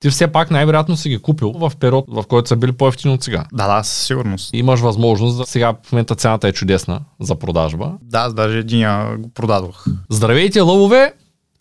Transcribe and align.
ти 0.00 0.10
все 0.10 0.28
пак 0.28 0.50
най-вероятно 0.50 0.96
си 0.96 1.08
ги 1.08 1.18
купил 1.18 1.52
в 1.52 1.72
период, 1.80 2.04
в 2.08 2.24
който 2.28 2.48
са 2.48 2.56
били 2.56 2.72
по-ефтини 2.72 3.14
от 3.14 3.22
сега. 3.22 3.44
Да, 3.52 3.76
да, 3.76 3.82
със 3.82 4.06
сигурност. 4.06 4.50
Имаш 4.52 4.80
възможност, 4.80 5.38
да 5.38 5.46
сега 5.46 5.74
в 5.82 5.92
момента 5.92 6.14
цената 6.14 6.48
е 6.48 6.52
чудесна 6.52 7.00
за 7.20 7.34
продажба. 7.34 7.92
Да, 8.02 8.28
даже 8.28 8.58
един 8.58 8.88
го 9.18 9.30
продадох. 9.34 9.84
Здравейте, 10.10 10.60
лъвове! 10.60 11.12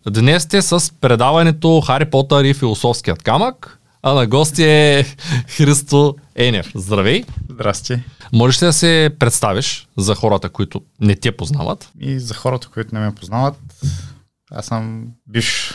Днес 0.09 0.43
сте 0.43 0.61
с 0.61 0.93
предаването 1.01 1.81
Хари 1.81 2.05
Потър 2.05 2.43
и 2.43 2.53
философският 2.53 3.23
камък, 3.23 3.79
а 4.03 4.13
на 4.13 4.27
гости 4.27 4.63
е 4.63 5.03
Христо 5.47 6.15
Енев. 6.35 6.71
Здравей! 6.75 7.23
Здрасти. 7.49 7.99
Можеш 8.33 8.61
ли 8.61 8.65
да 8.65 8.73
се 8.73 9.09
представиш 9.19 9.87
за 9.97 10.15
хората, 10.15 10.49
които 10.49 10.81
не 11.01 11.15
те 11.15 11.37
познават? 11.37 11.91
И 11.99 12.19
за 12.19 12.33
хората, 12.33 12.67
които 12.73 12.95
не 12.95 13.01
ме 13.01 13.15
познават, 13.15 13.55
аз 14.51 14.65
съм 14.65 15.07
биш 15.27 15.73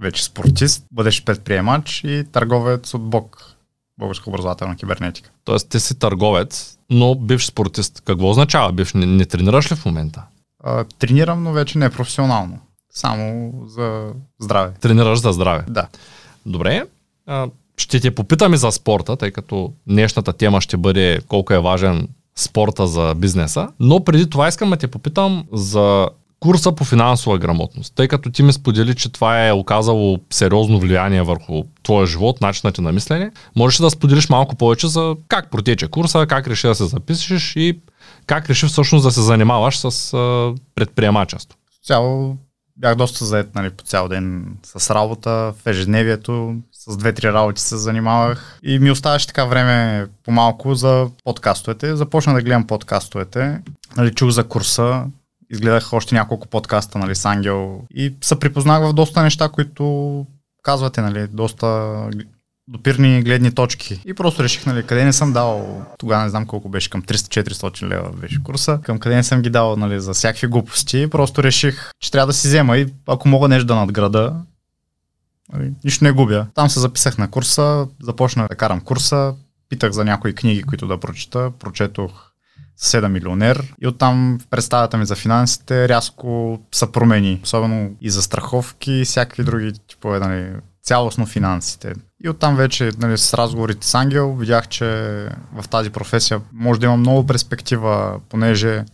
вече 0.00 0.24
спортист, 0.24 0.84
бъдещ 0.92 1.24
предприемач 1.24 2.04
и 2.04 2.24
търговец 2.32 2.94
от 2.94 3.02
БОК, 3.02 3.56
Българска 3.98 4.30
образователна 4.30 4.76
кибернетика. 4.76 5.30
Тоест 5.44 5.68
ти 5.68 5.80
си 5.80 5.98
търговец, 5.98 6.78
но 6.90 7.14
бивш 7.14 7.46
спортист. 7.46 8.02
Какво 8.04 8.30
означава 8.30 8.72
бивш? 8.72 8.94
Не, 8.94 9.06
не 9.06 9.24
тренираш 9.24 9.72
ли 9.72 9.76
в 9.76 9.86
момента? 9.86 10.22
А, 10.64 10.84
тренирам, 10.84 11.42
но 11.42 11.52
вече 11.52 11.78
не 11.78 11.90
професионално. 11.90 12.58
Само 12.90 13.52
за 13.66 14.12
здраве. 14.40 14.72
Тренираш 14.80 15.18
за 15.18 15.32
здраве? 15.32 15.64
Да. 15.68 15.88
Добре. 16.46 16.84
А, 17.26 17.48
ще 17.76 18.00
те 18.00 18.14
попитаме 18.14 18.56
за 18.56 18.72
спорта, 18.72 19.16
тъй 19.16 19.30
като 19.30 19.72
днешната 19.86 20.32
тема 20.32 20.60
ще 20.60 20.76
бъде 20.76 21.20
колко 21.28 21.52
е 21.52 21.58
важен 21.58 22.08
спорта 22.36 22.86
за 22.86 23.14
бизнеса. 23.14 23.68
Но 23.80 24.04
преди 24.04 24.30
това 24.30 24.48
искам 24.48 24.70
да 24.70 24.76
те 24.76 24.88
попитам 24.88 25.44
за 25.52 26.08
курса 26.40 26.72
по 26.72 26.84
финансова 26.84 27.38
грамотност, 27.38 27.94
тъй 27.94 28.08
като 28.08 28.30
ти 28.30 28.42
ми 28.42 28.52
сподели, 28.52 28.94
че 28.94 29.12
това 29.12 29.46
е 29.46 29.52
оказало 29.52 30.18
сериозно 30.30 30.80
влияние 30.80 31.22
върху 31.22 31.62
твоя 31.82 32.06
живот, 32.06 32.40
начинът 32.40 32.74
ти 32.74 32.80
на 32.80 32.92
мислене. 32.92 33.30
Можеш 33.56 33.78
да 33.78 33.90
споделиш 33.90 34.28
малко 34.28 34.56
повече 34.56 34.88
за 34.88 35.16
как 35.28 35.50
протече 35.50 35.88
курса, 35.88 36.26
как 36.28 36.48
реши 36.48 36.66
да 36.66 36.74
се 36.74 36.84
запишеш 36.84 37.56
и 37.56 37.80
как 38.26 38.50
реши 38.50 38.66
всъщност 38.66 39.04
да 39.04 39.10
се 39.10 39.22
занимаваш 39.22 39.78
с 39.78 40.12
предприемачество. 40.74 41.58
Цяло 41.84 42.36
бях 42.76 42.96
доста 42.96 43.24
заед 43.24 43.54
нали, 43.54 43.70
по 43.70 43.84
цял 43.84 44.08
ден 44.08 44.56
с 44.64 44.94
работа, 44.94 45.30
в 45.30 45.66
ежедневието, 45.66 46.54
с 46.72 46.96
две-три 46.96 47.32
работи 47.32 47.62
се 47.62 47.76
занимавах 47.76 48.58
и 48.62 48.78
ми 48.78 48.90
оставаше 48.90 49.26
така 49.26 49.44
време 49.44 50.06
по-малко 50.24 50.74
за 50.74 51.08
подкастовете. 51.24 51.96
Започна 51.96 52.34
да 52.34 52.42
гледам 52.42 52.66
подкастовете, 52.66 53.60
нали, 53.96 54.14
чух 54.14 54.30
за 54.30 54.44
курса, 54.44 55.04
изгледах 55.50 55.92
още 55.92 56.14
няколко 56.14 56.48
подкаста 56.48 56.98
нали, 56.98 57.14
с 57.14 57.24
Ангел 57.24 57.80
и 57.94 58.14
се 58.20 58.38
припознах 58.38 58.82
в 58.82 58.92
доста 58.92 59.22
неща, 59.22 59.48
които 59.48 60.26
казвате, 60.62 61.00
нали, 61.00 61.26
доста 61.26 61.96
допирни 62.68 63.22
гледни 63.22 63.54
точки. 63.54 64.02
И 64.06 64.14
просто 64.14 64.42
реших, 64.42 64.66
нали, 64.66 64.86
къде 64.86 65.04
не 65.04 65.12
съм 65.12 65.32
дал, 65.32 65.82
тогава 65.98 66.22
не 66.22 66.28
знам 66.28 66.46
колко 66.46 66.68
беше, 66.68 66.90
към 66.90 67.02
300-400 67.02 67.88
лева 67.88 68.12
беше 68.12 68.42
курса, 68.42 68.80
към 68.82 68.98
къде 68.98 69.16
не 69.16 69.22
съм 69.22 69.42
ги 69.42 69.50
дал, 69.50 69.76
нали, 69.76 70.00
за 70.00 70.14
всякакви 70.14 70.46
глупости. 70.46 71.10
Просто 71.10 71.42
реших, 71.42 71.90
че 72.00 72.10
трябва 72.10 72.26
да 72.26 72.32
си 72.32 72.48
взема 72.48 72.78
и 72.78 72.86
ако 73.06 73.28
мога 73.28 73.48
нещо 73.48 73.66
да 73.66 73.74
надграда, 73.74 74.36
нали, 75.52 75.72
нищо 75.84 76.04
не 76.04 76.12
губя. 76.12 76.46
Там 76.54 76.70
се 76.70 76.80
записах 76.80 77.18
на 77.18 77.30
курса, 77.30 77.88
започнах 78.02 78.48
да 78.48 78.56
карам 78.56 78.80
курса, 78.80 79.34
питах 79.68 79.92
за 79.92 80.04
някои 80.04 80.34
книги, 80.34 80.62
които 80.62 80.86
да 80.86 81.00
прочита, 81.00 81.50
прочетох 81.58 82.25
7 82.78 83.08
милионер 83.08 83.74
и 83.82 83.86
оттам 83.86 84.38
в 84.42 84.46
представата 84.46 84.96
ми 84.96 85.06
за 85.06 85.16
финансите 85.16 85.88
рязко 85.88 86.60
са 86.72 86.92
промени, 86.92 87.40
особено 87.44 87.90
и 88.00 88.10
за 88.10 88.22
страховки 88.22 88.92
и 88.92 89.04
всякакви 89.04 89.44
други 89.44 89.72
типове, 89.88 90.18
нали, 90.18 90.52
цялостно 90.82 91.26
финансите. 91.26 91.92
И 92.24 92.28
оттам 92.28 92.56
вече 92.56 92.90
нали, 92.98 93.18
с 93.18 93.34
разговорите 93.34 93.86
с 93.86 93.94
Ангел 93.94 94.34
видях, 94.34 94.68
че 94.68 94.86
в 95.52 95.68
тази 95.70 95.90
професия 95.90 96.40
може 96.52 96.80
да 96.80 96.86
има 96.86 96.96
много 96.96 97.26
перспектива, 97.26 98.20
понеже 98.28 98.84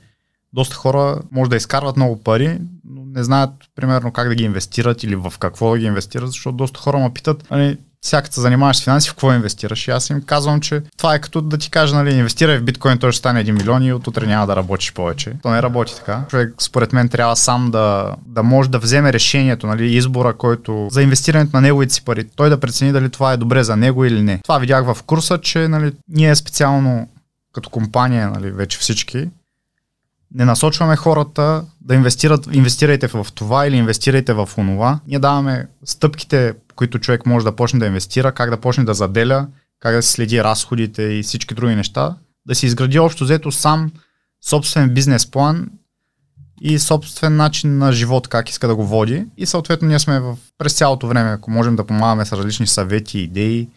доста 0.53 0.77
хора 0.77 1.21
може 1.31 1.51
да 1.51 1.57
изкарват 1.57 1.97
много 1.97 2.23
пари, 2.23 2.59
но 2.85 3.05
не 3.05 3.25
знаят 3.25 3.51
примерно 3.75 4.13
как 4.13 4.29
да 4.29 4.35
ги 4.35 4.45
инвестират 4.45 5.03
или 5.03 5.17
в 5.17 5.35
какво 5.39 5.73
да 5.73 5.79
ги 5.79 5.85
инвестират, 5.85 6.29
защото 6.29 6.57
доста 6.57 6.81
хора 6.81 6.99
ме 6.99 7.13
питат, 7.15 7.51
нали, 7.51 7.79
като 8.11 8.35
се 8.35 8.41
занимаваш 8.41 8.77
с 8.77 8.85
финанси, 8.85 9.09
в 9.09 9.13
какво 9.13 9.33
инвестираш? 9.33 9.89
И 9.89 9.91
аз 9.91 10.11
им 10.11 10.23
казвам, 10.23 10.61
че 10.61 10.83
това 10.97 11.15
е 11.15 11.19
като 11.19 11.41
да 11.41 11.59
ти 11.59 11.71
кажа, 11.71 11.95
нали, 11.95 12.15
инвестирай 12.15 12.59
в 12.59 12.63
биткоин, 12.63 12.99
той 12.99 13.13
ще 13.13 13.19
стане 13.19 13.45
1 13.45 13.51
милион 13.51 13.83
и 13.83 13.93
от 13.93 14.07
утре 14.07 14.27
няма 14.27 14.47
да 14.47 14.57
работиш 14.57 14.93
повече. 14.93 15.33
То 15.43 15.51
не 15.51 15.63
работи 15.63 15.97
така. 15.97 16.25
Човек, 16.29 16.55
според 16.59 16.93
мен, 16.93 17.09
трябва 17.09 17.37
сам 17.37 17.71
да, 17.71 18.15
да 18.27 18.43
може 18.43 18.71
да 18.71 18.79
вземе 18.79 19.13
решението, 19.13 19.67
нали, 19.67 19.97
избора, 19.97 20.35
който 20.35 20.89
за 20.91 21.03
инвестирането 21.03 21.57
на 21.57 21.61
неговите 21.61 21.95
си 21.95 22.05
пари. 22.05 22.29
Той 22.37 22.51
да 22.51 22.61
прецени 22.61 22.93
дали 22.93 23.11
това 23.11 23.33
е 23.33 23.37
добре 23.37 23.65
за 23.65 23.77
него 23.77 24.05
или 24.05 24.23
не. 24.23 24.39
Това 24.43 24.59
видях 24.59 24.85
в 24.85 25.03
курса, 25.03 25.39
че 25.39 25.69
нали, 25.69 25.93
ние 26.09 26.37
специално 26.37 27.09
като 27.53 27.71
компания, 27.71 28.31
нали, 28.31 28.51
вече 28.51 28.79
всички, 28.79 29.29
не 30.35 30.45
насочваме 30.45 30.97
хората 30.97 31.65
да 31.81 31.95
инвестират, 31.95 32.49
инвестирайте 32.53 33.07
в 33.07 33.27
това 33.35 33.67
или 33.67 33.77
инвестирайте 33.77 34.33
в 34.33 34.49
онова. 34.59 35.01
Ние 35.07 35.19
даваме 35.19 35.67
стъпките, 35.85 36.55
които 36.83 36.99
човек 36.99 37.27
може 37.27 37.45
да 37.45 37.57
почне 37.57 37.79
да 37.79 37.87
инвестира, 37.87 38.33
как 38.33 38.51
да 38.51 38.61
почне 38.61 38.85
да 38.85 38.95
заделя, 38.95 39.47
как 39.81 39.95
да 39.95 40.03
се 40.03 40.13
следи 40.13 40.45
разходите 40.45 41.03
и 41.03 41.23
всички 41.23 41.55
други 41.55 41.75
неща, 41.75 42.17
да 42.47 42.55
си 42.55 42.67
изгради 42.67 42.99
общо 42.99 43.25
взето 43.25 43.53
сам 43.53 43.91
собствен 44.45 44.95
бизнес 44.95 45.31
план 45.31 45.71
и 46.61 46.79
собствен 46.79 47.37
начин 47.37 47.79
на 47.79 47.93
живот, 47.93 48.29
как 48.29 48.51
иска 48.51 48.69
да 48.69 48.77
го 48.77 48.87
води. 48.87 49.27
И 49.37 49.47
съответно 49.47 49.89
ние 49.89 49.99
сме 49.99 50.21
в, 50.21 50.37
през 50.59 50.75
цялото 50.75 51.07
време, 51.07 51.31
ако 51.31 51.51
можем 51.51 51.77
да 51.77 51.87
помагаме 51.87 52.25
с 52.25 52.33
различни 52.33 52.67
съвети, 52.67 53.19
идеи, 53.19 53.69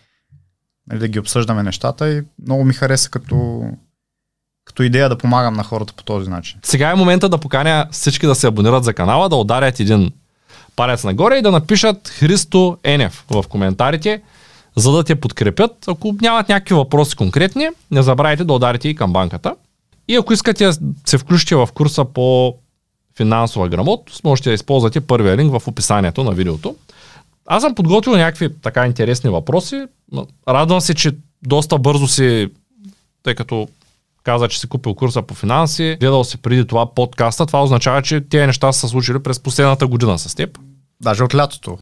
нали, 0.88 1.00
да 1.00 1.08
ги 1.08 1.20
обсъждаме 1.20 1.64
нещата 1.64 2.10
и 2.10 2.24
много 2.42 2.64
ми 2.64 2.74
хареса 2.74 3.10
като, 3.10 3.70
като 4.66 4.84
идея 4.84 5.10
да 5.10 5.18
помагам 5.18 5.54
на 5.54 5.64
хората 5.64 5.94
по 5.94 6.04
този 6.04 6.30
начин. 6.30 6.60
Сега 6.64 6.90
е 6.92 6.96
момента 6.96 7.30
да 7.30 7.38
поканя 7.38 7.88
всички 7.92 8.28
да 8.28 8.36
се 8.36 8.48
абонират 8.48 8.84
за 8.84 8.94
канала, 8.94 9.30
да 9.30 9.36
ударят 9.36 9.80
един 9.80 10.12
палец 10.76 11.04
нагоре 11.04 11.38
и 11.38 11.42
да 11.42 11.52
напишат 11.52 12.08
Христо 12.08 12.78
Енев 12.84 13.26
в 13.30 13.46
коментарите, 13.50 14.22
за 14.76 14.92
да 14.92 15.04
те 15.04 15.16
подкрепят. 15.16 15.72
Ако 15.88 16.16
нямат 16.22 16.50
някакви 16.50 16.76
въпроси 16.76 17.16
конкретни, 17.16 17.68
не 17.92 18.04
забравяйте 18.04 18.44
да 18.44 18.54
ударите 18.54 18.90
и 18.90 18.96
към 18.96 19.14
банката. 19.14 19.56
И 20.08 20.16
ако 20.16 20.34
искате 20.34 20.66
да 20.66 20.74
се 21.06 21.18
включите 21.18 21.56
в 21.56 21.70
курса 21.74 22.06
по 22.06 22.56
финансова 23.18 23.70
грамотност, 23.70 24.24
можете 24.24 24.50
да 24.50 24.54
използвате 24.54 25.02
първия 25.02 25.38
линк 25.38 25.60
в 25.60 25.68
описанието 25.68 26.24
на 26.24 26.32
видеото. 26.32 26.76
Аз 27.46 27.64
съм 27.64 27.76
подготвил 27.76 28.16
някакви 28.16 28.54
така 28.62 28.86
интересни 28.86 29.30
въпроси. 29.30 29.86
Радвам 30.48 30.82
се, 30.82 30.94
че 30.94 31.12
доста 31.44 31.78
бързо 31.78 32.08
си, 32.08 32.50
тъй 33.24 33.36
като 33.36 33.68
каза, 34.26 34.48
че 34.48 34.60
си 34.60 34.68
купил 34.68 34.96
курса 34.96 35.22
по 35.22 35.34
финанси, 35.34 35.98
гледал 36.00 36.24
си 36.24 36.38
преди 36.38 36.68
това 36.68 36.94
подкаста, 36.94 37.46
това 37.46 37.64
означава, 37.64 38.02
че 38.02 38.22
тези 38.22 38.46
неща 38.46 38.72
са 38.72 38.88
случили 38.88 39.24
през 39.24 39.40
последната 39.40 39.88
година 39.88 40.20
с 40.20 40.36
теб. 40.36 40.60
Даже 41.02 41.24
от 41.24 41.36
лятото. 41.36 41.78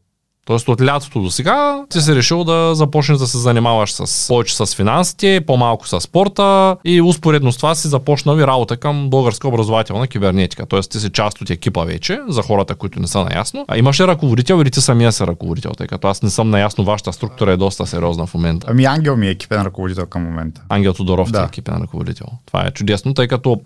Тоест 0.46 0.68
от 0.68 0.82
лятото 0.82 1.22
до 1.22 1.32
сега 1.32 1.84
ти 1.90 2.02
си 2.02 2.16
решил 2.16 2.44
да 2.44 2.76
започнеш 2.76 3.18
да 3.18 3.28
се 3.28 3.38
занимаваш 3.38 3.92
с 3.92 4.28
повече 4.28 4.56
с 4.56 4.76
финансите, 4.76 5.42
по-малко 5.48 5.88
с 5.88 6.02
спорта 6.02 6.78
и 6.86 7.02
успоредно 7.02 7.52
с 7.52 7.58
това 7.58 7.76
си 7.76 7.88
започнал 7.88 8.38
и 8.38 8.48
работа 8.48 8.78
към 8.78 9.10
българска 9.10 9.48
образователна 9.48 10.08
кибернетика. 10.08 10.66
Тоест 10.66 10.92
ти 10.92 11.00
си 11.00 11.10
част 11.10 11.42
от 11.42 11.50
екипа 11.50 11.84
вече, 11.84 12.20
за 12.28 12.42
хората, 12.42 12.76
които 12.76 13.00
не 13.00 13.08
са 13.08 13.24
наясно. 13.24 13.66
А 13.68 13.78
имаш 13.78 14.00
ли 14.00 14.08
ръководител 14.08 14.62
или 14.62 14.72
ти 14.72 14.82
самия 14.82 15.12
си 15.12 15.28
ръководител, 15.28 15.72
тъй 15.72 15.88
като 15.88 16.08
аз 16.08 16.24
не 16.24 16.30
съм 16.30 16.50
наясно, 16.50 16.84
вашата 16.84 17.14
структура 17.14 17.52
е 17.52 17.58
доста 17.58 17.88
сериозна 17.88 18.26
в 18.26 18.34
момента. 18.34 18.68
Ами 18.70 18.86
Ангел 18.86 19.18
ми 19.18 19.28
е 19.28 19.32
екипен 19.32 19.62
ръководител 19.62 20.06
към 20.06 20.24
момента. 20.24 20.62
Ангел 20.70 20.94
Тодоров 20.94 21.32
да. 21.32 21.42
е 21.42 21.44
екипен 21.44 21.76
ръководител. 21.82 22.28
Това 22.46 22.68
е 22.68 22.72
чудесно, 22.72 23.14
тъй 23.14 23.28
като 23.28 23.62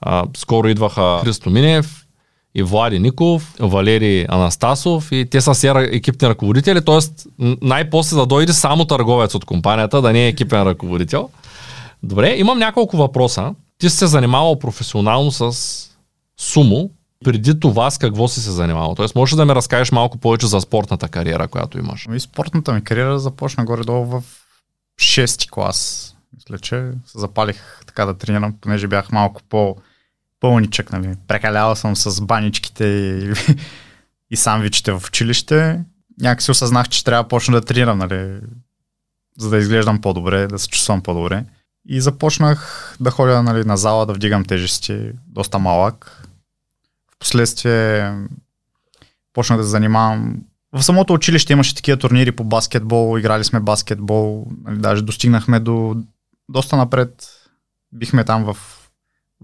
а, 0.00 0.24
скоро 0.36 0.68
идваха 0.68 1.20
Христо 1.24 1.50
Минев, 1.50 2.05
и 2.56 2.62
Влади 2.62 2.98
Ников, 2.98 3.54
Валери 3.60 4.26
Анастасов 4.28 5.12
и 5.12 5.26
те 5.30 5.40
са 5.40 5.54
си 5.54 5.66
екипни 5.66 6.28
ръководители, 6.28 6.84
т.е. 6.84 6.98
най-после 7.62 8.16
да 8.16 8.26
дойде 8.26 8.52
само 8.52 8.84
търговец 8.84 9.34
от 9.34 9.44
компанията, 9.44 10.02
да 10.02 10.12
не 10.12 10.24
е 10.24 10.28
екипен 10.28 10.62
ръководител. 10.62 11.30
Добре, 12.02 12.34
имам 12.36 12.58
няколко 12.58 12.96
въпроса. 12.96 13.54
Ти 13.78 13.90
си 13.90 13.96
се 13.96 14.06
занимавал 14.06 14.58
професионално 14.58 15.32
с 15.32 15.52
сумо, 16.40 16.90
преди 17.24 17.60
това 17.60 17.90
с 17.90 17.98
какво 17.98 18.28
си 18.28 18.40
се 18.40 18.50
занимавал? 18.50 18.94
Тоест, 18.94 19.14
можеш 19.14 19.36
да 19.36 19.44
ми 19.44 19.54
разкажеш 19.54 19.92
малко 19.92 20.18
повече 20.18 20.46
за 20.46 20.60
спортната 20.60 21.08
кариера, 21.08 21.48
която 21.48 21.78
имаш? 21.78 22.04
И 22.04 22.06
ами, 22.08 22.20
спортната 22.20 22.72
ми 22.72 22.84
кариера 22.84 23.18
започна 23.18 23.64
горе-долу 23.64 24.04
в 24.04 24.22
6 25.00 25.50
клас. 25.50 26.12
Мисля, 26.34 26.58
че 26.58 26.90
се 27.06 27.18
запалих 27.18 27.80
така 27.86 28.04
да 28.04 28.18
тренирам, 28.18 28.54
понеже 28.60 28.86
бях 28.86 29.12
малко 29.12 29.40
по 29.48 29.76
пълничък, 30.46 30.92
нали. 30.92 31.14
Прекалявал 31.28 31.76
съм 31.76 31.96
с 31.96 32.20
баничките 32.20 32.84
и, 32.84 33.32
и 34.30 34.36
самвичите 34.36 34.92
в 34.92 35.02
училище. 35.08 35.80
Някакси 36.20 36.50
осъзнах, 36.50 36.88
че 36.88 37.04
трябва 37.04 37.22
да 37.22 37.28
почна 37.28 37.60
да 37.60 37.66
тренирам, 37.66 37.98
нали, 37.98 38.40
за 39.38 39.50
да 39.50 39.58
изглеждам 39.58 40.00
по-добре, 40.00 40.46
да 40.46 40.58
се 40.58 40.68
чувствам 40.68 41.02
по-добре. 41.02 41.44
И 41.88 42.00
започнах 42.00 42.96
да 43.00 43.10
ходя 43.10 43.42
нали, 43.42 43.64
на 43.64 43.76
зала, 43.76 44.06
да 44.06 44.12
вдигам 44.12 44.44
тежести, 44.44 45.10
доста 45.26 45.58
малък. 45.58 46.22
Впоследствие 47.16 48.14
почнах 49.32 49.58
да 49.58 49.64
занимавам 49.64 50.36
в 50.72 50.82
самото 50.82 51.12
училище 51.12 51.52
имаше 51.52 51.74
такива 51.74 51.98
турнири 51.98 52.32
по 52.32 52.44
баскетбол, 52.44 53.18
играли 53.18 53.44
сме 53.44 53.60
баскетбол, 53.60 54.46
нали, 54.64 54.78
даже 54.78 55.02
достигнахме 55.02 55.60
до 55.60 55.96
доста 56.48 56.76
напред. 56.76 57.28
Бихме 57.92 58.24
там 58.24 58.44
в, 58.44 58.56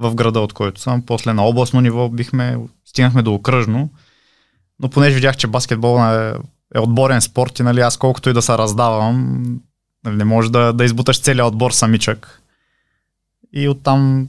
в 0.03 0.15
града, 0.15 0.41
от 0.41 0.53
който 0.53 0.81
съм. 0.81 1.03
После 1.03 1.33
на 1.33 1.43
областно 1.43 1.81
ниво 1.81 2.09
бихме, 2.09 2.59
стигнахме 2.85 3.23
до 3.23 3.35
окръжно. 3.35 3.91
Но 4.81 4.89
понеже 4.89 5.15
видях, 5.15 5.37
че 5.37 5.47
баскетбол 5.47 5.99
е, 5.99 6.35
е 6.75 6.81
отборен 6.81 7.21
спорт 7.21 7.59
и 7.59 7.63
нали, 7.63 7.81
аз 7.81 7.97
колкото 7.97 8.31
и 8.31 8.33
да 8.33 8.43
се 8.43 8.59
раздавам, 8.59 9.43
нали, 10.05 10.17
не 10.17 10.25
може 10.25 10.53
да, 10.53 10.73
да 10.73 10.85
избуташ 10.85 11.21
целият 11.21 11.49
отбор 11.49 11.71
самичък. 11.71 12.43
И 13.53 13.69
оттам 13.69 14.29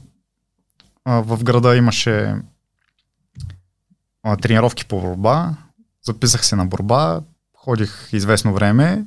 а, 1.04 1.20
в 1.20 1.44
града 1.44 1.76
имаше 1.76 2.34
а, 4.22 4.36
тренировки 4.36 4.84
по 4.84 5.00
борба. 5.00 5.54
Записах 6.02 6.46
се 6.46 6.56
на 6.56 6.66
борба, 6.66 7.20
ходих 7.56 8.08
известно 8.12 8.54
време 8.54 9.04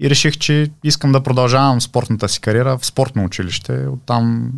и 0.00 0.10
реших, 0.10 0.38
че 0.38 0.70
искам 0.84 1.12
да 1.12 1.22
продължавам 1.22 1.80
спортната 1.80 2.28
си 2.28 2.40
кариера 2.40 2.78
в 2.78 2.86
спортно 2.86 3.24
училище. 3.24 3.86
Оттам 3.86 4.52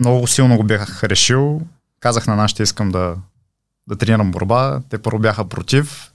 много 0.00 0.26
силно 0.26 0.56
го 0.56 0.64
бях 0.64 1.04
решил. 1.04 1.62
Казах 2.00 2.26
на 2.26 2.36
нашите, 2.36 2.62
искам 2.62 2.90
да, 2.90 3.16
да 3.88 3.96
тренирам 3.96 4.30
борба. 4.30 4.80
Те 4.88 4.98
първо 4.98 5.18
бяха 5.18 5.48
против. 5.48 6.12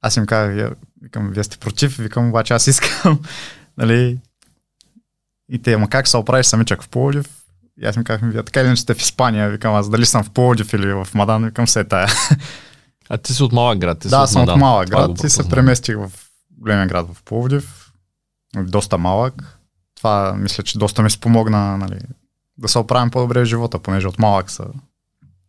Аз 0.00 0.16
им 0.16 0.26
казах, 0.26 0.70
викам, 1.02 1.30
вие 1.30 1.44
сте 1.44 1.58
против, 1.58 1.96
викам, 1.96 2.28
обаче 2.28 2.54
аз 2.54 2.66
искам. 2.66 3.20
нали, 3.78 4.18
и 5.48 5.62
те, 5.62 5.76
ма 5.76 5.88
как 5.88 6.08
се 6.08 6.16
оправиш 6.16 6.46
самичък 6.46 6.82
в 6.82 6.88
Пловдив? 6.88 7.26
И 7.82 7.86
аз 7.86 7.96
им 7.96 8.04
казах, 8.04 8.30
вие 8.30 8.42
така 8.42 8.60
или 8.60 8.76
сте 8.76 8.94
в 8.94 9.00
Испания, 9.00 9.50
викам 9.50 9.74
аз 9.74 9.90
дали 9.90 10.06
съм 10.06 10.24
в 10.24 10.30
Пловдив 10.30 10.72
или 10.72 10.92
в 10.92 11.08
Мадан, 11.14 11.44
викам 11.44 11.68
се 11.68 11.84
тая. 11.84 12.08
А 13.08 13.18
ти 13.18 13.34
си 13.34 13.42
от 13.42 13.52
малък 13.52 13.78
град? 13.78 13.98
Ти 13.98 14.08
да, 14.08 14.22
от 14.22 14.30
съм 14.30 14.40
Мадан. 14.40 14.54
от 14.54 14.60
малък 14.60 14.90
град 14.90 15.24
и 15.24 15.30
се 15.30 15.48
преместих 15.48 15.96
в 15.96 16.10
големия 16.50 16.86
град 16.86 17.06
в 17.14 17.22
Пловдив. 17.22 17.92
Доста 18.56 18.98
малък. 18.98 19.58
Това 20.04 20.34
мисля, 20.38 20.62
че 20.62 20.78
доста 20.78 21.02
ми 21.02 21.10
спомогна 21.10 21.78
нали, 21.78 21.98
да 22.58 22.68
се 22.68 22.78
оправим 22.78 23.10
по-добре 23.10 23.40
в 23.40 23.44
живота, 23.44 23.78
понеже 23.78 24.08
от 24.08 24.18
малък 24.18 24.50
се, 24.50 24.62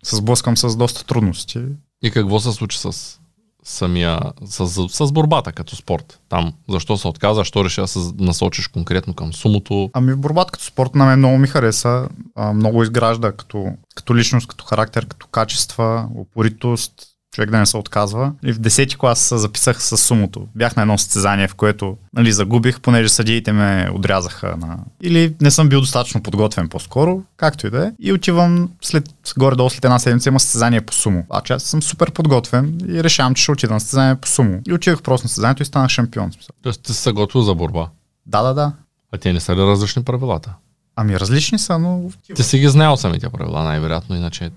се 0.04 0.16
сблъскам 0.16 0.58
с 0.58 0.76
доста 0.76 1.06
трудности. 1.06 1.62
И 2.04 2.12
какво 2.12 2.40
се 2.40 2.52
случи 2.52 2.80
с 2.80 3.20
самия, 3.64 4.20
с, 4.46 4.68
с 4.90 5.12
борбата 5.12 5.52
като 5.52 5.76
спорт? 5.76 6.20
Там, 6.30 6.54
защо 6.70 6.98
се 6.98 7.08
отказа, 7.08 7.36
защо 7.36 7.66
реши 7.66 7.82
да 7.82 7.88
се 7.88 8.00
насочиш 8.20 8.68
конкретно 8.68 9.14
към 9.14 9.34
сумото? 9.34 9.90
Ами 9.94 10.16
борбата 10.16 10.52
като 10.52 10.66
спорт 10.66 10.96
на 10.96 11.06
мен 11.06 11.20
много 11.20 11.38
ми 11.38 11.48
хареса. 11.48 12.10
А, 12.36 12.54
много 12.54 12.84
изгражда 12.84 13.32
като, 13.32 13.66
като 13.96 14.16
личност, 14.16 14.48
като 14.48 14.66
характер, 14.66 15.06
като 15.06 15.28
качества, 15.28 16.08
упоритост, 16.16 16.94
човек 17.36 17.52
да 17.52 17.58
не 17.58 17.66
се 17.66 17.78
отказва. 17.78 18.34
И 18.44 18.54
в 18.54 18.60
10-ти 18.60 18.98
клас 18.98 19.20
се 19.20 19.38
записах 19.38 19.84
с 19.84 19.98
сумото. 19.98 20.48
Бях 20.56 20.76
на 20.76 20.82
едно 20.82 20.98
състезание, 20.98 21.48
в 21.48 21.56
което 21.56 21.98
нали, 22.14 22.32
загубих, 22.32 22.82
понеже 22.82 23.10
съдиите 23.10 23.52
ме 23.52 23.90
отрязаха. 23.94 24.58
На... 24.58 24.78
Или 25.02 25.36
не 25.42 25.52
съм 25.52 25.70
бил 25.70 25.80
достатъчно 25.80 26.24
подготвен 26.24 26.70
по-скоро, 26.70 27.24
както 27.38 27.68
и 27.68 27.70
да 27.70 27.88
е. 27.88 27.92
И 28.00 28.14
отивам 28.14 28.70
след, 28.82 29.10
горе-долу 29.38 29.70
след 29.70 29.86
една 29.86 30.00
седмица 30.00 30.30
има 30.30 30.40
състезание 30.40 30.82
по 30.82 30.94
сумо. 30.94 31.24
А 31.30 31.42
че 31.42 31.54
аз 31.54 31.64
съм 31.64 31.84
супер 31.84 32.12
подготвен 32.12 32.80
и 32.90 33.04
решавам, 33.04 33.36
че 33.36 33.44
ще 33.44 33.52
отида 33.52 33.74
на 33.74 33.80
състезание 33.80 34.16
по 34.16 34.28
сумо. 34.28 34.62
И 34.68 34.74
отидах 34.74 35.02
просто 35.02 35.26
на 35.26 35.30
състезанието 35.30 35.64
и 35.64 35.66
станах 35.66 35.90
шампион. 35.90 36.32
Тоест 36.62 36.84
ти 36.84 36.94
се 36.94 37.12
готвил 37.12 37.42
за 37.42 37.56
борба. 37.56 37.88
Да, 38.26 38.42
да, 38.42 38.54
да. 38.54 38.74
А 39.12 39.18
те 39.18 39.34
не 39.34 39.40
са 39.40 39.56
ли 39.56 39.60
различни 39.60 40.04
правилата? 40.04 40.54
Ами 40.96 41.20
различни 41.20 41.60
са, 41.60 41.80
но 41.80 42.12
Ти 42.36 42.44
си 42.44 42.60
ги 42.60 42.68
знаел 42.68 42.98
самите 42.98 43.30
правила, 43.30 43.64
най-вероятно, 43.64 44.16
иначе 44.16 44.52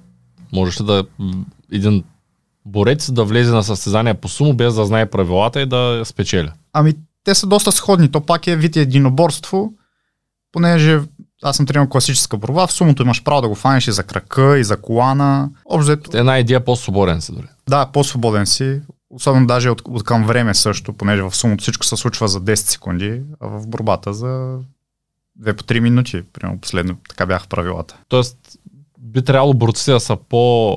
можеш 0.53 0.77
да 0.77 1.05
един 1.73 2.05
борец 2.69 3.13
да 3.13 3.25
влезе 3.25 3.53
на 3.53 3.63
състезание 3.65 4.15
по 4.15 4.29
сумо 4.29 4.55
без 4.55 4.75
да 4.75 4.87
знае 4.87 5.11
правилата 5.11 5.61
и 5.61 5.67
да 5.67 6.03
спечеля. 6.05 6.53
Ами, 6.73 6.95
те 7.25 7.35
са 7.35 7.47
доста 7.47 7.73
сходни. 7.73 8.11
То 8.11 8.21
пак 8.21 8.47
е 8.47 8.57
вид 8.57 8.77
единоборство, 8.77 9.73
понеже 10.53 11.01
аз 11.43 11.57
съм 11.57 11.67
тренирал 11.67 11.89
класическа 11.89 12.37
борба. 12.37 12.67
В 12.67 12.73
сумото 12.73 13.03
имаш 13.03 13.25
право 13.25 13.41
да 13.41 13.49
го 13.49 13.55
фанеш 13.55 13.89
и 13.89 13.93
за 13.93 14.03
крака, 14.05 14.59
и 14.59 14.65
за 14.65 14.77
колана. 14.77 15.51
Общо, 15.65 15.99
Една 16.15 16.39
идея 16.39 16.65
по-свободен 16.65 17.21
си 17.21 17.33
дори. 17.33 17.47
да, 17.69 17.87
по-свободен 17.87 18.47
си. 18.47 18.81
Особено 19.11 19.47
даже 19.47 19.71
от, 19.71 19.83
от 19.85 20.05
към 20.05 20.25
време 20.27 20.55
също, 20.55 20.93
понеже 20.93 21.23
в 21.23 21.37
сумото 21.37 21.63
всичко 21.63 21.87
се 21.87 21.97
случва 21.97 22.29
за 22.29 22.41
10 22.41 22.55
секунди, 22.55 23.23
а 23.41 23.49
в 23.49 23.67
борбата 23.67 24.15
за 24.15 24.59
2 25.43 25.53
по 25.57 25.65
3 25.65 25.81
минути. 25.81 26.23
Примерно 26.33 26.61
последно 26.61 26.97
така 27.09 27.27
бяха 27.27 27.47
правилата. 27.49 27.97
Тоест, 28.09 28.37
би 28.99 29.25
трябвало 29.25 29.55
борците 29.55 29.93
да 29.93 30.01
са 30.01 30.17
по 30.29 30.77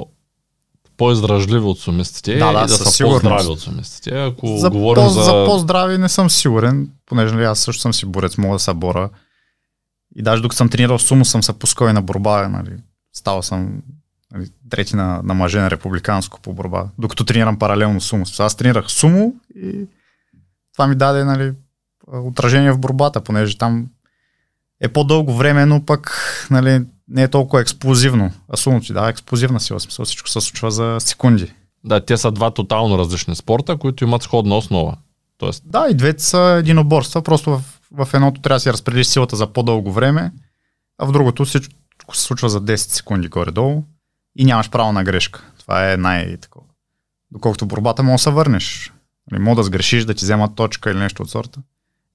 по-издръжливи 1.02 1.66
от 1.66 1.80
сумистите 1.80 2.38
Да, 2.38 2.52
да, 2.54 2.60
и 2.60 2.62
да 2.62 2.70
са 2.70 2.86
сигурност. 2.86 3.22
по-здрави 3.24 3.48
от 3.48 3.60
сумистите. 3.60 4.24
Ако 4.24 4.58
За, 4.58 4.70
говорим 4.70 5.04
по, 5.04 5.10
за... 5.10 5.22
за 5.22 5.46
по-здрави 5.46 5.98
не 5.98 6.10
съм 6.10 6.30
сигурен, 6.30 6.90
понеже 7.06 7.36
нали, 7.36 7.46
аз 7.46 7.60
също 7.60 7.82
съм 7.82 7.94
си 7.94 8.06
борец, 8.06 8.38
мога 8.38 8.56
да 8.56 8.60
се 8.60 8.74
боря. 8.74 9.10
И 10.16 10.22
даже 10.22 10.42
докато 10.42 10.58
съм 10.58 10.70
тренирал 10.70 11.00
сумо, 11.00 11.26
съм 11.26 11.44
се 11.44 11.54
пускал 11.54 11.88
и 11.88 11.94
на 11.94 12.02
борба. 12.02 12.48
Нали. 12.48 12.78
Става 13.14 13.44
съм 13.44 13.82
нали, 14.34 14.48
трети 14.70 14.96
на, 14.96 15.22
на 15.24 15.34
мъже 15.34 15.60
на 15.60 15.72
републиканско 15.72 16.40
по 16.42 16.54
борба, 16.54 16.86
докато 16.98 17.24
тренирам 17.24 17.60
паралелно 17.60 18.02
сумо. 18.02 18.26
Аз 18.40 18.56
тренирах 18.56 18.92
сумо 18.92 19.34
и 19.56 19.86
това 20.74 20.88
ми 20.88 20.96
даде 20.96 21.24
нали, 21.24 21.54
отражение 22.14 22.72
в 22.72 22.80
борбата, 22.80 23.22
понеже 23.22 23.58
там 23.58 23.88
е 24.82 24.88
по-дълго 24.88 25.34
време, 25.34 25.66
но 25.66 25.86
пък 25.86 26.12
нали, 26.52 26.86
не 27.08 27.24
е 27.24 27.28
толкова 27.28 27.62
експлозивно. 27.62 28.32
А 28.50 28.58
сумото 28.58 28.86
ти 28.86 28.94
дава 28.94 29.10
експлозивна 29.10 29.60
сила, 29.60 29.80
смисъл 29.80 30.06
всичко 30.06 30.30
се 30.30 30.42
случва 30.42 30.72
за 30.72 30.98
секунди. 31.00 31.54
Да, 31.84 32.06
те 32.06 32.18
са 32.18 32.32
два 32.32 32.52
тотално 32.52 32.98
различни 32.98 33.36
спорта, 33.36 33.78
които 33.78 34.04
имат 34.04 34.24
сходна 34.24 34.58
основа. 34.58 34.98
Тоест, 35.38 35.64
Да, 35.66 35.88
и 35.90 35.94
двете 35.94 36.24
са 36.24 36.56
единоборства, 36.60 37.22
просто 37.22 37.50
в, 37.52 37.64
в 37.92 38.14
едното 38.14 38.42
трябва 38.42 38.56
да 38.56 38.60
си 38.60 38.74
разпределиш 38.74 39.08
силата 39.08 39.36
за 39.36 39.48
по-дълго 39.48 39.92
време, 39.92 40.32
а 40.98 41.06
в 41.06 41.12
другото 41.12 41.46
всичко 41.46 41.74
се 42.14 42.22
случва 42.22 42.50
за 42.50 42.62
10 42.62 42.76
секунди 42.76 43.28
горе-долу 43.28 43.84
и 44.36 44.46
нямаш 44.46 44.70
право 44.70 44.92
на 44.92 45.04
грешка. 45.04 45.44
Това 45.60 45.92
е 45.92 45.98
най-такова. 45.98 46.66
Доколкото 47.32 47.66
борбата 47.66 48.04
може 48.04 48.22
да 48.22 48.24
се 48.24 48.30
върнеш. 48.30 48.94
Нали, 49.32 49.42
Може 49.42 49.56
да 49.56 49.64
сгрешиш, 49.64 50.06
да 50.06 50.14
ти 50.14 50.26
вземат 50.26 50.56
точка 50.56 50.92
или 50.92 51.00
нещо 51.00 51.24
от 51.24 51.30
сорта 51.30 51.60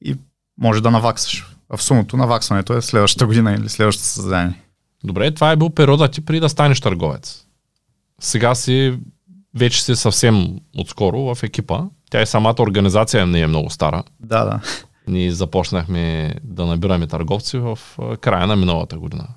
и 0.05 0.17
може 0.59 0.83
да 0.83 0.91
наваксаш. 0.91 1.56
В 1.75 1.83
сумото 1.83 2.17
наваксването 2.17 2.77
е 2.77 2.83
следващата 2.83 3.27
година 3.27 3.53
или 3.53 3.69
следващото 3.69 4.09
създание. 4.09 4.63
добре, 5.05 5.35
това 5.35 5.51
е 5.53 5.57
бил 5.57 5.71
периода 5.71 6.09
ти 6.09 6.25
преди 6.25 6.41
да 6.41 6.49
станеш 6.49 6.81
търговец. 6.81 7.47
Сега 8.21 8.55
си 8.55 8.99
вече 9.55 9.85
си 9.85 9.97
съвсем 9.97 10.57
отскоро 10.79 11.35
в 11.35 11.43
екипа. 11.43 11.81
Тя 12.11 12.23
и 12.23 12.27
самата 12.27 12.55
организация 12.59 13.27
не 13.27 13.41
е 13.41 13.47
много 13.47 13.71
стара. 13.71 14.03
Да, 14.21 14.45
да. 14.45 14.61
Ние 15.08 15.32
започнахме 15.32 16.35
да 16.44 16.67
набираме 16.67 17.06
търговци 17.06 17.58
в 17.58 17.79
края 18.20 18.46
на 18.46 18.56
миналата 18.56 18.99
година. 18.99 19.29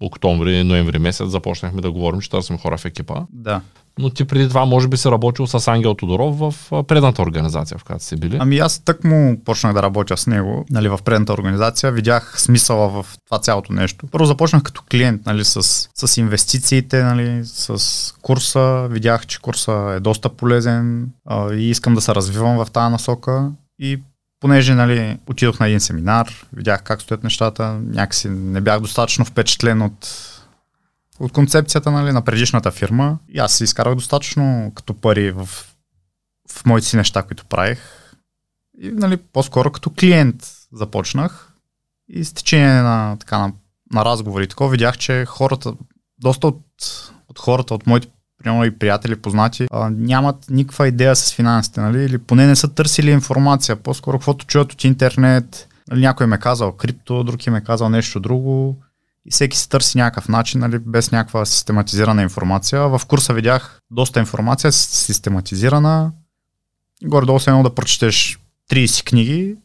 Октомври, 0.00 0.64
ноември 0.64 0.98
месец 0.98 1.28
започнахме 1.28 1.80
да 1.80 1.90
говорим, 1.90 2.20
че 2.20 2.30
търсим 2.30 2.58
хора 2.58 2.78
в 2.78 2.84
екипа. 2.84 3.20
Да. 3.30 3.60
Но 3.98 4.10
ти 4.10 4.24
преди 4.24 4.48
това 4.48 4.64
може 4.64 4.88
би 4.88 4.96
си 4.96 5.08
работил 5.08 5.46
с 5.46 5.68
Ангел 5.68 5.94
Тодоров 5.94 6.38
в 6.38 6.84
предната 6.84 7.22
организация, 7.22 7.78
в 7.78 7.84
която 7.84 8.04
си 8.04 8.16
били. 8.16 8.36
Ами 8.40 8.58
аз 8.58 8.78
тък 8.78 9.04
му 9.04 9.40
почнах 9.44 9.72
да 9.72 9.82
работя 9.82 10.16
с 10.16 10.26
него, 10.26 10.66
нали, 10.70 10.88
в 10.88 10.98
предната 11.04 11.32
организация, 11.32 11.92
видях 11.92 12.40
смисъла 12.40 12.88
в 12.88 13.06
това 13.26 13.38
цялото 13.38 13.72
нещо. 13.72 14.06
Първо 14.10 14.26
започнах 14.26 14.62
като 14.62 14.82
клиент, 14.90 15.26
нали, 15.26 15.44
с, 15.44 15.62
с 15.94 16.16
инвестициите, 16.16 17.02
нали, 17.02 17.40
с 17.44 18.14
курса, 18.22 18.86
видях, 18.90 19.26
че 19.26 19.40
курса 19.40 19.94
е 19.96 20.00
доста 20.00 20.28
полезен 20.28 21.08
а, 21.28 21.54
и 21.54 21.70
искам 21.70 21.94
да 21.94 22.00
се 22.00 22.14
развивам 22.14 22.64
в 22.64 22.70
тази 22.70 22.92
насока 22.92 23.50
и 23.78 24.00
понеже 24.40 24.74
нали, 24.74 25.18
отидох 25.26 25.60
на 25.60 25.66
един 25.66 25.80
семинар, 25.80 26.46
видях 26.52 26.82
как 26.82 27.02
стоят 27.02 27.24
нещата, 27.24 27.80
някакси 27.84 28.28
не 28.28 28.60
бях 28.60 28.80
достатъчно 28.80 29.24
впечатлен 29.24 29.82
от 29.82 30.31
от 31.22 31.32
концепцията 31.32 31.90
нали, 31.90 32.12
на 32.12 32.22
предишната 32.22 32.70
фирма 32.70 33.18
и 33.28 33.38
аз 33.38 33.52
си 33.52 33.64
изкарах 33.64 33.94
достатъчно 33.94 34.72
като 34.74 34.94
пари 34.94 35.30
в, 35.30 35.48
в 36.50 36.66
моите 36.66 36.86
си 36.86 36.96
неща, 36.96 37.22
които 37.22 37.44
правих. 37.44 37.78
И 38.80 38.90
нали, 38.90 39.16
по-скоро 39.16 39.72
като 39.72 39.90
клиент 39.90 40.36
започнах 40.72 41.52
и 42.08 42.24
с 42.24 42.32
течение 42.32 42.82
на, 42.82 43.16
така, 43.20 43.38
на, 43.38 43.52
на 43.92 44.04
разговори 44.04 44.48
такова 44.48 44.70
видях, 44.70 44.98
че 44.98 45.24
хората, 45.24 45.74
доста 46.18 46.46
от, 46.46 46.62
от 47.28 47.38
хората, 47.38 47.74
от 47.74 47.86
моите 47.86 48.08
примерно 48.38 48.64
и 48.64 48.78
приятели, 48.78 49.16
познати, 49.16 49.66
а, 49.70 49.90
нямат 49.90 50.50
никаква 50.50 50.88
идея 50.88 51.16
с 51.16 51.34
финансите, 51.34 51.80
нали? 51.80 52.04
или 52.04 52.18
поне 52.18 52.46
не 52.46 52.56
са 52.56 52.74
търсили 52.74 53.10
информация. 53.10 53.76
По-скоро 53.76 54.18
каквото 54.18 54.46
чуят 54.46 54.72
от 54.72 54.84
интернет, 54.84 55.68
нали, 55.90 56.00
някой 56.00 56.26
ме 56.26 56.38
казал 56.38 56.72
крипто, 56.72 57.24
друг 57.24 57.46
им 57.46 57.54
е 57.54 57.64
казал 57.64 57.88
нещо 57.88 58.20
друго 58.20 58.82
и 59.26 59.30
всеки 59.30 59.56
си 59.56 59.68
търси 59.68 59.98
някакъв 59.98 60.28
начин, 60.28 60.60
нали, 60.60 60.78
без 60.78 61.10
някаква 61.10 61.44
систематизирана 61.44 62.22
информация. 62.22 62.88
В 62.88 63.00
курса 63.08 63.34
видях 63.34 63.80
доста 63.90 64.20
информация, 64.20 64.72
систематизирана. 64.72 66.12
Горе-долу 67.04 67.40
се 67.40 67.50
едно 67.50 67.62
да 67.62 67.74
прочетеш 67.74 68.38
30 68.70 69.04
книги 69.04 69.56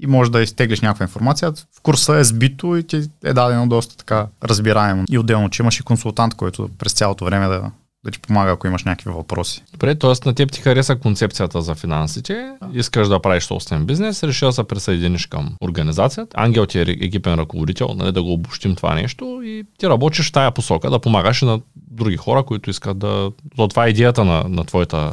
и 0.00 0.06
може 0.06 0.30
да 0.30 0.42
изтеглиш 0.42 0.80
някаква 0.80 1.04
информация. 1.04 1.52
В 1.52 1.80
курса 1.82 2.16
е 2.16 2.24
сбито 2.24 2.76
и 2.76 2.82
ти 2.82 3.10
е 3.24 3.32
дадено 3.32 3.68
доста 3.68 3.96
така 3.96 4.26
разбираемо. 4.44 5.04
И 5.10 5.18
отделно, 5.18 5.50
че 5.50 5.62
имаш 5.62 5.80
и 5.80 5.82
консултант, 5.82 6.34
който 6.34 6.70
през 6.78 6.92
цялото 6.92 7.24
време 7.24 7.48
да, 7.48 7.70
да 8.04 8.10
ти 8.10 8.18
помага, 8.18 8.52
ако 8.52 8.66
имаш 8.66 8.84
някакви 8.84 9.10
въпроси. 9.10 9.62
Добре, 9.72 9.94
т.е. 9.94 10.28
на 10.28 10.34
теб 10.34 10.52
ти 10.52 10.60
хареса 10.60 10.96
концепцията 10.96 11.62
за 11.62 11.74
финансите, 11.74 12.52
искаш 12.72 13.08
да 13.08 13.22
правиш 13.22 13.44
собствен 13.44 13.86
бизнес, 13.86 14.22
решил 14.22 14.48
да 14.48 14.52
се 14.52 14.64
присъединиш 14.64 15.26
към 15.26 15.56
организацията. 15.60 16.36
Ангел 16.36 16.66
ти 16.66 16.78
е 16.78 16.82
екипен 16.82 17.34
ръководител, 17.34 17.88
нали, 17.96 18.12
да 18.12 18.22
го 18.22 18.32
обобщим 18.32 18.76
това 18.76 18.94
нещо 18.94 19.40
и 19.44 19.64
ти 19.78 19.88
работиш 19.88 20.28
в 20.28 20.32
тая 20.32 20.50
посока, 20.50 20.90
да 20.90 20.98
помагаш 20.98 21.42
на 21.42 21.60
други 21.76 22.16
хора, 22.16 22.42
които 22.42 22.70
искат 22.70 22.98
да... 22.98 23.30
То 23.56 23.68
това 23.68 23.86
е 23.86 23.90
идеята 23.90 24.24
на, 24.24 24.44
на 24.48 24.64
твоята 24.64 25.12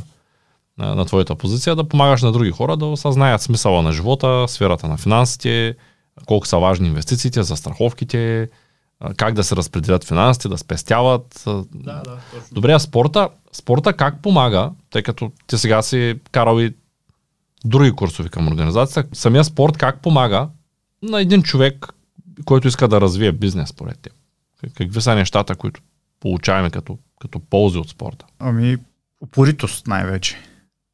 на, 0.77 0.95
на 0.95 1.05
твоята 1.05 1.35
позиция, 1.35 1.75
да 1.75 1.83
помагаш 1.83 2.21
на 2.21 2.31
други 2.31 2.51
хора 2.51 2.77
да 2.77 2.85
осъзнаят 2.85 3.41
смисъла 3.41 3.81
на 3.81 3.91
живота, 3.91 4.45
сферата 4.47 4.87
на 4.87 4.97
финансите, 4.97 5.75
колко 6.25 6.47
са 6.47 6.57
важни 6.57 6.87
инвестициите, 6.87 7.43
застраховките, 7.43 8.49
как 9.17 9.33
да 9.33 9.43
се 9.43 9.55
разпределят 9.55 10.03
финансите, 10.03 10.49
да 10.49 10.57
спестяват. 10.57 11.43
Да, 11.45 11.63
да, 11.73 12.03
точно. 12.03 12.47
Добре, 12.51 12.71
а 12.71 12.79
спорта, 12.79 13.29
спорта 13.51 13.93
как 13.93 14.21
помага, 14.21 14.71
тъй 14.89 15.03
като 15.03 15.31
ти 15.47 15.57
сега 15.57 15.81
си 15.81 16.19
карал 16.31 16.59
и 16.59 16.75
други 17.65 17.91
курсови 17.91 18.29
към 18.29 18.47
организацията, 18.47 19.09
самия 19.13 19.43
спорт 19.43 19.77
как 19.77 20.01
помага 20.01 20.49
на 21.03 21.21
един 21.21 21.43
човек, 21.43 21.93
който 22.45 22.67
иска 22.67 22.87
да 22.87 23.01
развие 23.01 23.31
бизнес, 23.31 23.69
според 23.69 23.99
теб? 23.99 24.13
Какви 24.75 25.01
са 25.01 25.15
нещата, 25.15 25.55
които 25.55 25.81
получаваме 26.19 26.69
като, 26.69 26.97
като 27.19 27.39
ползи 27.39 27.77
от 27.77 27.89
спорта? 27.89 28.25
Ами, 28.39 28.77
упоритост 29.21 29.87
най-вече. 29.87 30.37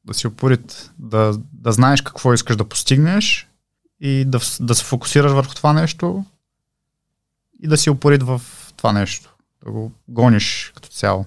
Да 0.06 0.14
си 0.14 0.28
упорит, 0.28 0.92
да, 1.00 1.38
да 1.54 1.72
знаеш 1.72 2.02
какво 2.02 2.34
искаш 2.34 2.56
да 2.56 2.70
постигнеш 2.70 3.48
и 4.02 4.26
да, 4.26 4.40
да 4.60 4.76
се 4.76 4.84
фокусираш 4.84 5.32
върху 5.32 5.56
това 5.56 5.74
нещо 5.74 6.26
и 7.66 7.68
да 7.68 7.78
си 7.78 7.90
упорит 7.90 8.24
в 8.24 8.42
това 8.78 8.94
нещо. 8.94 9.36
Да 9.66 9.72
го 9.72 9.92
гониш 10.08 10.72
като 10.76 10.90
цяло. 10.90 11.26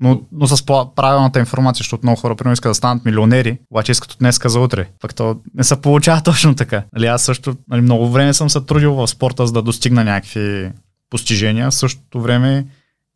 Но, 0.00 0.20
но 0.32 0.46
с 0.46 0.66
правилната 0.96 1.38
информация, 1.38 1.78
защото 1.80 2.06
много 2.06 2.20
хора 2.20 2.36
примерно 2.36 2.52
искат 2.52 2.70
да 2.70 2.74
станат 2.74 3.04
милионери, 3.04 3.58
обаче 3.70 3.92
искат 3.92 4.12
от 4.12 4.18
днеска 4.18 4.48
за 4.48 4.60
утре. 4.60 4.88
Пък 5.00 5.14
то 5.14 5.40
не 5.54 5.64
се 5.64 5.80
получава 5.80 6.20
точно 6.24 6.54
така. 6.54 6.82
Нали, 6.92 7.06
аз 7.06 7.22
също 7.22 7.56
нали, 7.68 7.80
много 7.80 8.08
време 8.08 8.34
съм 8.34 8.50
се 8.50 8.60
трудил 8.60 8.94
в 8.94 9.08
спорта, 9.08 9.46
за 9.46 9.52
да 9.52 9.62
достигна 9.62 10.04
някакви 10.04 10.70
постижения. 11.10 11.70
В 11.70 11.74
същото 11.74 12.20
време 12.20 12.66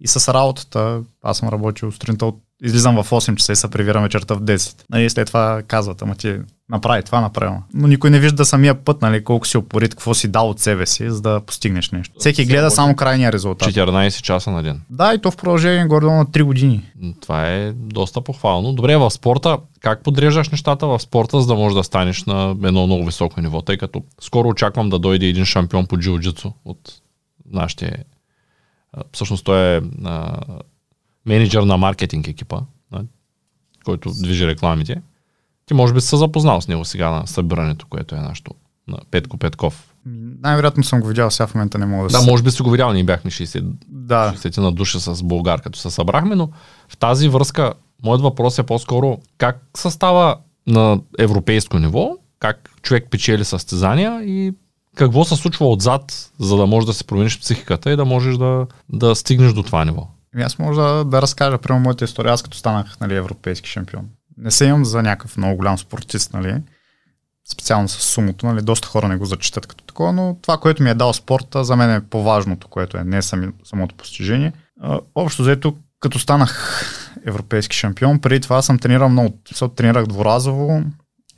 и 0.00 0.08
с 0.08 0.34
работата. 0.34 1.00
Аз 1.22 1.38
съм 1.38 1.48
работил 1.48 1.92
сутринта 1.92 2.26
от 2.26 2.42
излизам 2.62 3.02
в 3.02 3.10
8 3.10 3.36
часа 3.36 3.52
и 3.52 3.56
се 3.56 3.70
превирам 3.70 4.02
вечерта 4.02 4.34
в 4.34 4.42
10. 4.42 4.82
Нали, 4.90 5.10
след 5.10 5.26
това 5.26 5.62
казват, 5.68 6.02
ама 6.02 6.14
ти 6.14 6.38
направи 6.72 7.02
това, 7.02 7.20
направо. 7.20 7.62
Но 7.74 7.88
никой 7.88 8.10
не 8.10 8.20
вижда 8.20 8.44
самия 8.44 8.84
път, 8.84 9.02
нали, 9.02 9.24
колко 9.24 9.46
си 9.46 9.56
опорит, 9.56 9.90
какво 9.90 10.14
си 10.14 10.28
дал 10.28 10.50
от 10.50 10.60
себе 10.60 10.86
си, 10.86 11.10
за 11.10 11.22
да 11.22 11.40
постигнеш 11.40 11.90
нещо. 11.90 12.14
Всеки 12.18 12.44
гледа 12.44 12.70
само 12.70 12.96
крайния 12.96 13.32
резултат. 13.32 13.68
14 13.68 14.22
часа 14.22 14.50
на 14.50 14.62
ден. 14.62 14.80
Да, 14.90 15.14
и 15.14 15.18
то 15.18 15.30
в 15.30 15.36
продължение 15.36 15.86
горе 15.86 16.06
на 16.06 16.26
3 16.26 16.42
години. 16.42 16.92
Това 17.20 17.48
е 17.48 17.72
доста 17.72 18.20
похвално. 18.20 18.72
Добре, 18.72 18.96
в 18.96 19.10
спорта, 19.10 19.58
как 19.80 20.02
подреждаш 20.02 20.48
нещата 20.48 20.86
в 20.86 21.00
спорта, 21.00 21.40
за 21.40 21.46
да 21.46 21.54
можеш 21.54 21.76
да 21.76 21.84
станеш 21.84 22.24
на 22.24 22.56
едно 22.64 22.86
много 22.86 23.04
високо 23.04 23.40
ниво? 23.40 23.62
Тъй 23.62 23.78
като 23.78 24.02
скоро 24.20 24.48
очаквам 24.48 24.90
да 24.90 24.98
дойде 24.98 25.26
един 25.26 25.44
шампион 25.44 25.86
по 25.86 25.96
джиу-джитсу 25.96 26.52
от 26.64 26.92
нашите 27.50 28.04
всъщност 29.12 29.44
той 29.44 29.76
е 29.76 29.80
а, 30.04 30.40
менеджер 31.26 31.62
на 31.62 31.76
маркетинг 31.76 32.28
екипа, 32.28 32.60
който 33.84 34.10
движи 34.22 34.46
рекламите. 34.46 35.02
Ти 35.66 35.74
може 35.74 35.94
би 35.94 36.00
се 36.00 36.16
запознал 36.16 36.60
с 36.60 36.68
него 36.68 36.84
сега 36.84 37.10
на 37.10 37.26
събирането, 37.26 37.86
което 37.90 38.14
е 38.14 38.18
нашето 38.18 38.54
на 38.88 38.98
Петко 39.10 39.36
Петков. 39.36 39.94
Най-вероятно 40.42 40.84
съм 40.84 41.00
го 41.00 41.06
видял, 41.06 41.30
сега 41.30 41.46
в 41.46 41.54
момента 41.54 41.78
не 41.78 41.86
мога 41.86 42.08
да 42.08 42.18
Да, 42.18 42.30
може 42.30 42.42
би 42.42 42.50
си 42.50 42.62
го 42.62 42.70
видял, 42.70 42.92
ние 42.92 43.04
бяхме 43.04 43.30
60, 43.30 43.64
да. 43.88 44.34
60 44.36 44.58
на 44.58 44.72
душа 44.72 45.00
с 45.00 45.22
Българ, 45.22 45.60
като 45.60 45.78
се 45.78 45.90
събрахме, 45.90 46.34
но 46.34 46.48
в 46.88 46.96
тази 46.96 47.28
връзка 47.28 47.72
моят 48.04 48.22
въпрос 48.22 48.58
е 48.58 48.62
по-скоро 48.62 49.18
как 49.38 49.62
състава 49.76 50.36
на 50.66 51.00
европейско 51.18 51.78
ниво, 51.78 52.16
как 52.38 52.70
човек 52.82 53.06
печели 53.10 53.44
състезания 53.44 54.22
и 54.24 54.52
какво 54.96 55.24
се 55.24 55.36
случва 55.36 55.68
отзад, 55.68 56.32
за 56.38 56.56
да 56.56 56.66
можеш 56.66 56.86
да 56.86 56.94
се 56.94 57.04
промениш 57.04 57.40
психиката 57.40 57.90
и 57.90 57.96
да 57.96 58.04
можеш 58.04 58.36
да, 58.36 58.66
да 58.92 59.14
стигнеш 59.14 59.52
до 59.52 59.62
това 59.62 59.84
ниво? 59.84 60.08
Ами 60.34 60.44
аз 60.44 60.58
може 60.58 60.80
да, 60.80 61.04
да 61.04 61.22
разкажа, 61.22 61.58
прямо 61.58 61.80
моята 61.80 62.04
история, 62.04 62.32
аз 62.32 62.42
като 62.42 62.56
станах 62.56 63.00
нали, 63.00 63.16
европейски 63.16 63.70
шампион. 63.70 64.08
Не 64.42 64.50
се 64.50 64.64
имам 64.64 64.84
за 64.84 65.02
някакъв 65.02 65.36
много 65.36 65.56
голям 65.56 65.78
спортист, 65.78 66.32
нали, 66.32 66.62
специално 67.52 67.88
с 67.88 67.92
сумото, 67.92 68.46
нали, 68.46 68.62
доста 68.62 68.88
хора 68.88 69.08
не 69.08 69.16
го 69.16 69.24
зачитат 69.24 69.66
като 69.66 69.84
такова, 69.84 70.12
но 70.12 70.36
това, 70.42 70.58
което 70.58 70.82
ми 70.82 70.90
е 70.90 70.94
дал 70.94 71.12
спорта, 71.12 71.64
за 71.64 71.76
мен 71.76 71.90
е 71.90 72.00
по-важното, 72.00 72.68
което 72.68 72.96
е 72.96 73.04
не 73.04 73.22
сами, 73.22 73.52
самото 73.64 73.94
постижение. 73.94 74.52
А, 74.80 75.00
общо 75.14 75.42
взето, 75.42 75.76
като 76.00 76.18
станах 76.18 76.82
европейски 77.26 77.76
шампион, 77.76 78.20
преди 78.20 78.40
това 78.40 78.62
съм 78.62 78.78
тренирал 78.78 79.08
много, 79.08 79.38
тренирах 79.76 80.06
дворазово 80.06 80.82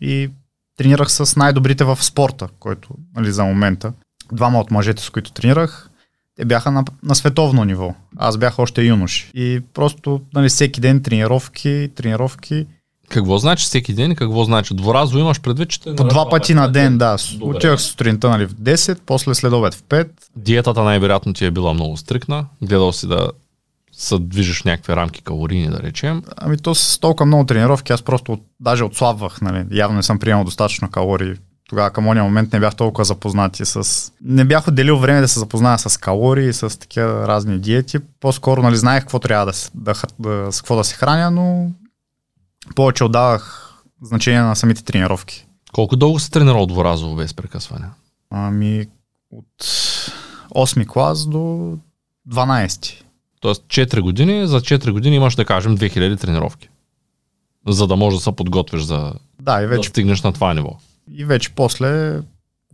и 0.01 0.31
тренирах 0.77 1.13
с 1.13 1.37
най-добрите 1.37 1.85
в 1.85 2.05
спорта, 2.05 2.49
който 2.61 2.89
нали, 3.17 3.33
за 3.33 3.45
момента. 3.45 3.93
Двама 4.33 4.61
от 4.61 4.71
мъжете, 4.71 5.03
с 5.03 5.11
които 5.11 5.33
тренирах, 5.33 5.91
те 6.37 6.45
бяха 6.45 6.71
на, 6.71 6.85
на 7.03 7.15
световно 7.15 7.65
ниво. 7.65 7.95
Аз 8.17 8.37
бях 8.37 8.59
още 8.59 8.83
юнош. 8.83 9.31
И 9.35 9.63
просто 9.75 10.21
нали, 10.35 10.49
всеки 10.49 10.81
ден 10.81 11.03
тренировки, 11.03 11.91
тренировки. 11.95 12.67
Какво 13.09 13.39
значи 13.39 13.65
всеки 13.65 13.95
ден 13.95 14.11
и 14.11 14.17
какво 14.17 14.45
значи? 14.45 14.75
Дворазово 14.75 15.19
имаш 15.19 15.41
предвид, 15.41 15.69
че... 15.69 15.81
По 15.97 16.05
два 16.05 16.29
пъти 16.29 16.55
на 16.55 16.73
ден, 16.73 16.99
да. 16.99 17.17
Отивах 17.41 17.81
сутринта 17.81 18.29
нали, 18.29 18.47
в 18.47 18.55
10, 18.55 18.99
после 19.07 19.35
след 19.35 19.53
обед 19.53 19.75
в 19.75 19.83
5. 19.83 20.09
Диетата 20.37 20.83
най-вероятно 20.83 21.33
ти 21.33 21.45
е 21.45 21.51
била 21.51 21.75
много 21.75 21.97
стрикна. 21.97 22.47
Гледал 22.63 22.93
си 22.93 23.07
да 23.07 23.31
се 23.93 24.19
движиш 24.19 24.63
в 24.63 24.65
някакви 24.65 24.97
рамки 24.97 25.23
калорийни, 25.23 25.69
да 25.69 25.79
речем. 25.79 26.23
Ами 26.37 26.57
то 26.57 26.75
с 26.75 26.99
толкова 26.99 27.27
много 27.27 27.47
тренировки, 27.47 27.93
аз 27.93 28.03
просто 28.03 28.39
даже 28.61 28.85
отслабвах. 28.85 29.41
Нали. 29.41 29.65
Явно 29.71 29.97
не 29.97 30.03
съм 30.03 30.19
приемал 30.19 30.45
достатъчно 30.45 30.91
калории. 30.91 31.35
Тогава 31.69 31.91
към 31.91 32.07
ония 32.07 32.25
момент 32.25 32.53
не 32.53 32.61
бях 32.61 32.75
толкова 32.75 33.05
запознати 33.05 33.65
с... 33.65 34.13
Не 34.25 34.45
бях 34.45 34.69
отделил 34.69 34.99
време 34.99 35.21
да 35.21 35.29
се 35.29 35.39
запозная 35.39 35.79
с 35.79 35.97
калории, 35.97 36.53
с 36.53 36.79
такива 36.79 37.29
разни 37.29 37.59
диети. 37.59 37.99
По-скоро 38.21 38.63
нали, 38.63 38.77
знаех 38.77 39.03
какво 39.03 39.19
трябва 39.19 39.47
да, 39.47 39.53
да, 39.75 39.95
да, 40.19 40.53
с 40.53 40.61
какво 40.61 40.77
да 40.77 40.85
се 40.85 40.95
храня, 40.95 41.31
но 41.31 41.71
повече 42.75 43.05
отдавах 43.05 43.75
значение 44.03 44.41
на 44.41 44.57
самите 44.57 44.85
тренировки. 44.85 45.47
Колко 45.73 45.97
дълго 45.97 46.21
се 46.21 46.31
тренирал 46.31 46.67
дворазово 46.67 47.17
без 47.17 47.35
прекъсване? 47.35 47.87
Ами 48.31 48.87
от 49.31 49.65
8 50.55 50.87
клас 50.87 51.27
до 51.27 51.77
12. 52.29 53.03
Тоест 53.41 53.63
4 53.63 54.01
години, 54.01 54.47
за 54.47 54.61
4 54.61 54.91
години 54.91 55.17
имаш 55.17 55.35
да 55.35 55.45
кажем 55.45 55.79
2000 55.79 56.21
тренировки. 56.21 56.69
За 57.69 57.87
да 57.87 57.97
можеш 57.97 58.19
да 58.19 58.23
се 58.23 58.33
подготвиш 58.33 58.83
за 58.83 59.13
да, 59.41 59.63
и 59.63 59.67
вече, 59.67 59.89
да 59.89 59.91
стигнеш 59.91 60.23
на 60.23 60.33
това 60.33 60.55
ниво. 60.55 60.79
И 61.11 61.25
вече 61.25 61.51
после, 61.51 62.21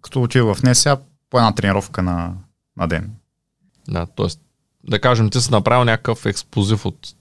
като 0.01 0.23
отива 0.23 0.55
в 0.55 0.63
НСА, 0.63 0.99
по 1.31 1.39
една 1.39 1.53
тренировка 1.53 2.03
на, 2.03 2.33
на 2.77 2.89
ден. 2.89 3.11
Да, 3.89 4.07
т.е. 4.07 4.27
да 4.91 5.01
кажем, 5.01 5.31
ти 5.31 5.41
си 5.41 5.51
направил 5.51 5.85
някакъв 5.85 6.27
експлозив 6.27 6.87
от 6.87 7.15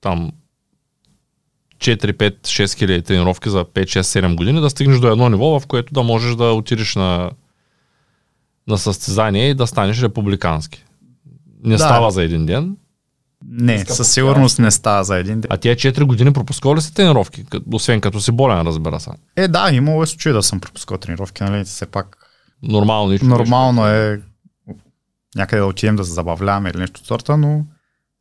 там 0.00 0.32
4, 1.78 2.12
5, 2.12 2.40
6 2.40 2.78
хиляди 2.78 3.02
тренировки 3.02 3.50
за 3.50 3.64
5, 3.64 3.84
6, 3.84 4.00
7 4.00 4.34
години, 4.36 4.60
да 4.60 4.70
стигнеш 4.70 4.98
до 4.98 5.08
едно 5.08 5.28
ниво, 5.28 5.60
в 5.60 5.66
което 5.66 5.92
да 5.92 6.02
можеш 6.02 6.34
да 6.34 6.44
отидеш 6.44 6.94
на, 6.94 7.30
на 8.68 8.78
състезание 8.78 9.50
и 9.50 9.54
да 9.54 9.66
станеш 9.66 10.02
републикански. 10.02 10.84
Не 11.64 11.76
да. 11.76 11.78
става 11.78 12.10
за 12.10 12.22
един 12.22 12.46
ден, 12.46 12.76
не, 13.48 13.84
със 13.84 14.12
сигурност 14.12 14.58
не 14.58 14.70
става 14.70 15.04
за 15.04 15.16
един 15.16 15.40
ден. 15.40 15.48
А 15.50 15.56
тия 15.56 15.76
4 15.76 16.04
години 16.04 16.32
пропускал 16.32 16.74
ли 16.74 16.80
си 16.80 16.94
тренировки? 16.94 17.44
Освен 17.72 18.00
като 18.00 18.20
си 18.20 18.32
болен, 18.32 18.60
разбира 18.60 19.00
се. 19.00 19.10
Е, 19.36 19.48
да, 19.48 19.70
имало 19.72 20.02
е 20.02 20.06
случай 20.06 20.32
да 20.32 20.42
съм 20.42 20.60
пропускал 20.60 20.98
тренировки, 20.98 21.44
нали? 21.44 21.64
Все 21.64 21.86
пак. 21.86 22.16
Нормално, 22.62 23.12
нищо, 23.12 23.26
Нормално 23.26 23.86
е 23.86 24.20
някъде 25.36 25.60
да 25.60 25.66
отидем 25.66 25.96
да 25.96 26.04
се 26.04 26.12
забавляваме 26.12 26.70
или 26.70 26.78
нещо 26.78 27.00
от 27.00 27.06
сорта, 27.06 27.36
но 27.36 27.64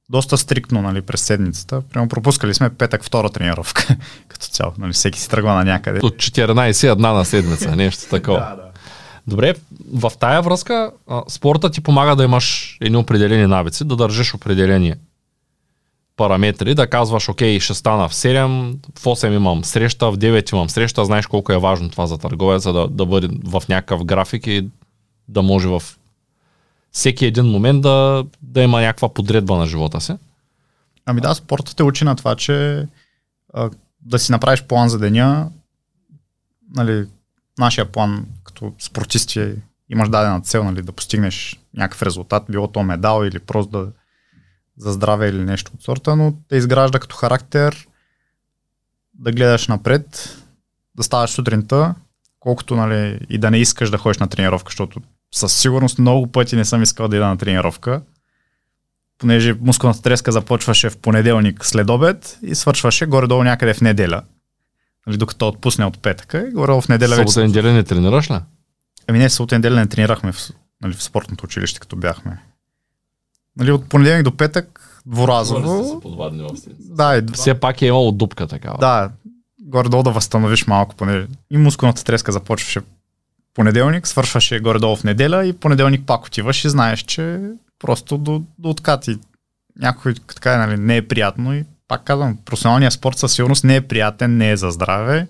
доста 0.10 0.38
стриктно 0.38 0.82
нали, 0.82 1.02
през 1.02 1.22
седмицата. 1.22 1.82
Прямо 1.82 2.08
пропускали 2.08 2.54
сме 2.54 2.70
петък 2.70 3.04
втора 3.04 3.30
тренировка 3.30 3.96
като 4.28 4.46
цяло. 4.46 4.74
Нали, 4.78 4.94
всеки 4.94 5.20
си 5.20 5.30
тръгва 5.30 5.54
на 5.54 5.64
някъде. 5.64 6.00
От 6.04 6.16
14 6.16 6.92
една 6.92 7.14
на 7.14 7.26
седмица, 7.26 7.76
нещо 7.76 8.10
такова. 8.10 8.40
да, 8.40 8.56
да. 8.56 8.66
Добре, 9.28 9.54
в 9.94 10.12
тая 10.20 10.42
връзка 10.42 10.92
спорта 11.28 11.72
ти 11.72 11.82
помага 11.82 12.16
да 12.16 12.24
имаш 12.24 12.78
едни 12.82 12.98
определени 12.98 13.48
навици, 13.48 13.86
да 13.86 13.96
държиш 13.96 14.34
определени 14.34 14.94
параметри, 16.18 16.76
да 16.76 16.88
казваш, 16.88 17.30
окей, 17.30 17.60
ще 17.60 17.74
стана 17.74 18.10
в 18.10 18.14
7, 18.14 18.76
в 19.00 19.04
8 19.04 19.36
имам 19.36 19.64
среща, 19.64 20.12
в 20.12 20.18
9 20.18 20.54
имам 20.54 20.70
среща, 20.70 21.06
знаеш 21.06 21.28
колко 21.28 21.54
е 21.54 21.58
важно 21.58 21.90
това 21.90 22.08
за 22.08 22.18
търговеца 22.18 22.74
да, 22.74 22.88
да 22.88 23.06
бъде 23.06 23.30
в 23.46 23.64
някакъв 23.70 24.06
график 24.06 24.48
и 24.48 24.68
да 25.28 25.42
може 25.42 25.68
в 25.68 25.84
всеки 26.96 27.25
един 27.25 27.46
момент 27.46 27.82
да, 27.82 28.25
да 28.42 28.62
има 28.62 28.82
някаква 28.82 29.14
подредба 29.14 29.58
на 29.58 29.68
живота 29.68 30.02
си. 30.02 30.14
Ами 31.06 31.22
да, 31.22 31.36
спортът 31.36 31.75
те 31.75 31.84
учи 31.84 32.06
на 32.06 32.16
това, 32.16 32.36
че 32.36 32.88
а, 33.54 33.70
да 34.02 34.20
си 34.20 34.32
направиш 34.32 34.64
план 34.64 34.90
за 34.90 35.00
деня, 35.00 35.52
нали, 36.75 37.08
нашия 37.60 37.92
план 37.92 38.25
като 38.44 38.74
спортисти 38.80 39.54
имаш 39.90 40.10
дадена 40.10 40.42
цел 40.42 40.64
нали, 40.64 40.82
да 40.82 40.92
постигнеш 40.92 41.60
някакъв 41.74 42.02
резултат, 42.02 42.44
било 42.50 42.68
то 42.68 42.84
медал 42.84 43.25
или 43.25 43.40
просто 43.40 43.72
да, 43.72 43.92
за 44.78 44.92
здраве 44.92 45.30
или 45.30 45.44
нещо 45.44 45.72
от 45.75 45.84
сорта, 45.84 46.16
но 46.16 46.34
те 46.50 46.56
изгражда 46.56 47.00
като 47.00 47.16
характер 47.16 47.88
да 49.14 49.32
гледаш 49.32 49.68
напред, 49.68 50.38
да 50.96 51.04
ставаш 51.04 51.30
сутринта, 51.30 51.96
колкото 52.40 52.75
нали, 52.75 53.20
и 53.30 53.38
да 53.38 53.52
не 53.52 53.58
искаш 53.58 53.90
да 53.90 53.98
ходиш 53.98 54.18
на 54.18 54.28
тренировка, 54.28 54.70
защото 54.70 55.02
със 55.36 55.54
сигурност 55.54 56.00
много 56.00 56.27
пъти 56.27 56.56
не 56.56 56.65
съм 56.65 56.84
искал 56.84 57.08
да 57.08 57.15
ида 57.15 57.27
на 57.27 57.38
тренировка, 57.38 58.01
понеже 59.18 59.56
мускулната 59.62 60.01
треска 60.01 60.32
започваше 60.32 60.89
в 60.89 60.98
понеделник 60.98 61.65
след 61.65 61.89
обед 61.89 62.39
и 62.42 62.56
свършваше 62.56 63.06
горе-долу 63.06 63.44
някъде 63.44 63.74
в 63.74 63.82
неделя. 63.82 64.22
Нали, 65.08 65.18
докато 65.18 65.48
отпусне 65.48 65.86
от 65.86 66.00
петъка 66.01 66.48
и 66.48 66.51
горе 66.51 66.82
в 66.82 66.84
неделя 66.89 67.15
Събота 67.15 67.39
вече. 67.42 67.48
неделя 67.48 67.74
не 67.74 67.84
тренираш 67.84 68.32
ли? 68.32 68.36
Ами 69.08 69.20
не, 69.20 69.30
събота 69.30 69.56
неделя 69.56 69.75
не 69.75 69.88
тренирахме 69.88 70.32
в, 70.32 70.51
нали, 70.82 70.94
в 70.94 71.04
спортното 71.04 71.46
училище, 71.46 71.80
като 71.80 71.96
бяхме. 71.96 72.38
Нали, 73.58 73.72
от 73.72 73.89
понеделник 73.89 74.24
до 74.24 74.38
петък, 74.38 75.01
дворазово. 75.06 76.01
Да, 76.80 77.18
и, 77.18 77.24
Все 77.34 77.54
пак 77.54 77.82
е 77.82 77.86
имало 77.86 78.12
дупка 78.12 78.48
такава. 78.48 78.77
да, 78.80 79.12
горе-долу 79.62 80.04
да 80.04 80.12
възстановиш 80.12 80.68
малко, 80.68 80.96
понеже 80.96 81.27
и 81.51 81.58
мускулната 81.58 82.04
треска 82.04 82.32
започваше 82.32 82.82
понеделник, 83.56 84.08
свършваше 84.08 84.60
горе-долу 84.60 84.96
в 84.96 85.04
неделя 85.04 85.46
и 85.46 85.54
понеделник 85.54 86.06
пак 86.06 86.26
отиваш 86.26 86.66
и 86.66 86.70
знаеш, 86.70 87.00
че 87.00 87.40
просто 87.80 88.18
до, 88.18 88.44
до 88.60 88.70
откати. 88.70 89.18
Някой 89.80 90.14
така 90.14 90.68
нали, 90.68 90.78
не 90.78 90.98
е 90.98 91.08
приятно 91.08 91.54
и 91.54 91.66
пак 91.88 92.04
казвам, 92.04 92.38
професионалният 92.46 92.94
спорт 92.94 93.18
със 93.18 93.34
сигурност 93.34 93.64
не 93.64 93.76
е 93.76 93.88
приятен, 93.88 94.38
не 94.38 94.52
е 94.52 94.58
за 94.58 94.72
здраве, 94.72 95.28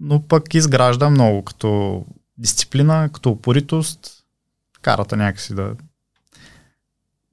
но 0.00 0.22
пък 0.22 0.54
изгражда 0.54 1.10
много 1.10 1.44
като 1.44 2.04
дисциплина, 2.38 3.10
като 3.12 3.30
упоритост, 3.30 4.10
карата 4.82 5.16
някакси 5.16 5.54
да 5.54 5.74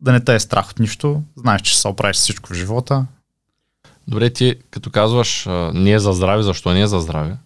да 0.01 0.12
не 0.12 0.20
те 0.20 0.36
е 0.36 0.39
страх 0.39 0.70
от 0.70 0.79
нищо, 0.79 1.24
знаеш, 1.36 1.62
че 1.62 1.79
се 1.79 1.88
оправиш 1.88 2.17
всичко 2.17 2.50
в 2.50 2.53
живота, 2.53 3.06
Добре, 4.08 4.29
ти 4.29 4.56
като 4.72 4.89
казваш 4.89 5.46
не 5.74 5.91
е 5.91 6.00
за 6.00 6.13
здраве, 6.13 6.44
защо 6.44 6.74
не 6.74 6.82
е 6.82 6.88
за 6.88 7.00
здраве? 7.00 7.38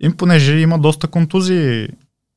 Им 0.00 0.16
понеже 0.16 0.58
има 0.58 0.78
доста 0.78 1.08
контузии 1.08 1.88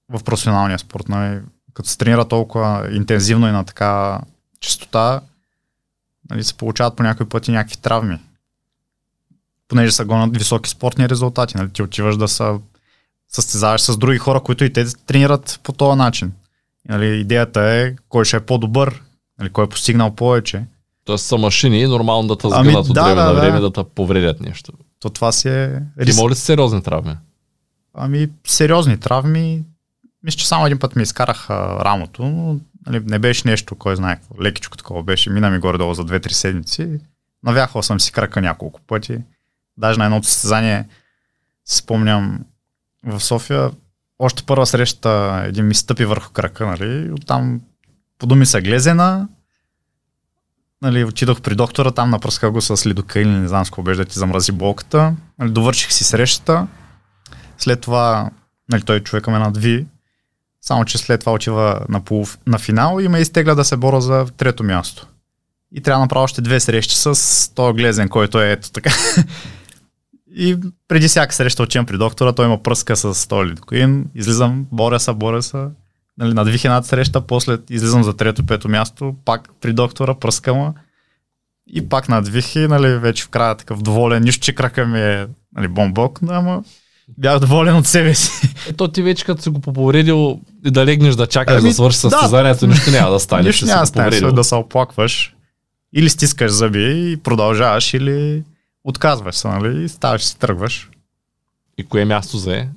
в 0.09 0.23
професионалния 0.23 0.79
спорт. 0.79 1.09
Нали? 1.09 1.39
Като 1.73 1.89
се 1.89 1.97
тренира 1.97 2.25
толкова 2.25 2.87
интензивно 2.91 3.47
и 3.47 3.51
на 3.51 3.63
така 3.63 4.19
частота, 4.59 5.21
нали, 6.29 6.43
се 6.43 6.53
получават 6.53 6.95
по 6.95 7.03
някои 7.03 7.29
пъти 7.29 7.51
някакви 7.51 7.77
травми. 7.77 8.19
Понеже 9.67 9.91
са 9.91 10.05
гонят 10.05 10.37
високи 10.37 10.69
спортни 10.69 11.09
резултати. 11.09 11.57
Нали? 11.57 11.69
Ти 11.69 11.83
отиваш 11.83 12.17
да 12.17 12.27
се 12.27 12.43
състезаваш 13.29 13.81
с 13.81 13.97
други 13.97 14.17
хора, 14.17 14.39
които 14.39 14.63
и 14.63 14.73
те 14.73 14.85
тренират 15.05 15.59
по 15.63 15.71
този 15.71 15.97
начин. 15.97 16.31
Нали, 16.89 17.19
идеята 17.19 17.61
е 17.61 17.95
кой 18.09 18.25
ще 18.25 18.37
е 18.37 18.39
по-добър, 18.39 19.01
нали, 19.39 19.49
кой 19.49 19.65
е 19.65 19.69
постигнал 19.69 20.15
повече. 20.15 20.63
Тоест 21.05 21.25
са 21.25 21.37
машини 21.37 21.81
и 21.81 21.87
нормално 21.87 22.27
да 22.27 22.37
те 22.37 22.47
Ами, 22.51 22.69
сгънат 22.69 22.87
от 22.87 22.93
да, 22.93 23.03
време 23.03 23.21
да, 23.21 23.27
на 23.27 23.33
да. 23.33 23.41
време 23.41 23.59
да 23.59 23.73
те 23.73 23.83
повредят 23.95 24.41
нещо. 24.41 24.71
То 24.99 25.09
това 25.09 25.31
си 25.31 25.49
е 25.49 25.81
риск. 25.99 26.19
Има 26.19 26.29
ли 26.29 26.35
сериозни 26.35 26.83
травми? 26.83 27.15
Ами, 27.93 28.29
сериозни 28.47 28.99
травми. 28.99 29.63
Мисля, 30.23 30.37
че 30.37 30.47
само 30.47 30.65
един 30.65 30.79
път 30.79 30.95
ми 30.95 31.03
изкарах 31.03 31.49
а, 31.49 31.85
рамото, 31.85 32.23
но 32.23 32.59
нали, 32.87 33.03
не 33.05 33.19
беше 33.19 33.47
нещо, 33.47 33.75
кой 33.75 33.95
знае. 33.95 34.19
Лекичко 34.41 34.77
такова 34.77 35.03
беше. 35.03 35.29
Мина 35.29 35.49
ми 35.49 35.59
горе-долу 35.59 35.93
за 35.93 36.05
2-3 36.05 36.31
седмици. 36.31 36.99
Навяхал 37.43 37.83
съм 37.83 37.99
си 37.99 38.11
крака 38.11 38.41
няколко 38.41 38.81
пъти. 38.81 39.17
Даже 39.77 39.99
на 39.99 40.05
едното 40.05 40.27
състезание 40.27 40.87
си 41.65 41.77
спомням 41.77 42.39
в 43.05 43.19
София, 43.19 43.71
още 44.19 44.43
първа 44.43 44.65
среща 44.65 45.43
един 45.45 45.65
ми 45.65 45.75
стъпи 45.75 46.05
върху 46.05 46.31
крака, 46.31 46.65
нали, 46.65 47.11
оттам 47.11 47.61
подуми 48.19 48.45
се 48.45 48.61
глезена, 48.61 49.27
нали, 50.81 51.03
отидох 51.03 51.41
при 51.41 51.55
доктора, 51.55 51.91
там 51.91 52.09
напръсках 52.09 52.51
го 52.51 52.61
с 52.61 52.85
лидокаин, 52.85 53.41
не 53.41 53.47
знам 53.47 53.65
с 53.65 53.69
какво 53.69 53.83
беше 53.83 53.97
да 53.97 54.05
ти 54.05 54.19
замрази 54.19 54.51
болката. 54.51 55.15
Нали, 55.39 55.51
довърших 55.51 55.91
си 55.93 56.03
срещата. 56.03 56.67
След 57.57 57.81
това, 57.81 58.29
нали, 58.71 58.81
той 58.81 58.99
човека 58.99 59.31
ме 59.31 59.39
надви, 59.39 59.85
само 60.61 60.85
че 60.85 60.97
след 60.97 61.19
това 61.19 61.33
отива 61.33 61.79
на, 61.89 62.01
полуф... 62.01 62.37
на 62.47 62.59
финал 62.59 62.99
и 62.99 63.07
ме 63.07 63.19
изтегля 63.19 63.55
да 63.55 63.63
се 63.63 63.77
боря 63.77 64.01
за 64.01 64.25
трето 64.37 64.63
място. 64.63 65.07
И 65.71 65.81
трябва 65.81 65.99
да 65.99 66.03
направя 66.03 66.23
още 66.23 66.41
две 66.41 66.59
срещи 66.59 66.95
с 66.95 67.53
този 67.55 67.73
глезен, 67.73 68.09
който 68.09 68.41
е 68.41 68.51
ето 68.51 68.71
така. 68.71 68.91
И 70.35 70.57
преди 70.87 71.07
всяка 71.07 71.35
среща 71.35 71.63
отивам 71.63 71.85
при 71.85 71.97
доктора, 71.97 72.33
той 72.33 72.45
има 72.45 72.63
пръска 72.63 72.95
с 72.95 73.27
този 73.27 73.49
лидокаин, 73.49 74.05
излизам, 74.15 74.65
боря 74.71 74.99
се, 74.99 75.13
боря 75.13 75.41
се, 75.41 75.65
нали, 76.17 76.33
надвих 76.33 76.65
едната 76.65 76.87
среща, 76.87 77.21
после 77.21 77.57
излизам 77.69 78.03
за 78.03 78.17
трето, 78.17 78.45
пето 78.45 78.69
място, 78.69 79.15
пак 79.25 79.49
при 79.61 79.73
доктора, 79.73 80.13
пръска 80.13 80.53
му 80.53 80.73
и 81.67 81.89
пак 81.89 82.09
надвих 82.09 82.55
и 82.55 82.67
нали, 82.67 82.97
вече 82.97 83.23
в 83.23 83.29
края 83.29 83.55
такъв 83.55 83.81
доволен, 83.81 84.23
нищо, 84.23 84.43
че 84.43 84.55
крака 84.55 84.85
ми 84.85 85.01
е 85.01 85.27
нали, 85.55 85.67
бомбок, 85.67 86.21
но 86.21 86.33
ама 86.33 86.63
бях 87.17 87.39
доволен 87.39 87.75
от 87.75 87.87
себе 87.87 88.15
си. 88.15 88.53
Ето 88.69 88.87
ти 88.87 89.01
вече 89.01 89.25
като 89.25 89.41
си 89.41 89.49
го 89.49 89.59
повредил 89.59 90.39
и 90.65 90.71
да 90.71 90.85
легнеш 90.85 91.15
да 91.15 91.27
чакаш 91.27 91.59
Ами, 91.59 91.69
да 91.69 91.73
свърши 91.73 92.01
да. 92.01 92.09
състезанието, 92.09 92.67
нищо 92.67 92.91
няма 92.91 93.11
да 93.11 93.19
стане. 93.19 93.43
Нищо 93.43 93.65
няма 93.65 93.81
да 93.81 93.87
стане, 93.87 94.21
да 94.21 94.43
се 94.43 94.55
оплакваш. 94.55 95.35
Или 95.95 96.09
стискаш 96.09 96.51
зъби 96.51 97.11
и 97.11 97.17
продължаваш, 97.17 97.93
или 97.93 98.43
отказваш 98.83 99.35
се, 99.35 99.47
нали, 99.47 99.83
и 99.83 99.89
ставаш 99.89 100.23
си 100.23 100.39
тръгваш. 100.39 100.89
И 101.77 101.83
кое 101.83 102.05
място 102.05 102.37
зае? 102.37 102.69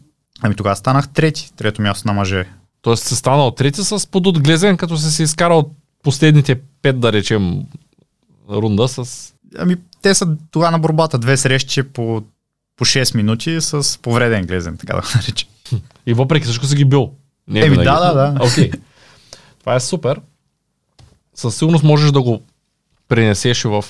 Ами 0.43 0.55
тогава 0.55 0.77
станах 0.77 1.09
трети, 1.09 1.53
трето 1.57 1.83
място 1.83 2.09
на 2.09 2.15
мъже. 2.15 2.49
Тоест 2.83 3.05
си 3.05 3.17
станал 3.17 3.51
трети 3.51 3.85
с 3.85 4.11
подут 4.11 4.43
глезен, 4.43 4.77
като 4.77 4.97
си 4.97 5.11
се 5.11 5.23
изкарал 5.23 5.71
последните 6.03 6.61
пет, 6.83 7.01
да 7.01 7.13
речем, 7.13 7.63
рунда 8.51 8.89
с... 8.89 9.33
Ами 9.59 9.77
те 10.03 10.15
са 10.15 10.37
тогава 10.51 10.71
на 10.71 10.79
борбата 10.79 11.19
две 11.19 11.37
срещи 11.37 11.83
по, 11.83 12.23
по 12.77 12.85
6 12.85 13.17
минути 13.17 13.61
с 13.61 13.99
повреден 14.03 14.47
глезен, 14.47 14.77
така 14.77 14.95
да 14.97 15.01
го 15.01 15.09
нарича. 15.15 15.47
И 16.07 16.15
въпреки 16.15 16.47
всичко 16.47 16.67
си 16.67 16.77
ги 16.77 16.85
бил. 16.85 17.11
Не 17.49 17.61
Еми, 17.61 17.71
винаги. 17.71 17.85
да, 17.85 18.01
да, 18.01 18.15
да. 18.15 18.45
Окей. 18.45 18.71
Това 19.61 19.75
е 19.75 19.81
супер. 19.81 20.21
Със 21.35 21.57
сигурност 21.57 21.85
можеш 21.85 22.11
да 22.11 22.23
го 22.23 22.43
пренесеш 23.09 23.63
в 23.63 23.85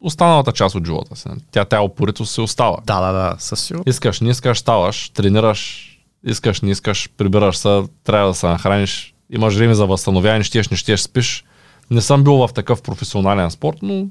останалата 0.00 0.52
част 0.52 0.74
от 0.74 0.86
живота 0.86 1.16
си. 1.16 1.28
Тя, 1.50 1.64
тя 1.64 1.80
опорито 1.80 2.26
се 2.26 2.40
остава. 2.40 2.76
Да, 2.84 3.00
да, 3.00 3.12
да, 3.12 3.36
със 3.38 3.60
сигурност. 3.60 3.88
Искаш, 3.88 4.20
не 4.20 4.30
искаш, 4.30 4.58
ставаш, 4.58 5.08
тренираш, 5.08 5.90
искаш, 6.26 6.60
не 6.60 6.70
искаш, 6.70 7.08
прибираш 7.16 7.56
се, 7.56 7.82
трябва 8.04 8.28
да 8.28 8.34
се 8.34 8.46
нахраниш, 8.46 9.14
имаш 9.30 9.54
време 9.54 9.74
за 9.74 9.86
възстановяване, 9.86 10.44
щеш, 10.44 10.68
не 10.68 10.76
щеш, 10.76 11.00
спиш. 11.00 11.44
Не 11.90 12.00
съм 12.00 12.24
бил 12.24 12.32
в 12.32 12.50
такъв 12.54 12.82
професионален 12.82 13.50
спорт, 13.50 13.76
но 13.82 14.06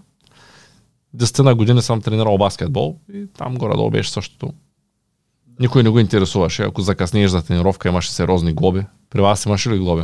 10 1.16 1.44
на 1.44 1.56
години 1.56 1.82
съм 1.82 2.02
тренирал 2.02 2.38
баскетбол 2.38 2.96
и 3.14 3.28
там 3.38 3.56
горе-долу 3.56 3.90
беше 3.90 4.12
същото. 4.12 4.54
Никой 5.60 5.84
не 5.84 5.90
го 5.90 6.00
интересуваше. 6.00 6.64
Ако 6.64 6.82
закъснееш 6.82 7.32
за 7.32 7.42
тренировка, 7.42 7.90
имаше 7.90 8.12
сериозни 8.12 8.54
глоби. 8.54 8.84
При 9.10 9.22
вас 9.22 9.46
имаше 9.46 9.70
ли 9.70 9.78
глоби? 9.78 10.04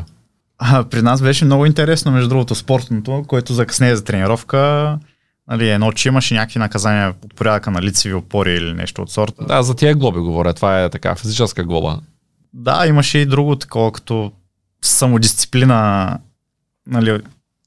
А, 0.57 0.83
при 0.83 1.01
нас 1.01 1.21
беше 1.21 1.45
много 1.45 1.65
интересно, 1.65 2.11
между 2.11 2.29
другото, 2.29 2.55
спортното, 2.55 3.23
което 3.27 3.53
закъсне 3.53 3.95
за 3.95 4.03
тренировка. 4.03 4.99
Нали, 5.47 5.69
едно, 5.69 5.91
че 5.91 6.09
имаше 6.09 6.33
някакви 6.33 6.59
наказания 6.59 7.15
от 7.25 7.35
порядъка 7.35 7.71
на 7.71 7.81
лицеви 7.81 8.13
опори 8.13 8.53
или 8.53 8.73
нещо 8.73 9.01
от 9.01 9.11
сорта. 9.11 9.45
Да, 9.45 9.63
за 9.63 9.75
тия 9.75 9.95
глоби 9.95 10.19
говоря. 10.19 10.53
Това 10.53 10.83
е 10.83 10.89
така 10.89 11.15
физическа 11.15 11.63
глоба. 11.63 11.99
Да, 12.53 12.87
имаше 12.87 13.17
и 13.17 13.25
друго 13.25 13.55
такова, 13.55 13.91
като 13.91 14.31
самодисциплина, 14.81 16.19
нали, 16.87 17.19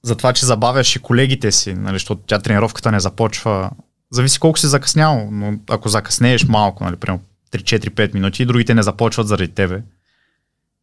за 0.05 0.17
това, 0.17 0.33
че 0.33 0.47
забавяш 0.47 0.97
и 0.97 0.99
колегите 0.99 1.53
си, 1.53 1.75
нали, 1.75 1.95
защото 1.95 2.23
тя 2.27 2.39
тренировката 2.39 2.93
не 2.93 3.01
започва. 3.01 3.71
Зависи 4.11 4.39
колко 4.39 4.59
си 4.59 4.67
закъснял, 4.67 5.29
но 5.33 5.59
ако 5.71 5.89
закъснееш 5.89 6.45
малко, 6.45 6.85
нали, 6.85 6.97
примерно 6.97 7.23
3-4-5 7.53 8.15
минути 8.15 8.43
и 8.43 8.47
другите 8.47 8.75
не 8.75 8.83
започват 8.83 9.29
заради 9.29 9.49
тебе. 9.49 9.83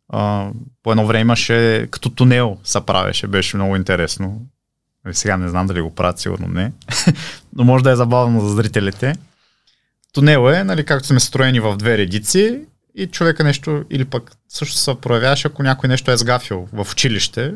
А, 0.10 0.50
по 0.84 0.92
едно 0.92 1.08
време 1.08 1.22
имаше 1.22 1.88
като 1.92 2.10
тунел 2.10 2.58
се 2.64 2.82
правеше, 2.82 3.28
беше 3.28 3.58
много 3.58 3.76
интересно. 3.76 4.42
Нали, 5.06 5.16
Сега 5.16 5.38
не 5.38 5.50
знам 5.50 5.68
дали 5.68 5.82
го 5.82 5.96
правят, 5.96 6.20
сигурно 6.20 6.48
не. 6.48 6.72
Но 7.56 7.64
може 7.64 7.84
да 7.84 7.92
е 7.92 7.96
забавно 7.96 8.48
за 8.48 8.56
зрителите. 8.56 9.14
Тунел 10.14 10.50
е, 10.50 10.64
нали, 10.64 10.86
както 10.86 11.08
сме 11.08 11.20
строени 11.20 11.60
в 11.60 11.78
две 11.78 11.98
редици 11.98 12.60
и 12.96 13.08
човека 13.08 13.44
нещо, 13.44 13.84
или 13.90 14.06
пък 14.06 14.32
също 14.50 14.78
се 14.78 14.96
проявяваш, 15.02 15.46
ако 15.46 15.64
някой 15.64 15.90
нещо 15.90 16.12
е 16.12 16.18
сгафил 16.18 16.68
в 16.74 16.88
училище, 16.92 17.54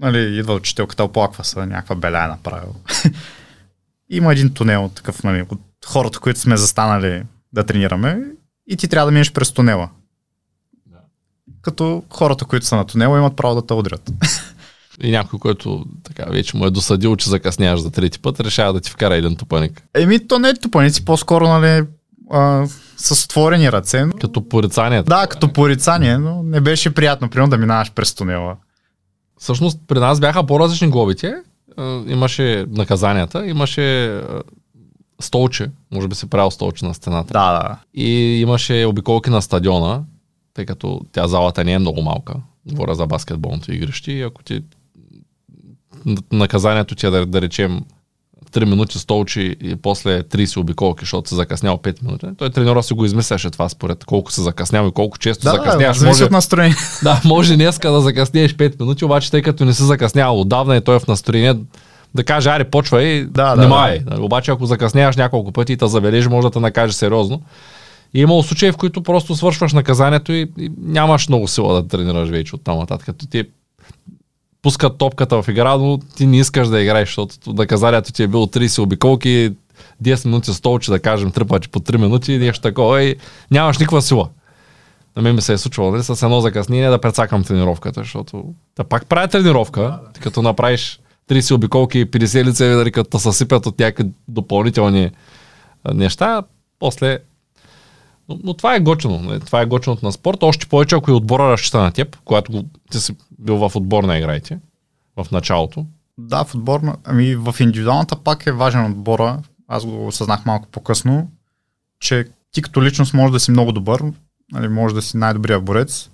нали, 0.00 0.38
идва 0.38 0.54
учителката, 0.54 1.04
оплаква 1.04 1.44
се, 1.44 1.66
някаква 1.66 1.94
беля 1.94 2.24
е 2.24 2.28
направил. 2.28 2.74
Има 4.10 4.32
един 4.32 4.54
тунел, 4.54 4.90
такъв, 4.94 5.22
нали, 5.22 5.42
от 5.48 5.60
хората, 5.86 6.18
които 6.18 6.40
сме 6.40 6.56
застанали 6.56 7.22
да 7.52 7.66
тренираме 7.66 8.22
и 8.66 8.76
ти 8.76 8.88
трябва 8.88 9.06
да 9.06 9.12
минеш 9.12 9.32
през 9.32 9.52
тунела. 9.52 9.88
Да. 10.86 10.98
Като 11.62 12.02
хората, 12.10 12.44
които 12.44 12.66
са 12.66 12.76
на 12.76 12.84
тунела, 12.84 13.18
имат 13.18 13.36
право 13.36 13.54
да 13.54 13.66
те 13.66 13.74
удрят. 13.74 14.10
И 15.00 15.10
някой, 15.10 15.38
който 15.38 15.84
така 16.04 16.24
вече 16.30 16.56
му 16.56 16.66
е 16.66 16.70
досадил, 16.70 17.16
че 17.16 17.30
закъсняваш 17.30 17.80
за 17.80 17.90
трети 17.90 18.18
път, 18.18 18.40
решава 18.40 18.72
да 18.72 18.80
ти 18.80 18.90
вкара 18.90 19.16
един 19.16 19.36
тупаник. 19.36 19.82
Еми, 19.94 20.28
то 20.28 20.38
не 20.38 20.48
е 20.48 20.54
тупаници, 20.54 21.04
по-скоро, 21.04 21.48
нали, 21.48 21.86
а, 22.30 22.66
с 22.96 23.24
отворени 23.24 23.72
ръце. 23.72 24.04
Но... 24.04 24.12
Като 24.12 24.48
порицание. 24.48 25.02
Да, 25.02 25.26
като 25.26 25.52
порицание, 25.52 26.18
но 26.18 26.42
не 26.42 26.60
беше 26.60 26.94
приятно, 26.94 27.30
примерно, 27.30 27.50
да 27.50 27.58
минаваш 27.58 27.92
през 27.92 28.14
тунела. 28.14 28.56
Всъщност 29.38 29.80
при 29.86 30.00
нас 30.00 30.20
бяха 30.20 30.46
по-различни 30.46 30.88
глобите. 30.88 31.34
имаше 32.06 32.66
наказанията, 32.68 33.46
имаше 33.46 34.20
столче, 35.20 35.70
може 35.94 36.08
би 36.08 36.14
се 36.14 36.30
правил 36.30 36.50
столче 36.50 36.84
на 36.84 36.94
стената. 36.94 37.32
Да, 37.32 37.52
да. 37.52 37.78
И 37.94 38.40
имаше 38.40 38.84
обиколки 38.84 39.30
на 39.30 39.42
стадиона, 39.42 40.04
тъй 40.54 40.66
като 40.66 41.00
тя 41.12 41.28
залата 41.28 41.64
не 41.64 41.72
е 41.72 41.78
много 41.78 42.02
малка. 42.02 42.34
Говоря 42.66 42.94
за 42.94 43.06
баскетболното 43.06 43.72
игрище 43.72 44.12
и 44.12 44.22
ако 44.22 44.42
ти 44.42 44.62
наказанието 46.32 46.94
ти 46.94 47.06
е 47.06 47.10
да, 47.10 47.26
да 47.26 47.40
речем 47.40 47.80
3 48.56 48.64
минути 48.64 48.98
столчи 48.98 49.56
и 49.60 49.76
после 49.76 50.22
30 50.22 50.56
обиколки, 50.60 51.02
защото 51.02 51.28
се 51.28 51.34
закъснял 51.34 51.76
5 51.76 52.02
минути. 52.02 52.26
Той 52.38 52.50
треньора 52.50 52.82
си 52.82 52.94
го 52.94 53.04
измисляше 53.04 53.50
това 53.50 53.68
според 53.68 54.04
колко 54.04 54.32
се 54.32 54.42
закъснява 54.42 54.88
и 54.88 54.92
колко 54.92 55.18
често 55.18 55.44
Да, 55.44 55.50
да, 55.50 55.56
закъсняваш. 55.56 55.96
зависи 55.96 56.06
може, 56.06 56.24
от 56.24 56.30
настроение. 56.30 56.76
да, 57.02 57.20
може 57.24 57.56
днеска 57.56 57.90
да 57.90 58.00
закъснееш 58.00 58.54
5 58.54 58.80
минути, 58.80 59.04
обаче 59.04 59.30
тъй 59.30 59.42
като 59.42 59.64
не 59.64 59.72
си 59.72 59.82
закъснял 59.82 60.40
отдавна 60.40 60.76
и 60.76 60.80
той 60.80 60.96
е 60.96 60.98
в 60.98 61.06
настроение 61.06 61.54
да 62.14 62.24
каже, 62.24 62.50
аре, 62.50 62.64
почва 62.64 63.02
и 63.02 63.24
Да, 63.24 63.54
да, 63.54 63.54
внимавай. 63.54 64.00
Обаче 64.18 64.50
ако 64.50 64.66
закъсняваш 64.66 65.16
няколко 65.16 65.52
пъти 65.52 65.72
и 65.72 65.76
те 65.76 65.86
забележи, 65.86 66.28
може 66.28 66.46
да 66.46 66.50
те 66.50 66.60
накаже 66.60 66.92
сериозно. 66.92 67.42
И 68.14 68.18
е 68.18 68.22
имало 68.22 68.42
случаи, 68.42 68.72
в 68.72 68.76
които 68.76 69.02
просто 69.02 69.36
свършваш 69.36 69.72
наказанието 69.72 70.32
и, 70.32 70.52
и 70.58 70.70
нямаш 70.78 71.28
много 71.28 71.48
сила 71.48 71.74
да 71.74 71.88
тренираш 71.88 72.28
вече 72.28 72.54
от 72.54 72.64
там 72.64 72.78
нататък. 72.78 73.16
Ти 73.30 73.44
пускат 74.62 74.98
топката 74.98 75.42
в 75.42 75.48
игра, 75.48 75.76
но 75.76 75.98
ти 75.98 76.26
не 76.26 76.38
искаш 76.38 76.68
да 76.68 76.80
играеш, 76.80 77.08
защото 77.08 77.52
наказанието 77.52 78.12
ти 78.12 78.22
е 78.22 78.26
било 78.26 78.46
30 78.46 78.82
обиколки, 78.82 79.52
10 80.02 80.26
минути 80.26 80.54
столче, 80.54 80.90
да 80.90 80.98
кажем, 80.98 81.30
три 81.30 81.44
пъти 81.44 81.68
по 81.68 81.80
3 81.80 81.96
минути 81.96 82.32
и 82.32 82.38
нещо 82.38 82.62
такова 82.62 83.02
и 83.02 83.16
нямаш 83.50 83.78
никаква 83.78 84.02
сила. 84.02 84.28
На 85.16 85.22
мен 85.22 85.34
ми 85.34 85.42
се 85.42 85.52
е 85.52 85.58
случвало 85.58 85.90
нали, 85.90 86.02
с 86.02 86.22
едно 86.22 86.40
закъснение 86.40 86.90
да 86.90 87.00
прецакам 87.00 87.44
тренировката, 87.44 88.00
защото 88.00 88.44
да 88.76 88.84
пак 88.84 89.06
правя 89.06 89.28
тренировка, 89.28 89.80
да, 89.80 90.00
да. 90.14 90.20
като 90.20 90.42
направиш 90.42 91.00
30 91.30 91.54
обиколки 91.54 91.98
и 91.98 92.06
50 92.06 92.44
лицеви, 92.44 92.74
дали 92.74 92.92
като 92.92 93.18
се 93.18 93.22
съсипят 93.22 93.66
от 93.66 93.78
някакви 93.78 94.10
допълнителни 94.28 95.10
неща, 95.94 96.42
после 96.78 97.18
но, 98.28 98.38
но 98.44 98.54
това 98.54 98.74
е 98.74 98.80
гочено. 98.80 99.18
нали, 99.18 99.40
Това 99.40 99.60
е 99.60 99.66
гоченото 99.66 100.06
на 100.06 100.12
спорта. 100.12 100.46
Още 100.46 100.66
повече, 100.66 100.94
ако 100.94 101.10
и 101.10 101.14
отбора 101.14 101.52
разчита 101.52 101.78
на 101.78 101.92
теб, 101.92 102.16
когато 102.24 102.64
ти 102.90 103.00
си 103.00 103.16
бил 103.38 103.56
в 103.56 103.76
отбор 103.76 104.04
на 104.04 104.18
играйте, 104.18 104.58
в 105.16 105.26
началото. 105.32 105.86
Да, 106.18 106.44
в 106.44 106.54
отборна. 106.54 106.96
Ами 107.04 107.36
в 107.36 107.54
индивидуалната 107.60 108.16
пак 108.16 108.46
е 108.46 108.52
важен 108.52 108.86
отбора. 108.86 109.38
Аз 109.68 109.84
го 109.84 110.06
осъзнах 110.06 110.46
малко 110.46 110.68
по-късно, 110.68 111.30
че 112.00 112.24
ти 112.52 112.62
като 112.62 112.82
личност 112.82 113.14
може 113.14 113.32
да 113.32 113.40
си 113.40 113.50
много 113.50 113.72
добър, 113.72 114.02
нали, 114.52 114.68
може 114.68 114.94
да 114.94 115.02
си 115.02 115.16
най-добрият 115.16 115.64
борец, 115.64 116.10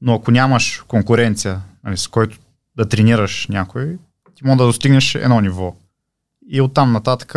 но 0.00 0.14
ако 0.14 0.30
нямаш 0.30 0.84
конкуренция, 0.88 1.60
нали, 1.84 1.96
с 1.96 2.08
който 2.08 2.38
да 2.76 2.88
тренираш 2.88 3.46
някой, 3.50 3.98
ти 4.34 4.44
може 4.44 4.58
да 4.58 4.64
достигнеш 4.64 5.14
едно 5.14 5.40
ниво. 5.40 5.74
И 6.48 6.60
оттам 6.60 6.92
нататък, 6.92 7.34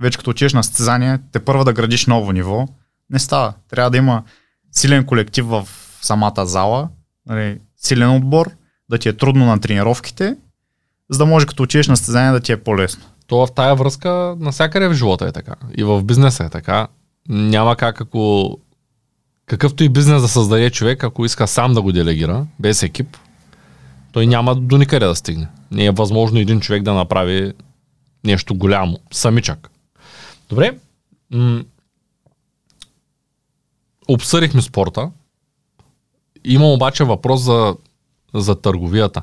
вече 0.00 0.18
като 0.18 0.30
отидеш 0.30 0.52
на 0.52 0.64
състезание, 0.64 1.18
те 1.32 1.44
първа 1.44 1.64
да 1.64 1.72
градиш 1.72 2.06
ново 2.06 2.32
ниво, 2.32 2.68
не 3.10 3.18
става. 3.18 3.54
Трябва 3.70 3.90
да 3.90 3.96
има 3.96 4.22
силен 4.72 5.06
колектив 5.06 5.46
в 5.46 5.68
самата 6.02 6.46
зала, 6.46 6.88
нали, 7.26 7.58
силен 7.76 8.10
отбор, 8.10 8.50
да 8.90 8.98
ти 8.98 9.08
е 9.08 9.12
трудно 9.12 9.46
на 9.46 9.60
тренировките, 9.60 10.36
за 11.10 11.18
да 11.18 11.26
може 11.26 11.46
като 11.46 11.62
отидеш 11.62 11.88
на 11.88 11.96
състезание 11.96 12.32
да 12.32 12.40
ти 12.40 12.52
е 12.52 12.56
по-лесно. 12.56 13.04
То 13.26 13.46
в 13.46 13.54
тая 13.54 13.74
връзка 13.74 14.36
навсякъде 14.38 14.88
в 14.88 14.94
живота 14.94 15.26
е 15.26 15.32
така. 15.32 15.54
И 15.76 15.84
в 15.84 16.02
бизнеса 16.02 16.44
е 16.44 16.48
така. 16.48 16.88
Няма 17.28 17.76
как 17.76 18.00
ако 18.00 18.58
какъвто 19.46 19.84
и 19.84 19.88
бизнес 19.88 20.22
да 20.22 20.28
създаде 20.28 20.70
човек, 20.70 21.04
ако 21.04 21.24
иска 21.24 21.46
сам 21.46 21.74
да 21.74 21.82
го 21.82 21.92
делегира, 21.92 22.46
без 22.58 22.82
екип, 22.82 23.16
той 24.12 24.26
няма 24.26 24.54
до 24.54 24.78
никъде 24.78 25.06
да 25.06 25.14
стигне. 25.14 25.48
Не 25.70 25.84
е 25.84 25.90
възможно 25.90 26.38
един 26.38 26.60
човек 26.60 26.82
да 26.82 26.94
направи 26.94 27.52
нещо 28.24 28.54
голямо, 28.54 28.98
самичък. 29.12 29.70
Добре, 30.48 30.78
обсъдихме 34.08 34.62
спорта. 34.62 35.10
Имам 36.44 36.72
обаче 36.72 37.04
въпрос 37.04 37.40
за, 37.40 37.76
за 38.34 38.60
търговията. 38.60 39.22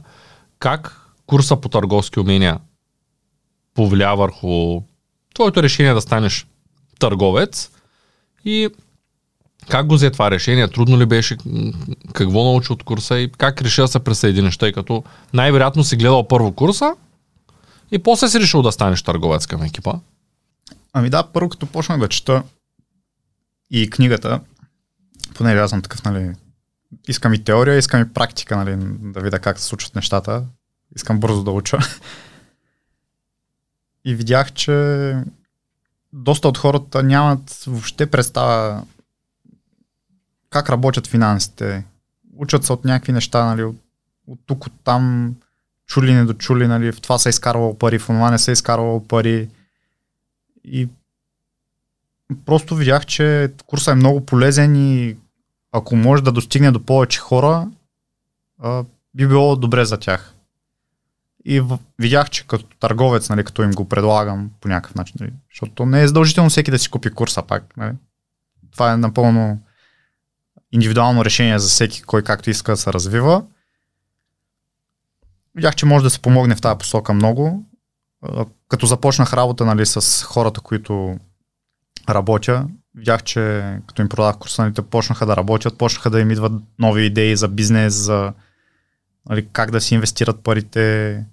Как 0.60 1.10
курса 1.26 1.62
по 1.62 1.70
търговски 1.70 2.20
умения 2.20 2.60
повлия 3.74 4.16
върху 4.16 4.82
твоето 5.34 5.64
решение 5.64 5.94
да 5.94 6.02
станеш 6.02 6.48
търговец 7.00 7.72
и 8.46 8.70
как 9.70 9.88
го 9.88 9.96
взе 9.96 10.12
това 10.12 10.32
решение? 10.32 10.68
Трудно 10.68 11.00
ли 11.00 11.06
беше? 11.06 11.38
Какво 12.14 12.44
научи 12.44 12.74
от 12.74 12.84
курса 12.84 13.20
и 13.20 13.32
как 13.32 13.62
реши 13.62 13.82
да 13.82 13.88
се 13.88 14.00
присъединиш? 14.00 14.58
Тъй 14.58 14.72
като 14.72 15.04
най-вероятно 15.34 15.84
си 15.84 15.96
гледал 15.96 16.28
първо 16.28 16.52
курса 16.52 16.96
и 17.92 18.00
после 18.00 18.28
си 18.28 18.40
решил 18.40 18.62
да 18.62 18.72
станеш 18.72 19.04
търговец 19.04 19.48
към 19.48 19.64
екипа. 19.64 19.94
Ами 20.94 21.10
да, 21.10 21.24
първо 21.24 21.50
като 21.50 21.66
почнах 21.66 22.00
да 22.00 22.10
чета 22.10 22.44
и 23.72 23.90
книгата, 23.90 24.40
понеже 25.34 25.60
аз 25.60 25.70
съм 25.70 25.82
такъв, 25.82 26.04
нали, 26.04 26.34
искам 27.08 27.34
и 27.34 27.44
теория, 27.44 27.78
искам 27.78 28.02
и 28.02 28.14
практика, 28.14 28.58
нали, 28.58 28.76
да 29.00 29.22
видя 29.22 29.40
как 29.40 29.60
се 29.60 29.66
случват 29.66 29.96
нещата. 29.96 30.46
Искам 30.96 31.20
бързо 31.20 31.44
да 31.44 31.52
уча. 31.52 31.78
И 34.06 34.16
видях, 34.16 34.54
че 34.54 35.16
доста 36.14 36.48
от 36.48 36.58
хората 36.58 37.04
нямат 37.04 37.64
въобще 37.68 38.06
представа 38.06 38.84
как 40.50 40.70
работят 40.70 41.08
финансите. 41.08 41.86
Учат 42.36 42.66
се 42.66 42.74
от 42.74 42.86
някакви 42.86 43.12
неща, 43.12 43.46
нали, 43.46 43.64
от, 43.64 43.76
от 44.28 44.40
тук, 44.46 44.66
от 44.66 44.74
там, 44.84 45.36
чули, 45.88 46.14
недочули, 46.14 46.68
нали, 46.68 46.92
в 46.92 47.02
това 47.02 47.18
се 47.18 47.30
изкарвало 47.30 47.78
пари, 47.78 48.00
в 48.00 48.06
това 48.06 48.32
не 48.32 48.40
се 48.40 48.52
изкарвало 48.52 49.08
пари. 49.08 49.50
И 50.64 50.90
просто 52.46 52.76
видях, 52.76 53.06
че 53.06 53.54
курсът 53.66 53.92
е 53.92 53.96
много 53.96 54.26
полезен 54.26 54.76
и 54.76 55.18
ако 55.74 55.96
може 55.96 56.24
да 56.24 56.32
достигне 56.32 56.72
до 56.72 56.86
повече 56.86 57.20
хора, 57.20 57.68
а, 58.60 58.84
би 59.14 59.28
било 59.28 59.56
добре 59.56 59.86
за 59.86 59.98
тях. 59.98 60.36
И 61.46 61.60
в, 61.60 61.80
видях, 62.00 62.30
че 62.30 62.48
като 62.48 62.66
търговец, 62.80 63.30
нали, 63.30 63.44
като 63.44 63.64
им 63.64 63.72
го 63.72 63.90
предлагам 63.90 64.52
по 64.62 64.68
някакъв 64.68 64.96
начин, 64.96 65.16
нали, 65.20 65.32
защото 65.52 65.86
не 65.86 66.02
е 66.02 66.08
задължително 66.08 66.50
всеки 66.50 66.72
да 66.72 66.80
си 66.80 66.90
купи 66.90 67.10
курса 67.10 67.42
пак. 67.42 67.78
Нали. 67.78 67.94
Това 68.72 68.94
е 68.94 68.98
напълно 68.98 69.60
индивидуално 70.72 71.26
решение 71.26 71.60
за 71.60 71.70
всеки, 71.70 72.04
кой 72.04 72.24
както 72.24 72.50
иска 72.50 72.72
да 72.72 72.78
се 72.78 72.94
развива. 72.94 73.44
Видях, 75.56 75.76
че 75.76 75.86
може 75.86 76.04
да 76.04 76.10
се 76.10 76.22
помогне 76.22 76.56
в 76.56 76.62
тази 76.62 76.78
посока 76.78 77.14
много. 77.14 77.66
Като 78.68 78.86
започнах 78.86 79.34
работа 79.34 79.66
нали, 79.66 79.86
с 79.86 80.24
хората, 80.24 80.62
които 80.62 81.18
работя, 82.10 82.68
видях, 82.96 83.24
че 83.24 83.74
като 83.88 84.02
им 84.02 84.10
продах 84.10 84.38
курса, 84.38 84.62
нали, 84.62 84.74
те 84.74 84.82
почнаха 84.82 85.26
да 85.26 85.38
работят, 85.38 85.78
почнаха 85.78 86.10
да 86.10 86.20
им 86.20 86.32
идват 86.32 86.54
нови 86.80 87.06
идеи 87.06 87.36
за 87.36 87.48
бизнес, 87.48 87.94
за 87.94 88.34
нали, 89.30 89.48
как 89.54 89.72
да 89.72 89.82
си 89.82 89.96
инвестират 89.96 90.44
парите. 90.44 91.26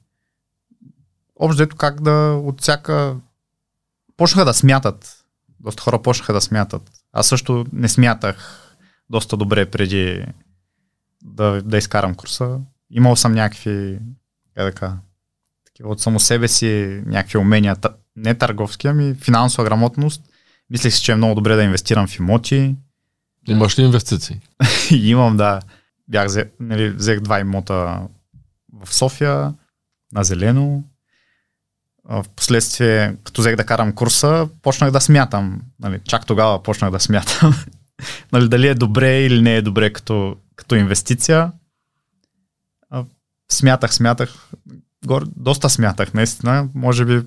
Общо 1.36 1.76
как 1.76 2.00
да 2.00 2.40
от 2.44 2.60
всяка... 2.60 3.16
Почнаха 4.16 4.44
да 4.44 4.54
смятат. 4.54 5.24
Доста 5.60 5.82
хора 5.82 6.02
почнаха 6.02 6.32
да 6.32 6.40
смятат. 6.40 6.90
Аз 7.12 7.28
също 7.28 7.66
не 7.72 7.88
смятах 7.88 8.66
доста 9.10 9.36
добре 9.36 9.66
преди 9.66 10.26
да, 11.22 11.62
да 11.62 11.78
изкарам 11.78 12.14
курса. 12.14 12.58
Имал 12.90 13.16
съм 13.16 13.32
някакви, 13.32 13.98
как 14.54 14.64
да 14.64 14.72
кажа, 14.72 14.96
от 15.82 16.00
само 16.00 16.20
себе 16.20 16.48
си 16.48 17.02
някакви 17.06 17.38
умения, 17.38 17.76
не 18.16 18.34
търговски, 18.34 18.86
ами 18.86 19.14
финансова 19.14 19.64
грамотност. 19.64 20.29
Мислех 20.70 20.94
си, 20.94 21.02
че 21.02 21.12
е 21.12 21.16
много 21.16 21.34
добре 21.34 21.56
да 21.56 21.62
инвестирам 21.62 22.06
в 22.06 22.18
имоти. 22.18 22.74
Имаш 23.48 23.78
ли 23.78 23.82
инвестиции? 23.82 24.40
Имам, 24.90 25.36
да. 25.36 25.60
Бях, 26.08 26.26
взе, 26.26 26.50
нали, 26.60 26.90
взех 26.90 27.20
два 27.20 27.40
имота 27.40 28.00
в 28.72 28.94
София, 28.94 29.54
на 30.12 30.24
зелено. 30.24 30.84
А, 32.08 32.22
В 32.22 32.28
последствие, 32.28 33.16
като 33.24 33.40
взех 33.40 33.56
да 33.56 33.64
карам 33.64 33.92
курса, 33.92 34.48
почнах 34.62 34.90
да 34.90 35.00
смятам. 35.00 35.62
Нали, 35.80 36.00
чак 36.04 36.26
тогава 36.26 36.62
почнах 36.62 36.90
да 36.90 37.00
смятам. 37.00 37.54
нали, 38.32 38.48
дали 38.48 38.68
е 38.68 38.74
добре 38.74 39.20
или 39.20 39.42
не 39.42 39.56
е 39.56 39.62
добре 39.62 39.92
като, 39.92 40.36
като 40.56 40.74
инвестиция. 40.74 41.52
Смятах, 43.52 43.94
смятах. 43.94 44.50
Гор, 45.06 45.26
доста 45.36 45.70
смятах, 45.70 46.14
наистина. 46.14 46.68
Може 46.74 47.04
би 47.04 47.22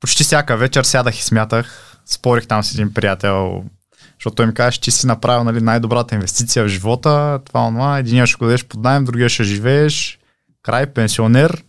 почти 0.00 0.24
всяка 0.24 0.56
вечер 0.56 0.84
сядах 0.84 1.18
и 1.18 1.22
смятах. 1.22 1.93
Спорих 2.06 2.46
там 2.46 2.62
с 2.62 2.74
един 2.74 2.94
приятел, 2.94 3.64
защото 4.18 4.34
той 4.34 4.46
ми 4.46 4.54
каже, 4.54 4.80
че 4.80 4.90
си 4.90 5.06
направил 5.06 5.44
нали, 5.44 5.60
най-добрата 5.60 6.14
инвестиция 6.14 6.64
в 6.64 6.68
живота, 6.68 7.40
това, 7.44 7.66
онова, 7.66 7.98
единия 7.98 8.26
ще 8.26 8.36
го 8.36 8.44
дадеш 8.44 8.64
под 8.64 8.80
найем, 8.80 9.04
другия 9.04 9.28
ще 9.28 9.44
живееш, 9.44 10.18
край, 10.62 10.86
пенсионер. 10.86 11.64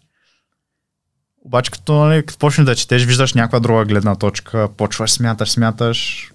Обаче 1.46 1.72
като, 1.72 1.94
нали, 1.94 2.26
като 2.26 2.40
почнеш 2.40 2.66
да 2.66 2.76
четеш, 2.76 3.06
виждаш 3.06 3.34
някаква 3.34 3.60
друга 3.60 3.86
гледна 3.86 4.16
точка, 4.16 4.70
почваш, 4.78 5.12
смяташ, 5.12 5.52
смяташ, 5.52 6.32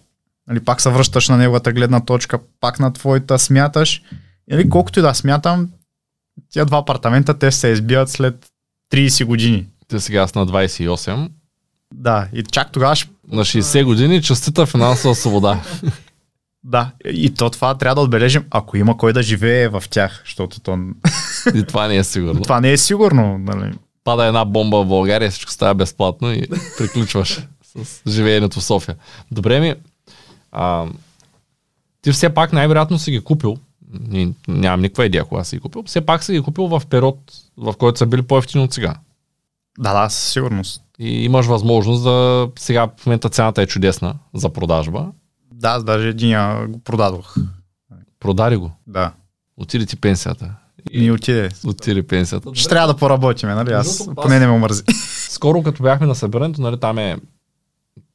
нали, 0.46 0.60
пак 0.60 0.80
се 0.80 0.90
връщаш 0.90 1.28
на 1.28 1.36
неговата 1.36 1.72
гледна 1.72 2.00
точка, 2.00 2.38
пак 2.60 2.80
на 2.80 2.92
твоята 2.92 3.38
смяташ. 3.38 4.02
Нали, 4.50 4.68
колкото 4.68 4.98
и 4.98 5.02
да 5.02 5.14
смятам, 5.14 5.70
тия 6.50 6.64
два 6.64 6.78
апартамента, 6.78 7.38
те 7.38 7.52
се 7.52 7.68
избиват 7.68 8.08
след 8.08 8.46
30 8.92 9.24
години. 9.24 9.66
Ти 9.88 10.00
сега 10.00 10.26
си 10.26 10.32
на 10.38 10.46
28. 10.46 11.30
Да, 11.94 12.28
и 12.32 12.42
чак 12.42 12.72
тогава 12.72 12.96
ще... 12.96 13.10
На 13.32 13.44
60 13.44 13.84
години 13.84 14.22
честита 14.22 14.66
финансова 14.66 15.14
свобода. 15.14 15.60
Да, 16.64 16.90
и 17.04 17.34
то 17.34 17.50
това 17.50 17.74
трябва 17.74 17.94
да 17.94 18.00
отбележим, 18.00 18.44
ако 18.50 18.76
има 18.76 18.96
кой 18.96 19.12
да 19.12 19.22
живее 19.22 19.68
в 19.68 19.84
тях, 19.90 20.22
защото 20.24 20.60
то... 20.60 20.78
И 21.54 21.64
това 21.64 21.88
не 21.88 21.96
е 21.96 22.04
сигурно. 22.04 22.42
това 22.42 22.60
не 22.60 22.72
е 22.72 22.76
сигурно, 22.76 23.38
нали? 23.38 23.72
Пада 24.04 24.24
една 24.24 24.44
бомба 24.44 24.82
в 24.82 24.86
България, 24.86 25.30
всичко 25.30 25.52
става 25.52 25.74
безплатно 25.74 26.32
и 26.32 26.46
приключваш 26.78 27.46
с 27.76 28.10
живеенето 28.10 28.60
в 28.60 28.64
София. 28.64 28.96
Добре 29.30 29.60
ми, 29.60 29.74
а, 30.52 30.86
ти 32.02 32.12
все 32.12 32.30
пак 32.30 32.52
най-вероятно 32.52 32.98
си 32.98 33.10
ги 33.10 33.20
купил, 33.20 33.56
нямам 34.48 34.80
никаква 34.80 35.06
идея 35.06 35.24
кога 35.24 35.44
си 35.44 35.56
ги 35.56 35.60
купил, 35.60 35.82
все 35.82 36.00
пак 36.00 36.24
си 36.24 36.32
ги 36.32 36.40
купил 36.40 36.66
в 36.66 36.82
период, 36.90 37.18
в 37.56 37.74
който 37.78 37.98
са 37.98 38.06
били 38.06 38.22
по-ефтини 38.22 38.64
от 38.64 38.72
сега. 38.72 38.94
Да, 39.78 40.02
да, 40.02 40.08
със 40.08 40.32
сигурност. 40.32 40.82
И 40.98 41.24
имаш 41.24 41.46
възможност 41.46 42.04
да... 42.04 42.48
Сега 42.58 42.88
в 42.96 43.06
момента 43.06 43.28
цената 43.28 43.62
е 43.62 43.66
чудесна 43.66 44.14
за 44.34 44.48
продажба. 44.48 45.06
Да, 45.52 45.68
аз 45.68 45.84
даже 45.84 46.08
един 46.08 46.38
го 46.68 46.78
продадох. 46.78 47.36
Продари 48.20 48.56
го. 48.56 48.72
Да. 48.86 49.12
Отиде 49.56 49.86
ти 49.86 49.96
пенсията. 49.96 50.54
И 50.90 51.10
отиде. 51.10 51.48
Отиде 51.66 52.06
пенсията. 52.06 52.50
Ще 52.54 52.68
трябва 52.68 52.88
да 52.88 52.96
поработим, 52.96 53.48
нали? 53.48 53.72
Аз 53.72 54.08
поне 54.16 54.38
не 54.38 54.46
ме 54.46 54.52
омързи. 54.52 54.82
Скоро 55.28 55.62
като 55.62 55.82
бяхме 55.82 56.06
на 56.06 56.14
събирането, 56.14 56.60
нали, 56.60 56.80
там 56.80 56.98
е... 56.98 57.16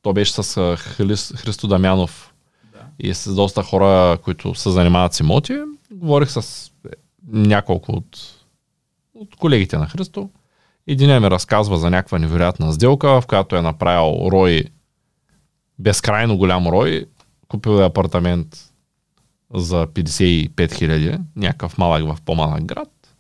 То 0.02 0.14
беше 0.14 0.34
с 0.34 0.58
а, 0.58 0.76
Хрис, 0.78 1.34
Христо 1.36 1.68
Дамянов 1.68 2.34
и 3.00 3.14
с 3.14 3.36
доста 3.36 3.64
хора, 3.64 4.18
които 4.24 4.56
се 4.56 4.72
занимават 4.72 5.14
с 5.14 5.20
имоти. 5.20 5.58
Говорих 5.92 6.32
с 6.32 6.72
е, 6.86 6.90
няколко 7.28 7.92
от, 7.92 8.20
от 9.14 9.36
колегите 9.36 9.78
на 9.78 9.88
Христо. 9.88 10.30
Един 10.88 11.22
ми 11.22 11.30
разказва 11.30 11.78
за 11.78 11.90
някаква 11.90 12.20
невероятна 12.20 12.74
сделка, 12.74 13.22
в 13.22 13.28
която 13.28 13.56
е 13.56 13.62
направил 13.62 14.30
рой, 14.32 14.64
безкрайно 15.80 16.38
голям 16.38 16.68
рой. 16.68 17.06
Купил 17.48 17.72
е 17.72 17.86
апартамент 17.86 18.72
за 19.54 19.88
55 19.88 20.74
хиляди, 20.74 21.18
някакъв 21.36 21.78
малък 21.78 22.04
в 22.04 22.22
по-малък 22.26 22.66
град. 22.66 23.16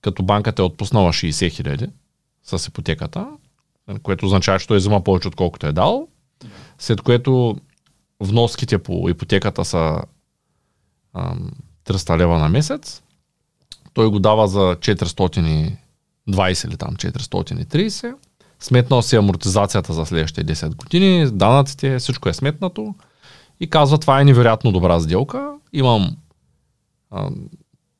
Като 0.00 0.22
банката 0.22 0.62
е 0.62 0.64
отпуснала 0.64 1.12
60 1.12 1.50
хиляди 1.50 1.86
с 2.42 2.68
ипотеката, 2.68 3.26
което 4.02 4.26
означава, 4.26 4.58
че 4.58 4.66
той 4.66 4.76
взима 4.76 5.04
повече 5.04 5.28
отколкото 5.28 5.66
е 5.66 5.72
дал, 5.72 6.08
след 6.78 7.00
което 7.00 7.56
вноските 8.20 8.78
по 8.78 9.08
ипотеката 9.08 9.64
са 9.64 10.02
ам, 11.14 11.50
300 11.84 12.16
лева 12.18 12.38
на 12.38 12.48
месец, 12.48 13.02
той 13.92 14.10
го 14.10 14.18
дава 14.18 14.48
за 14.48 14.76
420 16.28 16.68
или 16.68 16.76
там 16.76 16.96
430, 16.96 18.14
сметнал 18.60 19.02
си 19.02 19.16
амортизацията 19.16 19.92
за 19.92 20.06
следващите 20.06 20.54
10 20.54 20.74
години, 20.74 21.30
данъците, 21.30 21.98
всичко 21.98 22.28
е 22.28 22.34
сметнато 22.34 22.94
и 23.60 23.70
казва, 23.70 23.98
това 23.98 24.20
е 24.20 24.24
невероятно 24.24 24.72
добра 24.72 25.00
сделка, 25.00 25.52
имам 25.72 26.16
ам, 27.14 27.34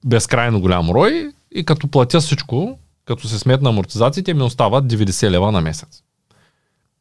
безкрайно 0.04 0.60
голям 0.60 0.90
рой 0.90 1.32
и 1.54 1.64
като 1.64 1.88
платя 1.88 2.20
всичко, 2.20 2.78
като 3.04 3.28
се 3.28 3.38
сметна 3.38 3.68
амортизациите, 3.68 4.34
ми 4.34 4.42
остават 4.42 4.84
90 4.84 5.30
лева 5.30 5.52
на 5.52 5.60
месец. 5.60 6.02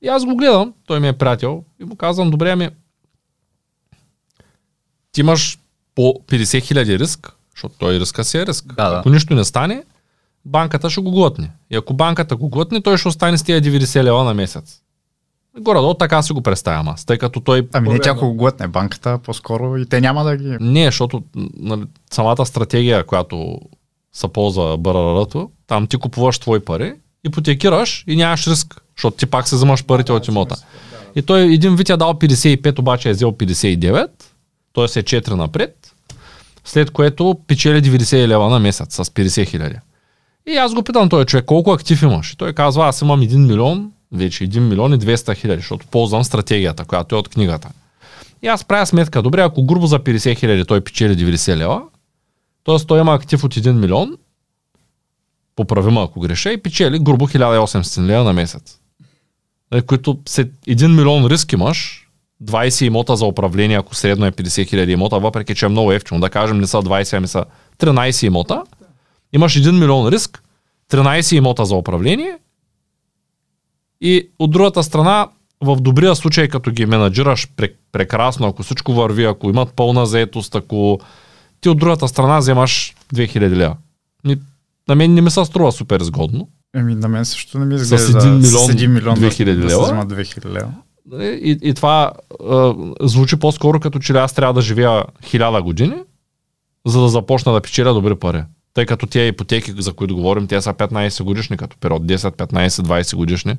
И 0.01 0.07
аз 0.07 0.25
го 0.25 0.35
гледам, 0.35 0.73
той 0.85 0.99
ми 0.99 1.07
е 1.07 1.13
приятел 1.13 1.63
и 1.81 1.85
му 1.85 1.95
казвам, 1.95 2.31
добре, 2.31 2.51
ами 2.51 2.69
ти 5.11 5.21
имаш 5.21 5.59
по 5.95 6.01
50 6.01 6.63
хиляди 6.63 6.99
риск, 6.99 7.31
защото 7.55 7.75
той 7.79 7.99
риска 7.99 8.23
си 8.23 8.37
е 8.37 8.45
риск. 8.45 8.73
Да, 8.73 8.89
да. 8.89 8.97
Ако 8.97 9.09
нищо 9.09 9.35
не 9.35 9.43
стане, 9.43 9.83
банката 10.47 10.89
ще 10.89 11.01
го 11.01 11.12
глътне. 11.12 11.51
И 11.71 11.75
ако 11.75 11.93
банката 11.93 12.36
го 12.36 12.49
глътне, 12.49 12.81
той 12.81 12.97
ще 12.97 13.07
остане 13.07 13.38
с 13.38 13.43
тия 13.43 13.62
90 13.62 14.03
лева 14.03 14.23
на 14.23 14.33
месец. 14.33 14.81
Горе-долу 15.60 15.93
така 15.93 16.21
си 16.21 16.33
го 16.33 16.41
представям 16.41 16.88
аз, 16.88 17.05
тъй 17.05 17.17
като 17.17 17.39
той... 17.39 17.67
Ами 17.73 17.89
не 17.89 17.99
тя 17.99 18.10
ако 18.10 18.27
го 18.27 18.33
глътне 18.33 18.67
банката, 18.67 19.19
по-скоро 19.23 19.77
и 19.77 19.86
те 19.86 20.01
няма 20.01 20.23
да 20.23 20.38
ги... 20.38 20.57
не, 20.60 20.86
защото 20.86 21.23
нали, 21.57 21.83
самата 22.12 22.45
стратегия, 22.45 23.05
която 23.05 23.60
се 24.13 24.27
ползва 24.27 24.77
БРР-то, 24.77 25.49
там 25.67 25.88
ти 25.88 25.97
купуваш 25.97 26.39
твои 26.39 26.60
пари, 26.60 26.93
ипотекираш 27.23 28.03
и 28.07 28.15
нямаш 28.15 28.47
риск, 28.47 28.81
защото 28.97 29.17
ти 29.17 29.25
пак 29.25 29.47
се 29.47 29.55
вземаш 29.55 29.86
парите 29.86 30.12
от 30.12 30.27
имота. 30.27 30.55
И 31.15 31.21
той 31.21 31.41
един 31.41 31.75
вид 31.75 31.89
е 31.89 31.97
дал 31.97 32.13
55, 32.13 32.79
обаче 32.79 33.10
е 33.10 33.13
взел 33.13 33.31
59, 33.31 34.07
т.е. 34.73 34.83
е 34.83 35.03
4 35.03 35.33
напред, 35.33 35.93
след 36.65 36.91
което 36.91 37.38
печели 37.47 37.81
90 37.81 38.27
лева 38.27 38.49
на 38.49 38.60
месец 38.60 38.95
с 38.95 39.05
50 39.05 39.47
хиляди. 39.47 39.75
И 40.47 40.57
аз 40.57 40.73
го 40.73 40.83
питам 40.83 41.10
този 41.10 41.25
човек, 41.25 41.45
колко 41.45 41.71
актив 41.71 42.01
имаш? 42.01 42.33
И 42.33 42.38
той 42.38 42.53
казва, 42.53 42.88
аз 42.88 43.01
имам 43.01 43.21
1 43.21 43.47
милион, 43.47 43.91
вече 44.12 44.47
1 44.47 44.60
милион 44.60 44.93
и 44.93 44.99
200 44.99 45.36
хиляди, 45.36 45.60
защото 45.60 45.88
ползвам 45.88 46.23
стратегията, 46.23 46.86
която 46.86 47.15
е 47.15 47.19
от 47.19 47.29
книгата. 47.29 47.69
И 48.41 48.47
аз 48.47 48.63
правя 48.63 48.86
сметка, 48.86 49.21
добре, 49.21 49.41
ако 49.41 49.65
грубо 49.65 49.88
за 49.88 49.99
50 49.99 50.38
хиляди 50.38 50.65
той 50.65 50.81
печели 50.81 51.36
90 51.36 51.55
лева, 51.55 51.81
т.е. 52.63 52.86
той 52.88 52.99
има 52.99 53.13
актив 53.13 53.43
от 53.43 53.55
1 53.55 53.71
милион, 53.71 54.17
поправима 55.55 56.03
ако 56.03 56.19
греша, 56.19 56.51
и 56.51 56.57
печели 56.57 56.99
грубо 56.99 57.27
1800 57.27 58.05
лева 58.05 58.23
на 58.23 58.33
месец. 58.33 58.79
Нали, 59.71 59.81
Които 59.81 60.19
след 60.25 60.51
1 60.67 60.95
милион 60.95 61.25
риск 61.25 61.53
имаш, 61.53 62.10
20 62.43 62.86
имота 62.86 63.15
за 63.15 63.25
управление, 63.25 63.77
ако 63.77 63.95
средно 63.95 64.25
е 64.25 64.31
50 64.31 64.67
хиляди 64.67 64.91
имота, 64.91 65.19
въпреки 65.19 65.55
че 65.55 65.65
е 65.65 65.69
много 65.69 65.91
ефтино, 65.91 66.19
да 66.19 66.29
кажем 66.29 66.60
не 66.60 66.67
са 66.67 66.77
20, 66.77 67.17
ами 67.17 67.27
са 67.27 67.45
13 67.79 68.27
имота, 68.27 68.63
имаш 69.33 69.53
1 69.55 69.71
милион 69.71 70.07
риск, 70.07 70.43
13 70.91 71.35
имота 71.35 71.65
за 71.65 71.75
управление 71.75 72.37
и 74.01 74.29
от 74.39 74.51
другата 74.51 74.83
страна, 74.83 75.27
в 75.61 75.75
добрия 75.75 76.15
случай, 76.15 76.47
като 76.47 76.71
ги 76.71 76.85
менаджираш 76.85 77.47
пре- 77.49 77.73
прекрасно, 77.91 78.47
ако 78.47 78.63
всичко 78.63 78.93
върви, 78.93 79.25
ако 79.25 79.49
имат 79.49 79.73
пълна 79.73 80.05
заетост, 80.05 80.55
ако 80.55 80.99
ти 81.61 81.69
от 81.69 81.79
другата 81.79 82.07
страна 82.07 82.37
вземаш 82.39 82.95
2000 83.15 83.39
лева. 83.49 83.75
На 84.87 84.95
мен 84.95 85.13
не 85.13 85.21
ми 85.21 85.31
се 85.31 85.45
струва 85.45 85.71
супер 85.71 85.99
изгодно. 85.99 86.47
Еми, 86.75 86.95
на 86.95 87.07
мен 87.07 87.25
също 87.25 87.59
не 87.59 87.65
ми 87.65 87.79
С 87.79 87.81
изглежда. 87.81 88.17
един 88.17 88.31
милион, 88.31 88.65
с 88.65 88.67
1 88.67 88.87
милион 88.87 89.17
2000 89.17 89.45
да, 89.45 89.55
да 89.55 89.69
се 89.69 89.75
лева? 89.75 89.83
вземат 89.83 90.09
2000 90.09 90.45
лева. 90.45 90.71
Нали? 91.05 91.39
И, 91.43 91.57
и 91.61 91.73
това 91.73 92.11
а, 92.49 92.73
звучи 93.01 93.35
по-скоро 93.35 93.79
като 93.79 93.99
че 93.99 94.13
аз 94.13 94.33
трябва 94.33 94.53
да 94.53 94.61
живея 94.61 95.03
хиляда 95.23 95.61
години, 95.61 95.95
за 96.85 97.01
да 97.01 97.09
започна 97.09 97.53
да 97.53 97.61
печеля 97.61 97.93
добри 97.93 98.15
пари. 98.15 98.43
Тъй 98.77 98.85
като 98.85 99.07
тези 99.07 99.27
ипотеки, 99.27 99.73
за 99.77 99.93
които 99.93 100.15
говорим, 100.15 100.47
те 100.47 100.61
са 100.61 100.73
15 100.73 101.23
годишни, 101.23 101.57
като 101.57 101.77
период 101.77 102.03
10, 102.03 102.17
15, 102.17 102.67
20 102.67 103.15
годишни. 103.15 103.57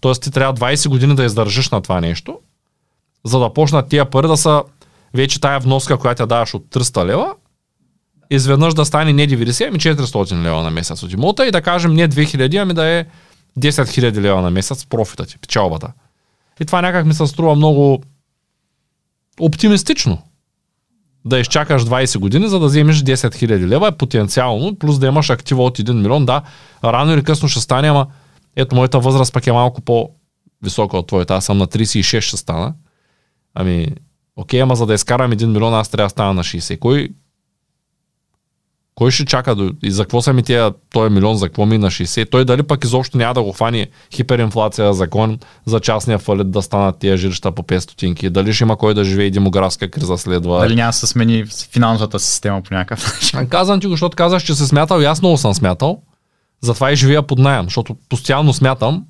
Тоест 0.00 0.22
ти 0.22 0.30
трябва 0.30 0.54
20 0.54 0.88
години 0.88 1.14
да 1.14 1.24
издържиш 1.24 1.70
на 1.70 1.80
това 1.80 2.00
нещо, 2.00 2.38
за 3.24 3.38
да 3.38 3.52
почнат 3.52 3.88
тия 3.88 4.10
пари 4.10 4.26
да 4.26 4.36
са 4.36 4.62
вече 5.14 5.40
тая 5.40 5.60
вноска, 5.60 5.96
която 5.96 6.22
я 6.22 6.26
даваш 6.26 6.54
от 6.54 6.66
300 6.66 7.06
лева, 7.06 7.34
изведнъж 8.30 8.74
да 8.74 8.84
стане 8.84 9.12
не 9.12 9.28
90, 9.28 9.68
ами 9.68 9.78
400 9.78 10.42
лева 10.42 10.62
на 10.62 10.70
месец 10.70 11.02
от 11.02 11.12
имота 11.12 11.46
и 11.46 11.50
да 11.50 11.62
кажем 11.62 11.94
не 11.94 12.08
2000, 12.08 12.62
ами 12.62 12.74
да 12.74 12.86
е 12.86 13.04
10 13.58 13.70
000 13.70 14.20
лева 14.20 14.42
на 14.42 14.50
месец 14.50 14.86
профита 14.86 15.26
ти, 15.26 15.38
печалбата. 15.38 15.92
И 16.60 16.64
това 16.64 16.82
някак 16.82 17.06
ми 17.06 17.14
се 17.14 17.26
струва 17.26 17.54
много 17.54 18.02
оптимистично. 19.40 20.22
Да 21.24 21.38
изчакаш 21.38 21.84
20 21.84 22.18
години, 22.18 22.48
за 22.48 22.58
да 22.58 22.66
вземеш 22.66 23.02
10 23.02 23.14
000 23.14 23.66
лева 23.66 23.88
е 23.88 23.96
потенциално, 23.96 24.78
плюс 24.78 24.98
да 24.98 25.06
имаш 25.06 25.30
актива 25.30 25.64
от 25.64 25.78
1 25.78 25.92
милион. 25.92 26.26
Да, 26.26 26.42
рано 26.84 27.14
или 27.14 27.22
късно 27.22 27.48
ще 27.48 27.60
стане, 27.60 27.88
ама 27.88 28.06
ето 28.56 28.76
моята 28.76 28.98
възраст 28.98 29.32
пък 29.32 29.46
е 29.46 29.52
малко 29.52 29.80
по-висока 29.80 30.96
от 30.96 31.06
твоята. 31.06 31.34
Аз 31.34 31.44
съм 31.44 31.58
на 31.58 31.66
36 31.66 32.20
ще 32.20 32.36
стана. 32.36 32.74
Ами, 33.54 33.88
окей, 34.36 34.62
ама 34.62 34.76
за 34.76 34.86
да 34.86 34.94
изкарам 34.94 35.32
1 35.32 35.46
милион, 35.46 35.74
аз 35.74 35.88
трябва 35.88 36.06
да 36.06 36.10
стана 36.10 36.34
на 36.34 36.44
60. 36.44 36.78
Кой, 36.78 37.08
кой 39.00 39.10
ще 39.10 39.24
чака 39.24 39.54
до... 39.54 39.72
и 39.82 39.90
за 39.90 40.02
какво 40.02 40.22
са 40.22 40.32
ми 40.32 40.42
тия, 40.42 40.72
този 40.92 41.14
милион, 41.14 41.36
за 41.36 41.46
какво 41.46 41.66
ми 41.66 41.78
на 41.78 41.86
60? 41.86 42.30
Той 42.30 42.44
дали 42.44 42.62
пък 42.62 42.84
изобщо 42.84 43.18
няма 43.18 43.34
да 43.34 43.42
го 43.42 43.52
хвани 43.52 43.86
хиперинфлация, 44.14 44.92
закон 44.94 45.38
за 45.66 45.80
частния 45.80 46.18
фалит 46.18 46.50
да 46.50 46.62
станат 46.62 46.98
тия 46.98 47.16
жилища 47.16 47.52
по 47.52 47.62
5 47.62 47.78
стотинки? 47.78 48.30
Дали 48.30 48.52
ще 48.52 48.64
има 48.64 48.76
кой 48.76 48.94
да 48.94 49.04
живее 49.04 49.26
и 49.26 49.30
демографска 49.30 49.90
криза 49.90 50.18
следва? 50.18 50.60
Дали 50.60 50.74
няма 50.74 50.88
да 50.88 50.92
се 50.92 51.06
смени 51.06 51.44
финансовата 51.72 52.18
система 52.18 52.62
по 52.62 52.74
някакъв 52.74 53.14
начин? 53.14 53.48
Казвам 53.48 53.80
ти 53.80 53.86
го, 53.86 53.92
защото 53.92 54.16
казах, 54.16 54.42
че 54.42 54.54
се 54.54 54.66
смятал 54.66 55.00
и 55.00 55.04
аз 55.04 55.22
много 55.22 55.36
съм 55.36 55.54
смятал. 55.54 56.02
Затова 56.60 56.92
и 56.92 56.96
живея 56.96 57.22
под 57.22 57.38
найем, 57.38 57.64
защото 57.64 57.96
постоянно 58.08 58.52
смятам 58.52 59.04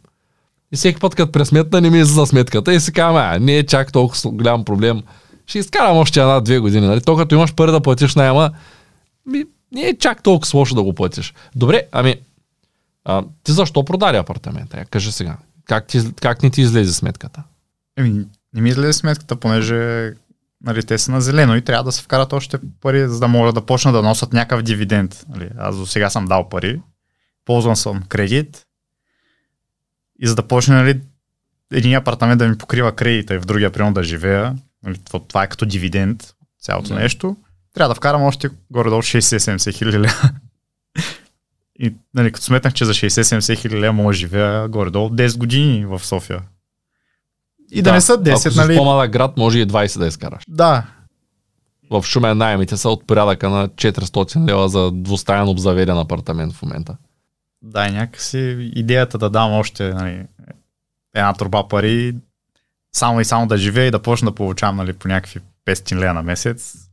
и 0.72 0.76
всеки 0.76 1.00
път, 1.00 1.14
като 1.14 1.32
пресметна, 1.32 1.80
не 1.80 1.90
ми 1.90 1.98
излиза 1.98 2.26
сметката 2.26 2.74
и 2.74 2.80
си 2.80 2.92
казвам, 2.92 3.44
не 3.44 3.56
е 3.56 3.66
чак 3.66 3.92
толкова 3.92 4.30
голям 4.30 4.64
проблем. 4.64 5.02
Ще 5.46 5.58
изкарам 5.58 5.96
още 5.96 6.20
една-две 6.20 6.58
години. 6.58 6.86
Нали? 6.86 7.00
То 7.00 7.16
като 7.16 7.34
имаш 7.34 7.54
пари 7.54 7.70
да 7.70 7.80
платиш 7.80 8.14
найема, 8.14 8.50
ми, 9.26 9.44
не 9.72 9.82
е 9.82 9.98
чак 9.98 10.22
толкова 10.22 10.58
лошо 10.58 10.74
да 10.74 10.82
го 10.82 10.94
платиш. 10.94 11.34
Добре, 11.56 11.82
ами, 11.92 12.16
а, 13.04 13.24
ти 13.44 13.52
защо 13.52 13.84
продаде 13.84 14.18
апартамента? 14.18 14.78
Я, 14.78 14.84
кажи 14.84 15.12
сега. 15.12 15.36
Как, 15.64 15.86
ти, 15.86 16.14
как 16.14 16.42
не 16.42 16.50
ти 16.50 16.62
излезе 16.62 16.92
сметката? 16.92 17.42
Еми, 17.96 18.26
не 18.54 18.60
ми 18.60 18.68
излезе 18.68 18.92
сметката, 18.92 19.36
понеже 19.36 20.12
нали, 20.64 20.82
те 20.82 20.98
са 20.98 21.12
на 21.12 21.20
зелено 21.20 21.56
и 21.56 21.62
трябва 21.62 21.84
да 21.84 21.92
се 21.92 22.02
вкарат 22.02 22.32
още 22.32 22.58
пари, 22.80 23.08
за 23.08 23.20
да 23.20 23.28
могат 23.28 23.54
да 23.54 23.66
почнат 23.66 23.94
да 23.94 24.02
носят 24.02 24.32
някакъв 24.32 24.62
дивиденд. 24.62 25.26
Нали. 25.28 25.50
Аз 25.58 25.76
до 25.76 25.86
сега 25.86 26.10
съм 26.10 26.24
дал 26.24 26.48
пари. 26.48 26.80
ползвам 27.44 27.76
съм 27.76 28.02
кредит 28.02 28.66
и 30.20 30.26
за 30.26 30.34
да 30.34 30.48
почне 30.48 30.74
нали, 30.74 31.00
един 31.72 31.94
апартамент 31.94 32.38
да 32.38 32.48
ми 32.48 32.58
покрива 32.58 32.92
кредита 32.92 33.34
и 33.34 33.38
в 33.38 33.46
другия 33.46 33.70
примерно 33.70 33.94
да 33.94 34.02
живея, 34.02 34.56
нали, 34.82 34.98
това, 34.98 35.20
това 35.28 35.42
е 35.42 35.46
като 35.46 35.66
дивиденд, 35.66 36.34
цялото 36.60 36.88
да. 36.88 36.94
нещо, 36.94 37.36
трябва 37.74 37.88
да 37.88 37.94
вкарам 37.94 38.22
още 38.22 38.50
горе-долу 38.70 39.02
60-70 39.02 39.74
хиляди 39.74 39.98
лева. 39.98 40.30
И 41.78 41.94
нали, 42.14 42.32
като 42.32 42.44
сметнах, 42.44 42.74
че 42.74 42.84
за 42.84 42.94
60-70 42.94 43.58
хиляди 43.58 43.80
лева 43.80 43.92
мога 43.92 44.08
да 44.08 44.14
живея 44.14 44.68
горе-долу 44.68 45.08
10 45.08 45.38
години 45.38 45.86
в 45.86 45.98
София. 46.04 46.42
И 47.70 47.82
да, 47.82 47.92
не 47.92 48.00
са 48.00 48.18
10, 48.18 48.48
Ако 48.48 48.56
нали? 48.56 48.74
в 48.74 48.76
по-малък 48.76 49.10
град, 49.10 49.36
може 49.36 49.58
и 49.58 49.66
20 49.66 49.98
да 49.98 50.06
изкараш. 50.06 50.42
Да, 50.48 50.86
В 51.90 52.04
Шумен 52.06 52.38
найемите 52.38 52.76
са 52.76 52.88
от 52.88 53.06
порядъка 53.06 53.50
на 53.50 53.68
400 53.68 54.48
лева 54.48 54.68
за 54.68 54.90
двустаен 54.92 55.48
обзаведен 55.48 55.98
апартамент 55.98 56.52
в 56.52 56.62
момента. 56.62 56.96
Да, 57.62 57.86
и 57.86 57.90
някакси 57.90 58.70
идеята 58.74 59.18
да 59.18 59.30
дам 59.30 59.52
още 59.52 59.94
нали, 59.94 60.26
една 61.14 61.34
турба 61.34 61.68
пари, 61.68 62.14
само 62.92 63.20
и 63.20 63.24
само 63.24 63.46
да 63.46 63.56
живея 63.56 63.86
и 63.86 63.90
да 63.90 64.02
почна 64.02 64.30
да 64.30 64.34
получавам 64.34 64.76
нали, 64.76 64.92
по 64.92 65.08
някакви 65.08 65.40
500 65.66 65.96
лея 65.96 66.14
на 66.14 66.22
месец, 66.22 66.89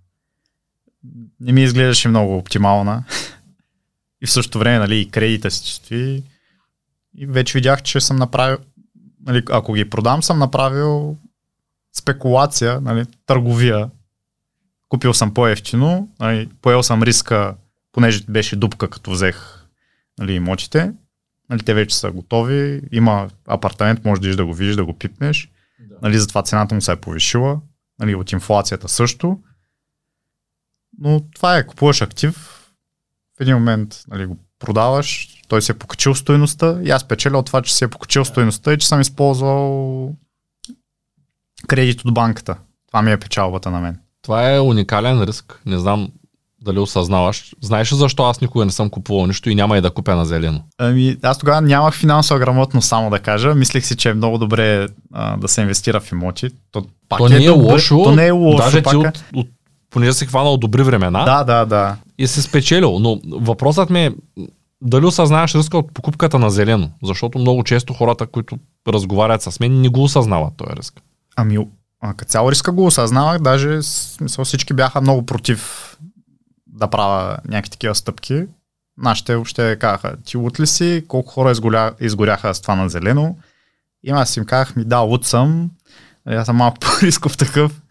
не 1.39 1.51
ми 1.51 1.63
изглеждаше 1.63 2.07
много 2.07 2.37
оптимална. 2.37 3.03
И 4.21 4.25
в 4.25 4.31
същото 4.31 4.59
време 4.59 4.79
нали, 4.79 4.99
и 4.99 5.09
кредита 5.09 5.51
си 5.51 5.73
стои. 5.73 6.23
И 7.17 7.25
вече 7.25 7.57
видях, 7.57 7.81
че 7.81 8.01
съм 8.01 8.17
направил, 8.17 8.57
нали, 9.25 9.43
ако 9.51 9.73
ги 9.73 9.89
продам, 9.89 10.23
съм 10.23 10.39
направил 10.39 11.17
спекулация, 11.97 12.81
нали, 12.81 13.05
търговия. 13.25 13.89
Купил 14.89 15.13
съм 15.13 15.33
по-ефтино, 15.33 16.09
нали, 16.19 16.49
поел 16.61 16.83
съм 16.83 17.03
риска, 17.03 17.55
понеже 17.91 18.23
беше 18.29 18.55
дупка, 18.55 18.89
като 18.89 19.11
взех 19.11 19.65
нали, 20.19 20.33
имотите. 20.33 20.93
Нали, 21.49 21.63
те 21.63 21.73
вече 21.73 21.97
са 21.97 22.11
готови. 22.11 22.81
Има 22.91 23.29
апартамент, 23.47 24.05
може 24.05 24.21
да, 24.21 24.35
да 24.35 24.45
го 24.45 24.53
видиш, 24.53 24.75
да 24.75 24.85
го 24.85 24.93
пипнеш. 24.93 25.51
Да. 25.79 25.95
Нали, 26.01 26.17
затова 26.17 26.43
цената 26.43 26.75
му 26.75 26.81
се 26.81 26.91
е 26.91 26.95
повишила. 26.95 27.59
Нали, 27.99 28.15
от 28.15 28.31
инфлацията 28.31 28.89
също. 28.89 29.39
Но 30.99 31.21
това 31.35 31.57
е, 31.57 31.67
купуваш 31.67 32.01
актив, 32.01 32.35
в 33.37 33.41
един 33.41 33.55
момент 33.55 34.03
нали, 34.07 34.25
го 34.25 34.37
продаваш, 34.59 35.27
той 35.47 35.61
се 35.61 35.71
е 35.71 35.77
покачил 35.77 36.15
стоеността 36.15 36.79
и 36.83 36.89
аз 36.89 37.03
печеля 37.03 37.37
от 37.37 37.45
това, 37.45 37.61
че 37.61 37.75
се 37.75 37.85
е 37.85 37.87
покачил 37.87 38.25
стоеността 38.25 38.73
и 38.73 38.77
че 38.77 38.87
съм 38.87 39.01
използвал 39.01 40.13
кредит 41.67 42.01
от 42.05 42.13
банката. 42.13 42.57
Това 42.87 43.01
ми 43.01 43.11
е 43.11 43.17
печалбата 43.17 43.71
на 43.71 43.79
мен. 43.79 43.99
Това 44.21 44.55
е 44.55 44.59
уникален 44.59 45.23
риск. 45.23 45.61
Не 45.65 45.79
знам 45.79 46.09
дали 46.61 46.79
осъзнаваш. 46.79 47.53
Знаеш 47.61 47.91
ли 47.91 47.95
защо 47.95 48.23
аз 48.23 48.41
никога 48.41 48.65
не 48.65 48.71
съм 48.71 48.89
купувал 48.89 49.27
нищо 49.27 49.49
и 49.49 49.55
няма 49.55 49.77
и 49.77 49.81
да 49.81 49.91
купя 49.91 50.15
на 50.15 50.25
зелено? 50.25 50.63
Ами, 50.77 51.17
аз 51.21 51.37
тогава 51.37 51.61
нямах 51.61 51.95
финансова 51.95 52.39
грамотност, 52.39 52.87
само 52.87 53.09
да 53.09 53.19
кажа. 53.19 53.55
Мислех 53.55 53.85
си, 53.85 53.97
че 53.97 54.09
е 54.09 54.13
много 54.13 54.37
добре 54.37 54.87
а, 55.13 55.37
да 55.37 55.47
се 55.47 55.61
инвестира 55.61 55.99
в 55.99 56.11
имоти. 56.11 56.49
То, 56.71 56.85
пак 57.09 57.17
то 57.17 57.29
не 57.29 57.35
е 57.35 57.47
добре. 57.47 57.71
лошо. 57.71 58.03
То 58.03 58.15
не 58.15 58.27
е 58.27 58.31
лошо. 58.31 58.57
Даже 58.57 58.83
пак 58.83 58.91
ти 58.91 58.97
е... 58.97 59.07
от, 59.07 59.23
от, 59.35 59.47
понеже 59.91 60.13
си 60.13 60.25
хванал 60.25 60.57
добри 60.57 60.83
времена 60.83 61.25
Да, 61.25 61.43
да, 61.43 61.65
да. 61.65 61.95
и 62.17 62.27
си 62.27 62.41
спечелил. 62.41 62.99
Но 62.99 63.21
въпросът 63.31 63.89
ми 63.89 64.05
е 64.05 64.15
дали 64.81 65.05
осъзнаваш 65.05 65.55
риска 65.55 65.77
от 65.77 65.93
покупката 65.93 66.39
на 66.39 66.49
зелено. 66.49 66.89
Защото 67.03 67.39
много 67.39 67.63
често 67.63 67.93
хората, 67.93 68.27
които 68.27 68.57
разговарят 68.87 69.41
с 69.41 69.59
мен, 69.59 69.81
не 69.81 69.89
го 69.89 70.03
осъзнават 70.03 70.53
този 70.57 70.71
риск. 70.75 71.01
Ами, 71.35 71.67
като 72.17 72.29
цяло 72.29 72.51
риска 72.51 72.71
го 72.71 72.85
осъзнавах, 72.85 73.39
даже 73.39 73.81
смисъл, 73.81 74.45
всички 74.45 74.73
бяха 74.73 75.01
много 75.01 75.25
против 75.25 75.83
да 76.67 76.87
правя 76.87 77.37
някакви 77.47 77.69
такива 77.69 77.95
стъпки. 77.95 78.43
Нашите 78.97 79.35
въобще 79.35 79.77
казаха, 79.79 80.15
ти 80.25 80.37
лут 80.37 80.59
ли 80.59 80.67
си, 80.67 81.03
колко 81.07 81.31
хора 81.31 81.51
изгоря, 81.51 81.93
изгоряха 81.99 82.53
с 82.53 82.61
това 82.61 82.75
на 82.75 82.89
зелено. 82.89 83.37
И 84.03 84.09
аз 84.09 84.37
им 84.37 84.45
казах, 84.45 84.75
ми 84.75 84.85
да, 84.85 84.97
лут 84.99 85.25
съм, 85.25 85.71
аз 86.25 86.45
съм 86.45 86.55
малко 86.55 86.77
по-рисков 86.81 87.37
такъв. 87.37 87.81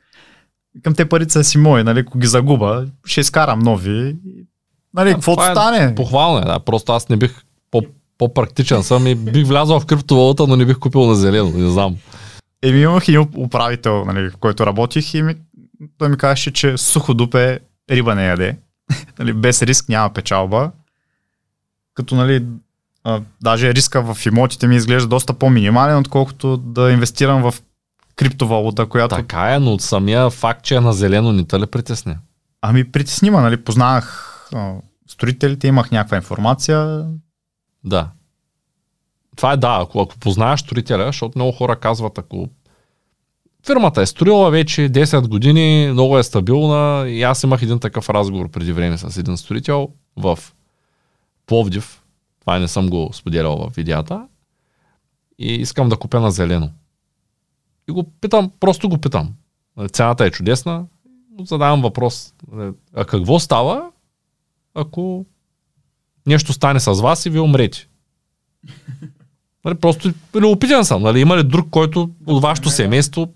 Към 0.83 0.95
те 0.95 1.09
парите 1.09 1.33
са 1.33 1.45
си 1.45 1.59
мои, 1.59 1.83
нали, 1.83 2.01
ако 2.01 2.19
ги 2.19 2.27
загуба, 2.27 2.87
ще 3.05 3.21
изкарам 3.21 3.59
нови. 3.59 4.17
Нали, 4.95 5.13
каквото 5.13 5.43
е 5.43 5.51
стане. 5.51 5.95
Похвално 5.95 6.39
е, 6.39 6.45
да. 6.45 6.61
Просто 6.61 6.93
аз 6.93 7.09
не 7.09 7.17
бих 7.17 7.43
по, 7.71 7.83
по-практичен 8.19 8.83
съм 8.83 9.07
и 9.07 9.15
бих 9.15 9.47
влязъл 9.47 9.81
в 9.81 9.87
криптовалута, 9.87 10.47
но 10.47 10.57
не 10.57 10.65
бих 10.65 10.79
купил 10.79 11.07
на 11.07 11.15
зелено. 11.15 11.51
Не 11.51 11.71
знам. 11.71 11.97
Еми 12.63 12.81
имах 12.81 13.09
един 13.09 13.29
управител, 13.37 14.05
нали, 14.05 14.31
в 14.31 14.37
който 14.37 14.67
работих 14.67 15.15
и 15.15 15.23
ми, 15.23 15.35
той 15.99 16.09
ми 16.09 16.17
казаше, 16.17 16.53
че 16.53 16.79
сухо 16.79 17.15
дупе 17.15 17.59
риба 17.91 18.15
не 18.15 18.27
яде. 18.27 18.57
нали, 19.19 19.33
без 19.33 19.63
риск 19.63 19.89
няма 19.89 20.11
печалба. 20.11 20.71
Като 21.95 22.15
нали, 22.15 22.45
а, 23.05 23.21
даже 23.43 23.75
риска 23.75 24.15
в 24.15 24.27
имотите 24.27 24.67
ми 24.67 24.77
изглежда 24.77 25.09
доста 25.09 25.33
по-минимален, 25.33 25.99
отколкото 25.99 26.57
да 26.57 26.91
инвестирам 26.91 27.51
в 27.51 27.55
криптовалута, 28.17 28.87
която... 28.87 29.15
Така 29.15 29.55
е, 29.55 29.59
но 29.59 29.73
от 29.73 29.83
самия 29.83 30.31
факт, 30.31 30.65
че 30.65 30.75
е 30.75 30.81
на 30.81 30.93
зелено, 30.93 31.33
не 31.33 31.45
те 31.45 31.61
ли 31.61 31.67
притесня? 31.67 32.19
Ами 32.63 32.93
притеснима, 32.93 33.41
нали, 33.41 33.65
познах 33.65 34.33
а, 34.55 34.75
строителите, 35.07 35.69
имах 35.69 35.91
някаква 35.91 36.17
информация. 36.17 37.07
Да. 37.85 38.11
Това 39.37 39.53
е 39.53 39.57
да, 39.57 39.79
ако, 39.83 40.01
ако 40.01 40.19
познаеш 40.19 40.61
строителя, 40.61 41.07
защото 41.07 41.39
много 41.39 41.53
хора 41.53 41.77
казват, 41.77 42.19
ако 42.19 42.49
фирмата 43.67 44.03
е 44.03 44.07
строила 44.07 44.51
вече 44.51 44.81
10 44.81 45.29
години, 45.29 45.89
много 45.93 46.19
е 46.19 46.23
стабилна 46.23 47.09
и 47.09 47.23
аз 47.23 47.43
имах 47.43 47.63
един 47.63 47.79
такъв 47.79 48.11
разговор 48.11 48.51
преди 48.51 48.73
време 48.73 48.99
с 48.99 49.17
един 49.17 49.37
строител 49.37 49.89
в 50.17 50.39
Пловдив. 51.47 52.03
Това 52.41 52.59
не 52.59 52.69
съм 52.69 52.91
го 52.91 53.11
споделял 53.13 53.57
в 53.57 53.73
видеята. 53.77 54.27
И 55.39 55.55
искам 55.55 55.89
да 55.89 55.97
купя 55.97 56.21
на 56.21 56.31
зелено. 56.31 56.71
И 57.89 57.93
го 57.93 58.11
питам, 58.21 58.51
просто 58.61 58.89
го 58.89 58.99
питам. 58.99 59.33
Цената 59.93 60.25
е 60.25 60.31
чудесна. 60.31 60.85
му 61.39 61.47
Задавам 61.47 61.83
въпрос. 61.83 62.35
А 62.95 63.05
какво 63.05 63.39
става, 63.39 63.91
ако 64.75 65.27
нещо 66.27 66.53
стане 66.53 66.81
с 66.81 66.93
вас 66.93 67.27
и 67.27 67.31
ви 67.31 67.39
умрете? 67.39 67.89
Нали, 69.65 69.75
просто 69.75 70.13
любопитен 70.35 70.85
съм. 70.85 71.03
Нали, 71.03 71.21
има 71.21 71.37
ли 71.37 71.43
друг, 71.43 71.71
който 71.71 72.11
от 72.27 72.43
вашето 72.43 72.71
семейство? 72.71 73.29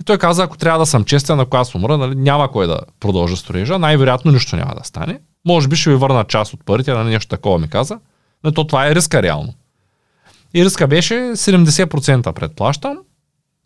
И 0.00 0.04
той 0.04 0.18
каза, 0.18 0.42
ако 0.42 0.56
трябва 0.56 0.78
да 0.78 0.86
съм 0.86 1.04
честен, 1.04 1.40
ако 1.40 1.56
аз 1.56 1.74
умра, 1.74 1.98
нали, 1.98 2.14
няма 2.14 2.52
кой 2.52 2.66
да 2.66 2.80
продължа 3.00 3.36
строежа. 3.36 3.78
Най-вероятно 3.78 4.32
нищо 4.32 4.56
няма 4.56 4.74
да 4.74 4.84
стане. 4.84 5.20
Може 5.44 5.68
би 5.68 5.76
ще 5.76 5.90
ви 5.90 5.96
върна 5.96 6.24
част 6.24 6.54
от 6.54 6.64
парите, 6.64 6.92
нали, 6.92 7.08
нещо 7.08 7.28
такова 7.28 7.58
ми 7.58 7.68
каза. 7.68 8.00
Но 8.44 8.52
то 8.52 8.66
това 8.66 8.88
е 8.88 8.94
риска 8.94 9.22
реално. 9.22 9.54
И 10.54 10.64
риска 10.64 10.86
беше 10.86 11.14
70% 11.14 12.32
предплащам 12.32 12.98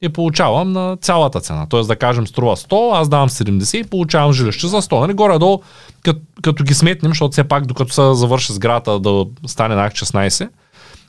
и 0.02 0.08
получавам 0.08 0.72
на 0.72 0.96
цялата 0.96 1.40
цена. 1.40 1.66
Тоест 1.66 1.88
да 1.88 1.96
кажем 1.96 2.26
струва 2.26 2.56
100, 2.56 3.00
аз 3.00 3.08
давам 3.08 3.28
70 3.28 3.76
и 3.76 3.84
получавам 3.84 4.32
жилище 4.32 4.66
за 4.66 4.82
100. 4.82 5.00
Нали? 5.00 5.12
Горе-долу, 5.12 5.62
като, 6.02 6.20
като 6.42 6.64
ги 6.64 6.74
сметнем, 6.74 7.10
защото 7.10 7.32
все 7.32 7.44
пак 7.44 7.66
докато 7.66 7.92
се 7.92 8.14
завърши 8.14 8.52
сграда 8.52 9.00
да 9.00 9.26
стане 9.46 9.74
на 9.74 9.90
16, 9.90 10.48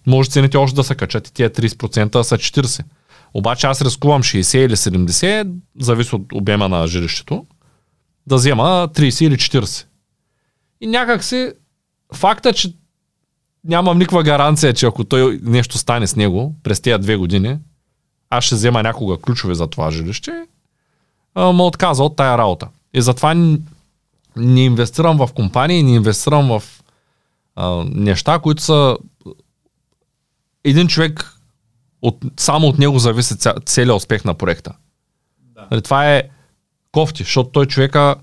може 0.08 0.30
цените 0.30 0.58
още 0.58 0.76
да 0.76 0.84
се 0.84 0.96
качат 0.96 1.28
и 1.28 1.34
тия 1.34 1.50
30% 1.50 2.22
са 2.22 2.38
40. 2.38 2.84
Обаче 3.34 3.68
аз 3.68 3.82
рискувам 3.82 4.24
60 4.24 4.58
или 4.58 4.76
70, 4.76 5.54
зависи 5.80 6.16
от 6.16 6.34
обема 6.34 6.70
на 6.70 6.88
жилището, 6.88 7.46
да 8.28 8.36
взема 8.36 8.90
30 8.94 9.26
или 9.26 9.36
40. 9.36 9.86
И 10.82 10.88
някак 10.88 11.24
си 11.24 11.52
факта, 12.14 12.54
че 12.54 12.74
нямам 13.64 13.98
никаква 13.98 14.24
гаранция, 14.24 14.74
че 14.74 14.86
ако 14.86 15.04
той 15.04 15.40
нещо 15.44 15.78
стане 15.78 16.08
с 16.08 16.16
него 16.16 16.56
през 16.64 16.82
тези 16.82 17.00
две 17.00 17.16
години, 17.16 17.58
аз 18.30 18.44
ще 18.44 18.56
взема 18.56 18.84
някога 18.84 19.18
ключове 19.18 19.56
за 19.56 19.68
това 19.68 19.92
жилище, 19.92 20.32
ме 21.36 21.64
отказа 21.64 22.04
от 22.04 22.16
тая 22.16 22.38
работа. 22.38 22.68
И 22.94 23.02
затова 23.02 23.34
не 24.36 24.66
инвестирам 24.66 25.18
в 25.18 25.30
компании, 25.36 25.84
не 25.84 25.96
инвестирам 25.96 26.48
в 26.48 26.64
а, 27.56 27.84
неща, 27.90 28.40
които 28.40 28.64
са 28.64 28.98
един 30.64 30.88
човек 30.88 31.34
от, 32.02 32.18
само 32.38 32.68
от 32.68 32.80
него 32.80 33.00
зависи 33.00 33.38
ця, 33.38 33.54
целият 33.66 33.98
успех 33.98 34.26
на 34.26 34.34
проекта. 34.34 34.74
Да. 35.72 35.82
Това 35.82 36.16
е 36.16 36.24
кофти, 36.92 37.24
защото 37.24 37.50
той 37.50 37.66
човека, 37.66 38.16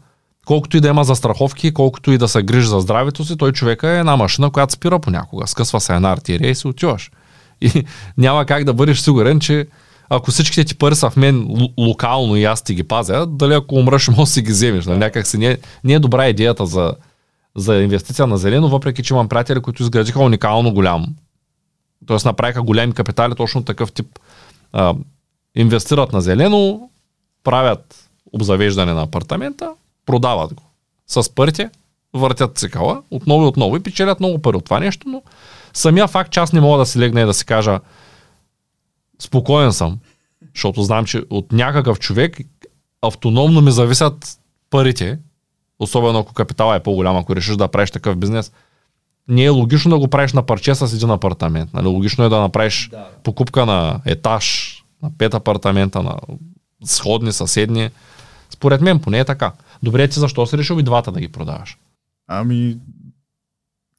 колкото 0.47 0.77
и 0.77 0.81
да 0.81 0.89
има 0.89 1.05
застраховки, 1.05 1.75
колкото 1.75 2.13
и 2.13 2.19
да 2.19 2.29
се 2.29 2.43
грижи 2.43 2.67
за 2.67 2.81
здравето 2.81 3.25
си, 3.25 3.37
той 3.37 3.53
човека 3.53 3.89
е 3.89 3.99
една 3.99 4.17
машина, 4.17 4.51
която 4.51 4.73
спира 4.73 4.99
понякога. 4.99 5.47
Скъсва 5.47 5.81
се 5.81 5.95
една 5.95 6.13
артерия 6.13 6.51
и 6.51 6.55
си 6.55 6.67
отиваш. 6.67 7.11
И 7.61 7.85
няма 8.19 8.47
как 8.47 8.65
да 8.65 8.75
бъдеш 8.75 8.99
сигурен, 8.99 9.41
че 9.41 9.67
ако 10.17 10.31
всичките 10.31 10.65
ти 10.65 10.75
пари 10.75 10.95
са 10.95 11.11
в 11.11 11.17
мен 11.17 11.47
л- 11.49 11.73
локално 11.79 12.37
и 12.37 12.45
аз 12.45 12.63
ти 12.63 12.75
ги 12.75 12.83
пазя, 12.83 13.27
дали 13.27 13.55
ако 13.55 13.75
умреш, 13.75 14.09
може 14.17 14.31
си 14.31 14.43
ги 14.43 14.53
вземеш. 14.53 14.87
Нали? 14.87 14.99
Някак 14.99 15.27
си 15.27 15.39
не, 15.39 15.59
не 15.85 15.93
е 15.93 15.99
добра 15.99 16.29
идеята 16.29 16.67
за, 16.67 16.95
за 17.57 17.77
инвестиция 17.77 18.27
на 18.27 18.39
зелено, 18.39 18.69
въпреки 18.69 19.03
че 19.03 19.15
имам 19.15 19.29
приятели, 19.29 19.61
които 19.61 19.83
изградиха 19.83 20.21
уникално 20.21 20.75
голям. 20.75 21.07
Тоест 22.07 22.25
направиха 22.25 22.63
големи 22.63 22.93
капитали, 22.93 23.35
точно 23.35 23.65
такъв 23.65 23.93
тип. 23.93 24.19
А, 24.73 24.95
инвестират 25.55 26.13
на 26.13 26.21
зелено, 26.21 26.91
правят 27.45 28.09
обзавеждане 28.33 28.93
на 28.93 29.03
апартамента, 29.03 29.71
продават 30.07 30.55
го 30.55 30.63
с 31.07 31.35
парите 31.35 31.71
въртят 32.15 32.59
цикъла 32.59 33.03
отново 33.11 33.45
и 33.45 33.47
отново 33.47 33.77
и 33.77 33.83
печелят 33.83 34.21
много 34.21 34.39
пари 34.39 34.57
от 34.57 34.65
това 34.65 34.81
нещо, 34.81 35.09
но 35.09 35.23
самия 35.73 36.07
факт, 36.07 36.31
че 36.31 36.41
аз 36.41 36.53
не 36.53 36.61
мога 36.61 36.79
да 36.79 36.87
си 36.87 36.99
легна 36.99 37.21
и 37.21 37.25
да 37.25 37.35
си 37.35 37.47
кажа 37.47 37.81
спокоен 39.19 39.73
съм, 39.73 39.99
защото 40.55 40.83
знам, 40.83 41.05
че 41.05 41.23
от 41.31 41.53
някакъв 41.53 41.99
човек 41.99 42.41
автономно 43.03 43.61
ми 43.61 43.71
зависят 43.71 44.39
парите, 44.71 45.19
особено 45.79 46.19
ако 46.19 46.33
капитала 46.33 46.77
е 46.77 46.83
по-голям, 46.83 47.17
ако 47.17 47.37
решиш 47.37 47.57
да 47.57 47.69
правиш 47.69 47.91
такъв 47.91 48.17
бизнес, 48.17 48.53
не 49.29 49.45
е 49.45 49.49
логично 49.49 49.91
да 49.91 49.99
го 49.99 50.09
правиш 50.09 50.33
на 50.33 50.47
парче 50.47 50.75
с 50.75 50.95
един 50.95 51.11
апартамент. 51.11 51.75
Нали? 51.75 51.87
Логично 51.87 52.25
е 52.25 52.29
да 52.29 52.41
направиш 52.41 52.89
да. 52.89 53.09
покупка 53.23 53.67
на 53.67 54.01
етаж, 54.05 54.77
на 55.03 55.11
пет 55.19 55.35
апартамента, 55.35 56.03
на 56.03 56.17
сходни, 56.85 57.33
съседни. 57.33 57.91
Според 58.51 58.81
мен 58.81 59.01
поне 59.01 59.19
е 59.19 59.25
така. 59.25 59.53
Добре, 59.83 60.09
ти 60.09 60.21
защо 60.21 60.47
си 60.47 60.59
решил 60.59 60.79
и 60.79 60.83
двата 60.83 61.13
да 61.13 61.21
ги 61.21 61.29
продаваш? 61.29 61.79
Ами, 62.29 62.79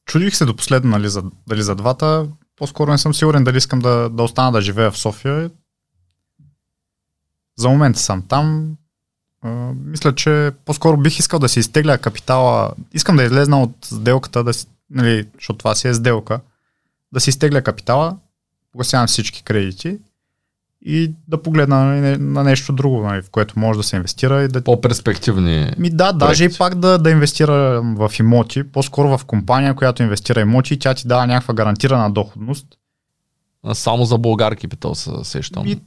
чудих 0.05 0.35
се 0.35 0.45
до 0.45 0.55
последно, 0.55 0.89
нали, 0.89 1.09
за, 1.09 1.23
дали 1.47 1.61
за 1.61 1.75
двата. 1.75 2.27
По-скоро 2.55 2.91
не 2.91 2.97
съм 2.97 3.13
сигурен 3.13 3.43
дали 3.43 3.57
искам 3.57 3.79
да, 3.79 4.09
да 4.09 4.23
остана 4.23 4.51
да 4.51 4.61
живея 4.61 4.91
в 4.91 4.97
София. 4.97 5.49
За 7.57 7.69
момента 7.69 7.99
съм 7.99 8.21
там. 8.27 8.77
А, 9.41 9.49
мисля, 9.85 10.15
че 10.15 10.51
по-скоро 10.65 10.97
бих 10.97 11.19
искал 11.19 11.39
да 11.39 11.49
си 11.49 11.59
изтегля 11.59 11.97
капитала. 11.97 12.71
Искам 12.93 13.15
да 13.15 13.23
излезна 13.23 13.61
от 13.61 13.75
сделката, 13.85 14.43
да 14.43 14.51
нали, 14.89 15.27
защото 15.35 15.57
това 15.57 15.75
си 15.75 15.87
е 15.87 15.93
сделка. 15.93 16.39
Да 17.11 17.19
си 17.19 17.29
изтегля 17.29 17.61
капитала, 17.61 18.17
погасявам 18.71 19.07
всички 19.07 19.43
кредити 19.43 19.99
и 20.87 21.15
да 21.27 21.41
погледна 21.41 21.85
на, 22.19 22.43
нещо 22.43 22.73
друго, 22.73 23.03
нали, 23.03 23.21
в 23.21 23.29
което 23.29 23.59
може 23.59 23.77
да 23.77 23.83
се 23.83 23.95
инвестира. 23.95 24.43
И 24.43 24.47
да... 24.47 24.63
По-перспективни. 24.63 25.73
Ми 25.77 25.89
да, 25.89 26.03
проекти. 26.03 26.17
даже 26.17 26.45
и 26.45 26.57
пак 26.57 26.75
да, 26.75 26.97
да 26.97 27.09
инвестира 27.09 27.81
в 27.81 28.11
имоти, 28.19 28.63
по-скоро 28.63 29.17
в 29.17 29.25
компания, 29.25 29.73
която 29.73 30.03
инвестира 30.03 30.41
имоти 30.41 30.73
и 30.73 30.79
тя 30.79 30.93
ти 30.93 31.07
дава 31.07 31.27
някаква 31.27 31.53
гарантирана 31.53 32.11
доходност. 32.11 32.67
Само 33.73 34.05
за 34.05 34.17
българ 34.17 34.55
капитал 34.55 34.95
се 34.95 35.11
сещам. 35.23 35.67
И, 35.67 35.81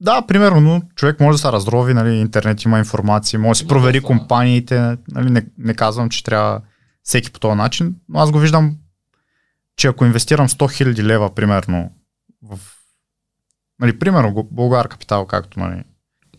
да, 0.00 0.22
примерно, 0.22 0.82
човек 0.94 1.20
може 1.20 1.34
да 1.34 1.38
се 1.38 1.52
раздрови, 1.52 1.94
нали, 1.94 2.14
интернет 2.14 2.62
има 2.62 2.78
информация, 2.78 3.40
може 3.40 3.50
да 3.50 3.54
си 3.54 3.68
провери 3.68 4.00
компаниите, 4.00 4.96
нали, 5.08 5.30
не, 5.30 5.46
не 5.58 5.74
казвам, 5.74 6.10
че 6.10 6.24
трябва 6.24 6.60
всеки 7.02 7.30
по 7.30 7.40
този 7.40 7.56
начин, 7.56 7.94
но 8.08 8.20
аз 8.20 8.30
го 8.30 8.38
виждам, 8.38 8.76
че 9.76 9.88
ако 9.88 10.04
инвестирам 10.04 10.48
100 10.48 10.84
000 10.84 11.02
лева, 11.02 11.34
примерно, 11.34 11.90
в 12.42 12.58
Нали, 13.80 13.98
примерно 13.98 14.46
Българ 14.50 14.88
Капитал, 14.88 15.26
както 15.26 15.60
нали. 15.60 15.82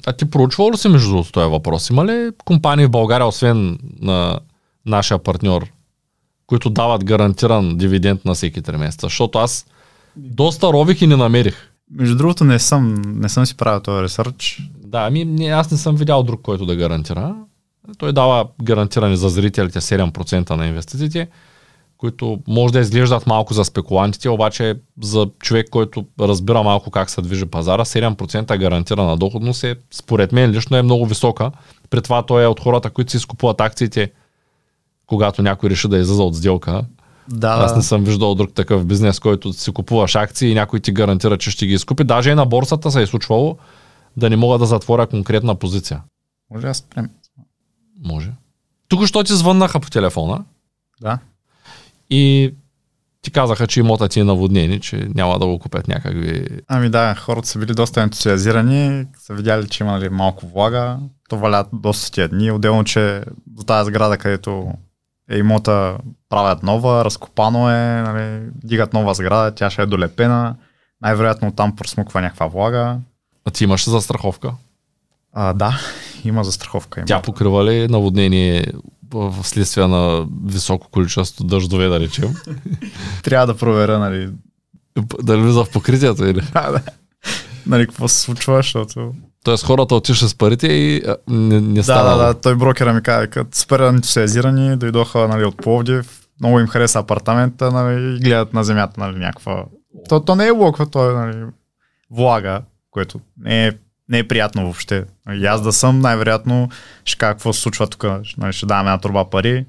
А 0.06 0.14
ти 0.14 0.30
проучвал 0.30 0.72
ли 0.72 0.78
си 0.78 0.88
между 0.88 1.10
другото 1.10 1.32
този 1.32 1.50
въпрос? 1.50 1.90
Има 1.90 2.06
ли 2.06 2.32
компании 2.46 2.86
в 2.86 2.92
България, 2.92 3.28
освен 3.28 3.80
на 4.02 4.40
нашия 4.86 5.20
партньор, 5.24 5.68
които 6.48 6.70
дават 6.70 7.06
гарантиран 7.06 7.78
дивиденд 7.78 8.26
на 8.26 8.34
всеки 8.34 8.62
3 8.62 8.78
месеца? 8.78 9.06
Защото 9.06 9.40
аз 9.40 9.66
доста 10.16 10.68
рових 10.68 11.02
и 11.02 11.08
не 11.08 11.16
намерих. 11.16 11.56
Между 11.92 12.16
другото 12.16 12.44
не 12.44 12.60
съм, 12.60 13.02
не 13.06 13.30
съм 13.30 13.46
си 13.46 13.58
правил 13.58 13.80
този 13.80 14.04
ресърч. 14.04 14.62
Да, 14.86 15.00
ами 15.00 15.50
аз 15.50 15.72
не 15.72 15.78
съм 15.78 15.96
видял 15.96 16.24
друг, 16.24 16.42
който 16.42 16.66
да 16.66 16.76
гарантира. 16.76 17.36
Той 17.98 18.14
дава 18.14 18.48
гарантиране 18.64 19.16
за 19.16 19.30
зрителите 19.30 19.82
7% 19.82 20.50
на 20.50 20.68
инвестициите 20.68 21.28
които 22.02 22.40
може 22.48 22.74
да 22.74 22.80
изглеждат 22.80 23.28
малко 23.28 23.54
за 23.54 23.66
спекулантите, 23.66 24.30
обаче 24.30 24.76
за 25.02 25.28
човек, 25.40 25.68
който 25.72 26.06
разбира 26.20 26.64
малко 26.64 26.92
как 26.92 27.10
се 27.10 27.22
движи 27.22 27.46
пазара, 27.46 27.86
7% 27.86 28.60
гарантирана 28.60 29.18
доходност 29.18 29.64
е, 29.64 29.76
според 29.92 30.32
мен 30.32 30.52
лично 30.52 30.78
е 30.78 30.82
много 30.82 31.06
висока. 31.06 31.52
При 31.90 32.02
това 32.02 32.26
той 32.26 32.44
е 32.44 32.48
от 32.48 32.60
хората, 32.60 32.90
които 32.90 33.12
си 33.12 33.18
изкупуват 33.18 33.62
акциите, 33.62 34.12
когато 35.06 35.42
някой 35.42 35.70
реши 35.70 35.88
да 35.88 35.98
излиза 35.98 36.24
от 36.24 36.36
сделка. 36.36 36.86
Да. 37.30 37.48
Аз 37.48 37.76
не 37.76 37.82
съм 37.82 38.04
виждал 38.04 38.36
друг 38.36 38.54
такъв 38.54 38.86
бизнес, 38.86 39.20
който 39.20 39.54
си 39.54 39.72
купуваш 39.72 40.16
акции 40.16 40.52
и 40.52 40.54
някой 40.54 40.80
ти 40.80 40.92
гарантира, 40.92 41.38
че 41.38 41.52
ще 41.52 41.66
ги 41.66 41.74
изкупи. 41.74 42.04
Даже 42.04 42.32
и 42.32 42.36
на 42.36 42.46
борсата 42.46 42.92
се 42.92 43.02
е 43.02 43.08
случвало 43.08 43.58
да 44.18 44.30
не 44.30 44.36
мога 44.36 44.58
да 44.58 44.66
затворя 44.66 45.08
конкретна 45.08 45.56
позиция. 45.56 46.02
Може 46.52 46.68
да 46.68 46.74
спрем. 46.74 47.10
Може. 48.06 48.32
Тук 48.88 49.06
що 49.06 49.24
ти 49.24 49.34
звъннаха 49.34 49.80
по 49.80 49.90
телефона. 49.90 50.44
Да. 51.02 51.20
И 52.12 52.54
ти 53.22 53.32
казаха, 53.32 53.68
че 53.68 53.80
имота 53.80 54.08
ти 54.10 54.20
е 54.20 54.24
наводнени, 54.24 54.80
че 54.80 55.10
няма 55.16 55.40
да 55.40 55.46
го 55.46 55.60
купят 55.60 55.88
някакви... 55.88 56.48
Ами 56.68 56.90
да, 56.90 57.16
хората 57.16 57.48
са 57.48 57.60
били 57.60 57.74
доста 57.74 58.02
ентусиазирани, 58.02 59.06
са 59.18 59.34
видяли, 59.34 59.68
че 59.68 59.84
има 59.84 59.92
нали, 59.92 60.10
малко 60.10 60.48
влага, 60.48 61.00
то 61.30 61.38
валят 61.38 61.68
доста 61.74 62.12
тия 62.12 62.30
дни. 62.30 62.52
Отделно, 62.52 62.84
че 62.84 63.24
до 63.48 63.64
тази 63.64 63.88
сграда, 63.88 64.18
където 64.18 64.74
е 65.30 65.38
имота, 65.38 65.98
правят 66.30 66.64
нова, 66.64 67.06
разкопано 67.06 67.70
е, 67.70 68.02
нали, 68.02 68.50
дигат 68.64 68.94
нова 68.94 69.14
сграда, 69.14 69.56
тя 69.56 69.70
ще 69.70 69.82
е 69.82 69.86
долепена. 69.86 70.56
Най-вероятно 71.02 71.52
там 71.52 71.76
просмуква 71.76 72.22
някаква 72.22 72.48
влага. 72.48 72.98
А 73.46 73.52
ти 73.52 73.64
имаш 73.64 73.90
застраховка? 73.90 74.54
А, 75.34 75.54
да, 75.54 75.80
има 76.26 76.44
застраховка. 76.44 77.00
Има. 77.00 77.06
Тя 77.06 77.22
покрива 77.22 77.66
ли 77.66 77.88
наводнение 77.88 78.66
в 79.14 79.44
следствие 79.44 79.88
на 79.88 80.28
високо 80.46 80.90
количество 80.90 81.44
дъждове, 81.44 81.88
да 81.88 82.00
речем. 82.00 82.36
Трябва 83.24 83.48
да 83.48 83.58
проверя, 83.58 84.00
нали. 84.00 84.30
Дали 85.24 85.42
влиза 85.42 85.64
в 85.64 85.72
покритието 85.72 86.26
или? 86.26 86.42
Да, 86.54 86.72
да. 86.72 86.82
Нали, 87.66 87.88
какво 87.88 88.08
се 88.08 88.20
случва, 88.20 88.56
защото... 88.56 89.14
Тоест 89.44 89.66
хората 89.66 89.96
отиша 89.96 90.28
с 90.28 90.36
парите 90.36 90.68
и 90.68 91.04
не, 91.28 91.62
не 91.62 91.84
става. 91.84 92.10
Да, 92.10 92.18
да, 92.18 92.34
да, 92.34 92.40
той 92.40 92.56
брокера 92.56 92.94
ми 92.94 93.02
каза, 93.02 93.28
като 93.28 93.58
супер 93.58 93.80
ентусиазирани, 93.80 94.78
дойдоха 94.78 95.28
нали, 95.28 95.46
от 95.46 95.58
Пловдив, 95.58 96.22
много 96.40 96.60
им 96.60 96.68
хареса 96.68 97.00
апартамента 97.00 97.72
нали, 97.72 98.16
и 98.16 98.20
гледат 98.20 98.54
на 98.54 98.64
земята 98.64 98.94
нали, 98.98 99.18
някаква... 99.18 99.66
То, 100.10 100.20
то 100.20 100.36
не 100.36 100.48
е 100.48 100.52
локва, 100.52 100.86
то 100.86 101.10
е 101.10 101.14
нали, 101.14 101.46
влага, 102.12 102.62
което 102.92 103.20
не 103.38 103.68
е 103.68 103.72
не 104.12 104.18
е 104.18 104.28
приятно 104.28 104.64
въобще. 104.64 105.06
И 105.32 105.46
аз 105.46 105.62
да 105.62 105.74
съм, 105.74 106.00
най-вероятно 106.00 106.70
ще 107.06 107.18
кажа 107.18 107.34
какво 107.34 107.54
се 107.54 107.62
случва 107.62 107.88
тук. 107.88 108.06
Нали, 108.38 108.54
ще 108.54 108.66
даваме 108.66 108.90
една 108.90 108.98
турба 108.98 109.30
пари, 109.30 109.66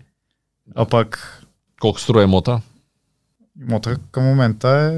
а 0.74 0.84
пък... 0.84 1.43
Колко 1.80 2.01
струва 2.01 2.22
имота? 2.22 2.61
Имота 3.61 3.97
към 4.12 4.24
момента 4.24 4.68
е 4.68 4.90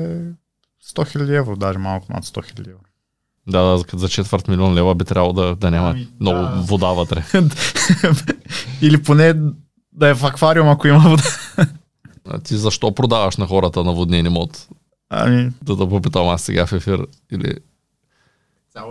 100 0.93 1.17
000 1.17 1.39
евро, 1.39 1.57
даже 1.57 1.79
малко 1.79 2.13
над 2.13 2.25
100 2.25 2.59
000 2.59 2.61
евро. 2.61 2.79
Да, 3.47 3.63
да, 3.63 3.99
за 3.99 4.09
четвърт 4.09 4.49
милион 4.49 4.75
лева 4.75 4.95
би 4.95 5.05
трябвало 5.05 5.33
да, 5.33 5.57
да 5.57 5.71
няма 5.71 5.91
ами, 5.91 6.09
много 6.21 6.41
да. 6.41 6.49
вода 6.49 6.87
вътре. 6.87 7.25
Или 8.83 9.03
поне 9.03 9.35
да 9.93 10.09
е 10.09 10.15
в 10.15 10.25
аквариум, 10.25 10.69
ако 10.69 10.89
има 10.89 10.99
вода. 10.99 11.23
А 12.29 12.39
ти 12.39 12.57
защо 12.57 12.95
продаваш 12.95 13.37
на 13.37 13.47
хората 13.47 13.85
наводнен 13.85 14.27
имот? 14.27 14.69
Ами... 15.11 15.51
Да 15.63 15.77
да 15.77 15.89
попитам 15.89 16.29
аз 16.29 16.43
сега 16.43 16.67
в 16.67 16.73
ефир. 16.73 17.07
Или 17.33 17.55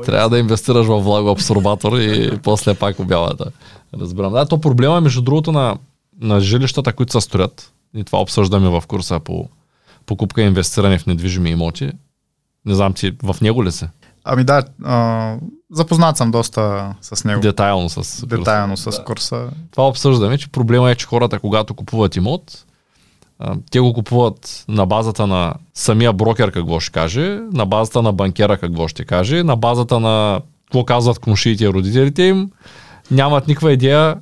трябва 0.05 0.29
да 0.29 0.39
инвестираш 0.39 0.87
в 0.87 0.99
влагоабсорбатор 0.99 1.97
и 1.97 2.39
после 2.43 2.73
пак 2.73 2.99
обявата. 2.99 3.45
Разбирам. 3.99 4.33
Да, 4.33 4.45
то 4.45 4.61
проблема 4.61 4.97
е 4.97 5.01
между 5.01 5.21
другото 5.21 5.51
на, 5.51 5.77
на 6.21 6.39
жилищата, 6.39 6.93
които 6.93 7.11
се 7.11 7.21
строят. 7.21 7.73
И 7.95 8.03
това 8.03 8.19
обсъждаме 8.19 8.69
в 8.69 8.83
курса 8.87 9.19
по 9.19 9.49
покупка 10.05 10.41
и 10.41 10.45
инвестиране 10.45 10.99
в 10.99 11.05
недвижими 11.05 11.49
имоти. 11.49 11.91
Не 12.65 12.75
знам 12.75 12.93
ти, 12.93 13.13
в 13.23 13.35
него 13.41 13.63
ли 13.63 13.71
се? 13.71 13.89
Ами 14.23 14.43
да, 14.43 14.63
а, 14.83 15.35
запознат 15.71 16.17
съм 16.17 16.31
доста 16.31 16.93
с 17.01 17.23
него. 17.23 17.41
Детайлно 17.41 17.89
с 17.89 17.95
курса. 17.95 18.27
Детайлно 18.27 18.77
с 18.77 19.03
курса. 19.03 19.49
Това 19.71 19.87
обсъждаме, 19.87 20.37
че 20.37 20.47
проблема 20.47 20.91
е, 20.91 20.95
че 20.95 21.05
хората, 21.05 21.39
когато 21.39 21.73
купуват 21.73 22.15
имот, 22.15 22.65
те 23.71 23.79
го 23.79 23.93
купуват 23.93 24.65
на 24.67 24.85
базата 24.85 25.27
на 25.27 25.53
самия 25.73 26.13
брокер 26.13 26.51
какво 26.51 26.79
ще 26.79 26.91
каже, 26.91 27.39
на 27.51 27.65
базата 27.65 28.01
на 28.01 28.13
банкера 28.13 28.57
какво 28.57 28.87
ще 28.87 29.05
каже, 29.05 29.43
на 29.43 29.55
базата 29.55 29.99
на 29.99 30.41
какво 30.65 30.85
казват 30.85 31.19
комшиите 31.19 31.63
и 31.63 31.69
родителите 31.69 32.23
им. 32.23 32.51
Нямат 33.11 33.47
никаква 33.47 33.71
идея 33.71 34.15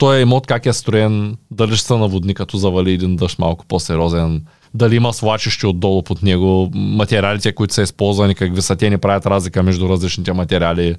той 0.00 0.18
е 0.18 0.20
имот 0.20 0.46
как 0.46 0.66
е 0.66 0.72
строен, 0.72 1.36
дали 1.50 1.76
ще 1.76 1.86
се 1.86 1.96
наводни 1.96 2.34
като 2.34 2.56
завали 2.56 2.92
един 2.92 3.16
дъжд 3.16 3.38
малко 3.38 3.66
по-сериозен, 3.66 4.44
дали 4.74 4.96
има 4.96 5.12
свлачище 5.12 5.66
отдолу 5.66 6.02
под 6.02 6.22
него, 6.22 6.70
материалите, 6.74 7.52
които 7.52 7.74
са 7.74 7.82
използвани, 7.82 8.34
какви 8.34 8.62
са, 8.62 8.76
те 8.76 8.90
не 8.90 8.98
правят 8.98 9.26
разлика 9.26 9.62
между 9.62 9.88
различните 9.88 10.32
материали. 10.32 10.96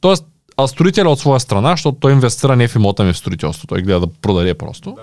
Тоест, 0.00 0.26
а 0.56 0.66
строителя 0.66 1.10
от 1.10 1.18
своя 1.18 1.40
страна, 1.40 1.70
защото 1.70 1.98
той 2.00 2.12
инвестира 2.12 2.56
не 2.56 2.68
в 2.68 2.76
имота 2.76 3.04
ми 3.04 3.12
в 3.12 3.18
строителство, 3.18 3.66
той 3.66 3.82
гледа 3.82 4.00
да 4.00 4.06
продаде 4.06 4.54
просто. 4.54 4.90
Да 4.90 5.02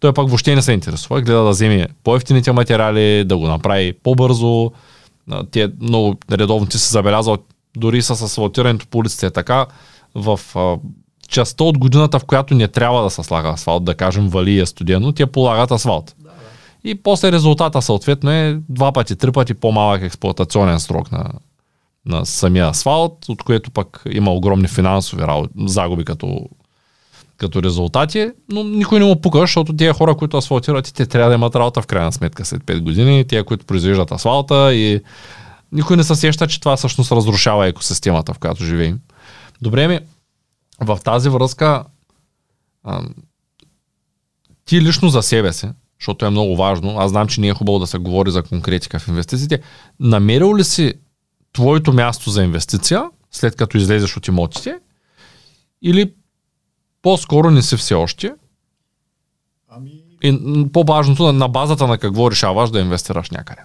той 0.00 0.12
пак 0.12 0.28
въобще 0.28 0.54
не 0.54 0.62
се 0.62 0.72
интересува. 0.72 1.20
Гледа 1.20 1.42
да 1.42 1.50
вземе 1.50 1.88
по-ефтините 2.04 2.52
материали, 2.52 3.24
да 3.24 3.36
го 3.36 3.48
направи 3.48 3.92
по-бързо. 3.92 4.72
Те 5.50 5.68
много 5.80 6.16
редовно 6.32 6.66
ти 6.66 6.78
се 6.78 6.92
забелязал, 6.92 7.38
дори 7.76 8.02
с 8.02 8.10
асфалтирането 8.10 8.86
по 8.86 8.98
улиците 8.98 9.26
е 9.26 9.30
така. 9.30 9.66
В 10.14 10.40
а, 10.54 10.76
частта 11.28 11.64
от 11.64 11.78
годината, 11.78 12.18
в 12.18 12.24
която 12.24 12.54
не 12.54 12.68
трябва 12.68 13.02
да 13.02 13.10
се 13.10 13.22
слага 13.22 13.48
асфалт, 13.48 13.84
да 13.84 13.94
кажем 13.94 14.28
вали 14.28 14.58
е 14.58 14.66
студено, 14.66 15.12
те 15.12 15.26
полагат 15.26 15.70
асфалт. 15.70 16.14
Да, 16.18 16.28
да. 16.28 16.34
И 16.84 16.94
после 16.94 17.32
резултата 17.32 17.82
съответно 17.82 18.30
е 18.30 18.58
два 18.68 18.92
пъти, 18.92 19.16
три 19.16 19.32
пъти 19.32 19.54
по-малък 19.54 20.02
експлуатационен 20.02 20.80
срок 20.80 21.12
на, 21.12 21.32
на 22.06 22.26
самия 22.26 22.68
асфалт, 22.68 23.28
от 23.28 23.42
което 23.42 23.70
пък 23.70 24.02
има 24.10 24.32
огромни 24.32 24.68
финансови 24.68 25.22
загуби, 25.66 26.04
като 26.04 26.40
като 27.36 27.62
резултати, 27.62 28.30
но 28.48 28.64
никой 28.64 28.98
не 28.98 29.04
му 29.04 29.20
пука, 29.20 29.40
защото 29.40 29.76
тези 29.76 29.92
хора, 29.92 30.16
които 30.16 30.36
асфалтират, 30.36 30.94
те 30.94 31.06
трябва 31.06 31.28
да 31.28 31.34
имат 31.34 31.56
работа 31.56 31.82
в 31.82 31.86
крайна 31.86 32.12
сметка 32.12 32.44
след 32.44 32.62
5 32.62 32.80
години, 32.80 33.24
тези, 33.24 33.42
които 33.42 33.66
произвеждат 33.66 34.12
асфалта 34.12 34.74
и 34.74 35.00
никой 35.72 35.96
не 35.96 36.04
се 36.04 36.14
сеща, 36.14 36.46
че 36.46 36.60
това 36.60 36.76
всъщност 36.76 37.12
разрушава 37.12 37.66
екосистемата, 37.66 38.34
в 38.34 38.38
която 38.38 38.64
живеем. 38.64 39.00
Добре 39.62 39.88
ми, 39.88 40.00
в 40.80 40.98
тази 41.04 41.28
връзка 41.28 41.84
а, 42.84 43.02
ти 44.64 44.80
лично 44.80 45.08
за 45.08 45.22
себе 45.22 45.52
си, 45.52 45.68
защото 46.00 46.26
е 46.26 46.30
много 46.30 46.56
важно, 46.56 46.98
аз 46.98 47.10
знам, 47.10 47.28
че 47.28 47.40
не 47.40 47.48
е 47.48 47.54
хубаво 47.54 47.78
да 47.78 47.86
се 47.86 47.98
говори 47.98 48.30
за 48.30 48.42
конкретика 48.42 48.98
в 48.98 49.08
инвестициите, 49.08 49.60
намерил 50.00 50.56
ли 50.56 50.64
си 50.64 50.94
твоето 51.52 51.92
място 51.92 52.30
за 52.30 52.44
инвестиция, 52.44 53.04
след 53.30 53.56
като 53.56 53.76
излезеш 53.76 54.16
от 54.16 54.28
имотите, 54.28 54.78
или 55.82 56.12
по-скоро 57.06 57.50
не 57.50 57.62
си 57.62 57.76
все 57.76 57.94
още? 57.94 58.34
Ами... 59.68 59.90
И 60.22 60.66
по-важното, 60.72 61.32
на 61.32 61.48
базата 61.48 61.86
на 61.86 61.98
какво 61.98 62.30
решаваш 62.30 62.70
да 62.70 62.80
инвестираш 62.80 63.30
някъде? 63.30 63.62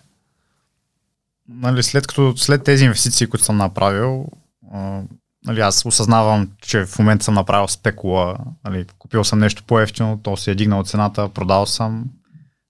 Нали, 1.50 1.84
след, 1.84 2.08
като, 2.08 2.38
след 2.38 2.64
тези 2.64 2.86
инвестиции, 2.86 3.28
които 3.28 3.46
съм 3.46 3.58
направил, 3.58 4.28
а, 4.74 5.02
нали, 5.46 5.60
аз 5.60 5.86
осъзнавам, 5.86 6.52
че 6.62 6.86
в 6.86 7.00
момента 7.00 7.26
съм 7.26 7.34
направил 7.34 7.68
спекула. 7.68 8.38
Нали, 8.64 8.86
купил 8.98 9.24
съм 9.24 9.40
нещо 9.40 9.64
по-ефтино, 9.64 10.20
то 10.24 10.38
се 10.38 10.52
е 10.52 10.56
дигнал 10.56 10.84
цената, 10.84 11.30
продал 11.30 11.66
съм. 11.66 12.06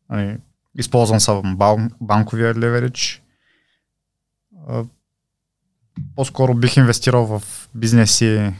Нали, 0.09 0.37
използвам 0.77 1.19
съм 1.19 1.55
бан, 1.55 1.91
банковия 2.01 2.55
леверидж. 2.55 3.21
По-скоро 6.15 6.53
бих 6.53 6.77
инвестирал 6.77 7.25
в 7.25 7.43
бизнеси, 7.75 8.53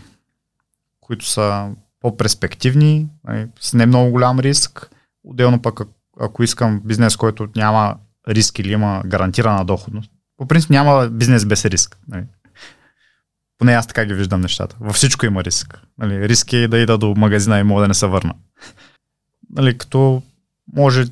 които 1.01 1.25
са 1.25 1.71
по-перспективни, 2.01 3.07
нали, 3.23 3.47
с 3.59 3.73
не 3.73 3.85
много 3.85 4.11
голям 4.11 4.39
риск. 4.39 4.89
Отделно 5.23 5.61
пък, 5.61 5.79
ако 6.19 6.43
искам 6.43 6.81
бизнес, 6.85 7.15
който 7.15 7.47
няма 7.55 7.95
риск 8.29 8.59
или 8.59 8.71
има 8.71 9.01
гарантирана 9.05 9.65
доходност. 9.65 10.11
По 10.37 10.47
принцип 10.47 10.69
няма 10.69 11.07
бизнес 11.07 11.45
без 11.45 11.65
риск. 11.65 11.97
Нали. 12.07 12.23
Поне 13.57 13.73
аз 13.73 13.87
така 13.87 14.05
ги 14.05 14.13
виждам 14.13 14.41
нещата. 14.41 14.75
Във 14.79 14.95
всичко 14.95 15.25
има 15.25 15.43
риск. 15.43 15.81
Нали, 15.97 16.29
риск 16.29 16.53
е 16.53 16.67
да 16.67 16.77
ида 16.77 16.97
до 16.97 17.15
магазина 17.17 17.59
и 17.59 17.63
мога 17.63 17.81
да 17.81 17.87
не 17.87 17.93
се 17.93 18.07
върна. 18.07 18.33
Нали, 19.49 19.77
като 19.77 20.21
може 20.75 21.05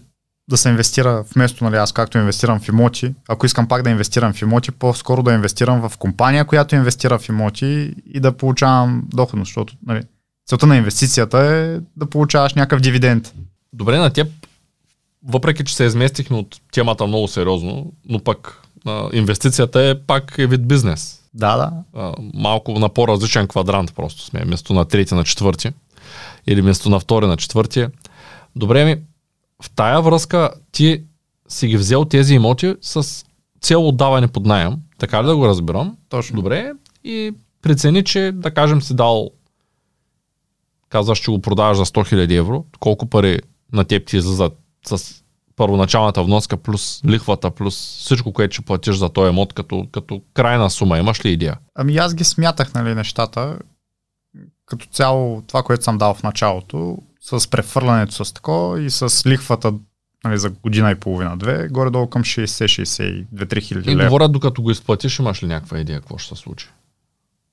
да 0.49 0.57
се 0.57 0.69
инвестира 0.69 1.23
вместо, 1.35 1.63
нали, 1.63 1.75
аз 1.75 1.91
както 1.91 2.17
инвестирам 2.17 2.59
в 2.59 2.67
имоти, 2.67 3.15
ако 3.27 3.45
искам 3.45 3.67
пак 3.67 3.83
да 3.83 3.89
инвестирам 3.89 4.33
в 4.33 4.41
имоти, 4.41 4.71
по-скоро 4.71 5.23
да 5.23 5.33
инвестирам 5.33 5.89
в 5.89 5.97
компания, 5.97 6.45
която 6.45 6.75
инвестира 6.75 7.19
в 7.19 7.29
имоти 7.29 7.95
и 8.05 8.19
да 8.19 8.37
получавам 8.37 9.03
доходност, 9.13 9.49
защото 9.49 9.73
нали, 9.85 10.01
целта 10.49 10.67
на 10.67 10.77
инвестицията 10.77 11.37
е 11.37 11.79
да 11.97 12.05
получаваш 12.09 12.53
някакъв 12.53 12.81
дивиденд. 12.81 13.33
Добре, 13.73 13.97
на 13.97 14.09
теб, 14.09 14.27
въпреки 15.23 15.63
че 15.63 15.75
се 15.75 15.83
изместихме 15.83 16.37
от 16.37 16.61
темата 16.71 17.07
много 17.07 17.27
сериозно, 17.27 17.93
но 18.05 18.19
пък 18.19 18.61
а, 18.85 19.09
инвестицията 19.13 19.81
е 19.81 19.99
пак 19.99 20.35
е 20.37 20.47
вид 20.47 20.67
бизнес. 20.67 21.21
Да, 21.33 21.57
да. 21.57 21.71
А, 21.93 22.13
малко 22.33 22.79
на 22.79 22.89
по-различен 22.89 23.47
квадрант 23.47 23.95
просто 23.95 24.21
сме, 24.21 24.43
вместо 24.45 24.73
на 24.73 24.85
трети 24.85 25.13
на 25.13 25.23
четвърти 25.23 25.71
или 26.47 26.61
вместо 26.61 26.89
на 26.89 26.99
втори 26.99 27.27
на 27.27 27.37
четвърти. 27.37 27.87
Добре 28.55 28.85
ми, 28.85 28.97
в 29.63 29.69
тая 29.69 30.01
връзка 30.01 30.49
ти 30.71 31.03
си 31.47 31.67
ги 31.67 31.77
взел 31.77 32.05
тези 32.05 32.33
имоти 32.35 32.75
с 32.81 33.25
цел 33.61 33.87
отдаване 33.87 34.27
под 34.27 34.45
найем, 34.45 34.73
така 34.97 35.23
ли 35.23 35.27
да 35.27 35.35
го 35.35 35.47
разбирам? 35.47 35.97
Точно. 36.09 36.35
Добре. 36.35 36.71
И 37.03 37.33
прецени, 37.61 38.03
че 38.03 38.31
да 38.33 38.51
кажем 38.51 38.81
си 38.81 38.95
дал 38.95 39.31
казваш, 40.89 41.19
че 41.19 41.31
го 41.31 41.41
продаваш 41.41 41.77
за 41.77 41.85
100 41.85 42.13
000 42.13 42.37
евро, 42.37 42.65
колко 42.79 43.05
пари 43.05 43.39
на 43.73 43.85
теб 43.85 44.07
ти 44.07 44.17
излизат 44.17 44.53
с 44.85 45.23
първоначалната 45.55 46.23
вноска 46.23 46.57
плюс 46.57 47.01
лихвата, 47.05 47.51
плюс 47.51 47.75
всичко, 47.99 48.33
което 48.33 48.53
ще 48.53 48.65
платиш 48.65 48.95
за 48.95 49.09
този 49.09 49.29
емот 49.29 49.53
като, 49.53 49.87
като 49.91 50.21
крайна 50.33 50.69
сума. 50.69 50.97
Имаш 50.97 51.25
ли 51.25 51.29
идея? 51.29 51.57
Ами 51.75 51.97
аз 51.97 52.15
ги 52.15 52.23
смятах, 52.23 52.73
нали, 52.73 52.95
нещата. 52.95 53.59
Като 54.65 54.85
цяло 54.85 55.43
това, 55.47 55.63
което 55.63 55.83
съм 55.83 55.97
дал 55.97 56.13
в 56.13 56.23
началото, 56.23 56.97
с 57.21 57.49
префърлянето 57.49 58.25
с 58.25 58.33
тако 58.33 58.75
и 58.79 58.89
с 58.89 59.23
лихвата 59.25 59.73
нали, 60.23 60.37
за 60.37 60.49
година 60.49 60.91
и 60.91 60.95
половина-две, 60.95 61.67
горе-долу 61.71 62.07
към 62.07 62.23
60-62-3 62.23 63.61
хиляди 63.61 63.91
И 63.91 63.95
лева. 63.95 64.07
говоря, 64.09 64.29
докато 64.29 64.61
го 64.61 64.71
изплатиш, 64.71 65.19
имаш 65.19 65.43
ли 65.43 65.47
някаква 65.47 65.79
идея 65.79 65.99
какво 65.99 66.17
ще 66.17 66.35
се 66.35 66.41
случи? 66.41 66.67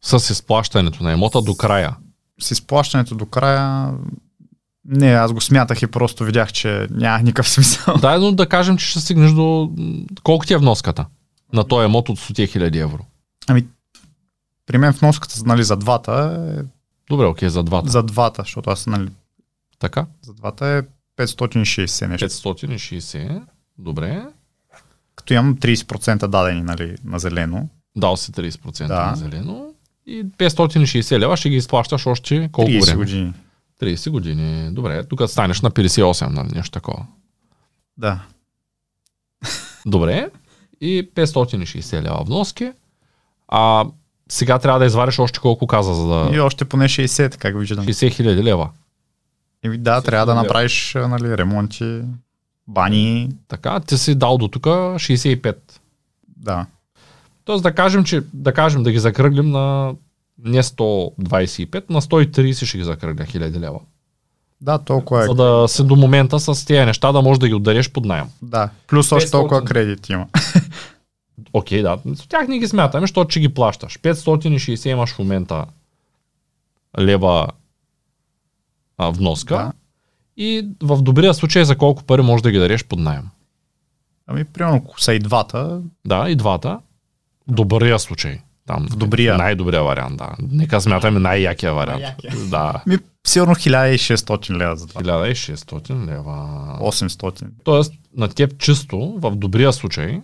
С 0.02 0.30
изплащането 0.30 1.04
на 1.04 1.12
емота 1.12 1.42
до 1.42 1.54
края. 1.54 1.96
С 2.40 2.50
изплащането 2.50 3.14
до 3.14 3.26
края 3.26 3.92
не, 4.88 5.12
аз 5.12 5.32
го 5.32 5.40
смятах 5.40 5.82
и 5.82 5.86
просто 5.86 6.24
видях, 6.24 6.52
че 6.52 6.86
няма 6.90 7.18
никакъв 7.18 7.48
смисъл. 7.48 7.96
Да, 7.96 8.18
но 8.18 8.32
да 8.32 8.48
кажем, 8.48 8.76
че 8.76 8.86
ще 8.86 9.00
стигнеш 9.00 9.32
до... 9.32 9.70
Колко 10.22 10.46
ти 10.46 10.54
е 10.54 10.58
вноската 10.58 11.06
на 11.52 11.64
този 11.64 11.84
емот 11.84 12.08
от 12.08 12.18
100 12.18 12.58
000 12.58 12.82
евро? 12.82 13.04
Ами, 13.46 13.66
при 14.66 14.78
мен 14.78 14.92
вноската 14.92 15.34
нали, 15.44 15.64
за 15.64 15.76
двата 15.76 16.46
е 16.58 16.62
Добре, 17.10 17.24
окей, 17.26 17.48
за 17.48 17.62
двата. 17.62 17.90
за 17.90 18.02
двата, 18.02 18.42
защото 18.42 18.70
аз 18.70 18.86
нали, 18.86 19.08
Така? 19.78 20.06
за 20.22 20.34
двата 20.34 20.66
е 20.66 20.82
560 21.24 22.06
нещо. 22.06 22.28
560. 22.28 23.42
Добре. 23.78 24.26
Като 25.16 25.34
имам 25.34 25.56
30% 25.56 26.26
дадени 26.26 26.62
нали, 26.62 26.96
на 27.04 27.18
зелено. 27.18 27.68
Дал 27.96 28.16
си 28.16 28.32
30% 28.32 28.86
Да. 28.86 29.06
на 29.06 29.16
зелено. 29.16 29.74
И 30.06 30.24
560 30.24 31.18
лева 31.18 31.36
ще 31.36 31.50
ги 31.50 31.56
изплащаш 31.56 32.06
още 32.06 32.48
колко 32.52 32.70
30 32.70 32.86
време? 32.86 32.96
години. 32.96 33.32
30 33.82 34.10
години. 34.10 34.70
Добре, 34.72 35.04
тук 35.04 35.22
станеш 35.26 35.60
на 35.60 35.70
58, 35.70 36.28
нали, 36.28 36.48
нещо 36.54 36.70
такова. 36.70 37.06
Да. 37.98 38.22
Добре. 39.86 40.30
И 40.80 41.10
560 41.14 42.02
лева 42.02 42.24
вноски. 42.26 42.72
А 43.48 43.86
сега 44.28 44.58
трябва 44.58 44.78
да 44.78 44.86
извадиш 44.86 45.18
още 45.18 45.40
колко 45.40 45.66
каза, 45.66 45.94
за 45.94 46.06
да... 46.06 46.30
И 46.36 46.40
още 46.40 46.64
поне 46.64 46.88
60, 46.88 47.36
как 47.36 47.58
виждам. 47.58 47.86
60 47.86 48.10
хиляди 48.10 48.42
лева. 48.42 48.70
И 49.64 49.78
да, 49.78 50.00
60 50.00 50.04
трябва 50.04 50.26
да 50.26 50.34
направиш 50.34 50.94
нали, 50.94 51.38
ремонти, 51.38 52.02
бани. 52.68 53.28
Така, 53.48 53.80
ти 53.80 53.98
си 53.98 54.14
дал 54.14 54.38
до 54.38 54.48
тук 54.48 54.62
65. 54.64 55.56
Да. 56.36 56.66
Тоест 57.46 57.62
да 57.62 57.74
кажем, 57.74 58.04
че 58.04 58.22
да 58.32 58.52
кажем 58.52 58.82
да 58.82 58.92
ги 58.92 58.98
закръглим 58.98 59.50
на 59.50 59.94
не 60.44 60.62
125, 60.62 61.90
на 61.90 62.00
130 62.00 62.64
ще 62.64 62.78
ги 62.78 62.84
закръгля 62.84 63.24
хиляди 63.24 63.60
лева. 63.60 63.80
Да, 64.60 64.78
толкова 64.78 65.22
е. 65.22 65.26
За 65.26 65.34
да 65.34 65.68
си 65.68 65.86
до 65.86 65.96
момента 65.96 66.40
с 66.40 66.66
тези 66.66 66.86
неща 66.86 67.12
да 67.12 67.22
можеш 67.22 67.38
да 67.38 67.48
ги 67.48 67.54
отдареш 67.54 67.92
под 67.92 68.04
найем. 68.04 68.26
Да. 68.42 68.70
Плюс 68.86 69.12
още 69.12 69.28
500. 69.28 69.30
толкова 69.30 69.64
кредит 69.64 70.08
има. 70.08 70.26
Окей, 71.52 71.82
да. 71.82 71.98
С 72.14 72.26
тях 72.26 72.48
не 72.48 72.58
ги 72.58 72.68
смятаме, 72.68 73.02
защото 73.02 73.28
че 73.28 73.40
ги 73.40 73.48
плащаш. 73.48 73.98
560 73.98 74.88
имаш 74.88 75.14
в 75.14 75.18
момента 75.18 75.64
лева 76.98 77.48
а, 78.98 79.10
вноска. 79.10 79.54
Да. 79.54 79.72
И 80.36 80.68
в 80.82 81.02
добрия 81.02 81.34
случай 81.34 81.64
за 81.64 81.78
колко 81.78 82.04
пари 82.04 82.22
можеш 82.22 82.42
да 82.42 82.50
ги 82.50 82.58
дареш 82.58 82.84
под 82.84 82.98
найем. 82.98 83.28
Ами, 84.26 84.44
примерно, 84.44 84.76
ако 84.76 85.00
са 85.00 85.14
и 85.14 85.18
двата, 85.18 85.80
Да, 86.04 86.30
и 86.30 86.36
двата. 86.36 86.80
Добрия 87.48 87.98
случай. 87.98 88.38
Там, 88.66 88.86
В 88.90 88.96
добрия. 88.96 89.36
Най-добрия 89.36 89.82
вариант, 89.82 90.16
да. 90.16 90.28
Нека 90.50 90.80
смятаме 90.80 91.20
най-якия 91.20 91.74
вариант. 91.74 92.00
Най-якия. 92.02 92.32
Да. 92.50 92.82
ми, 92.86 92.98
сигурно 93.26 93.54
1600 93.54 94.56
лева 94.56 94.76
за 94.76 94.86
това. 94.86 95.00
1600 95.02 96.06
лева. 96.06 96.32
800. 96.80 97.46
Тоест, 97.64 97.92
на 98.16 98.28
теб 98.28 98.58
чисто, 98.58 99.14
в 99.18 99.30
добрия 99.36 99.72
случай, 99.72 100.20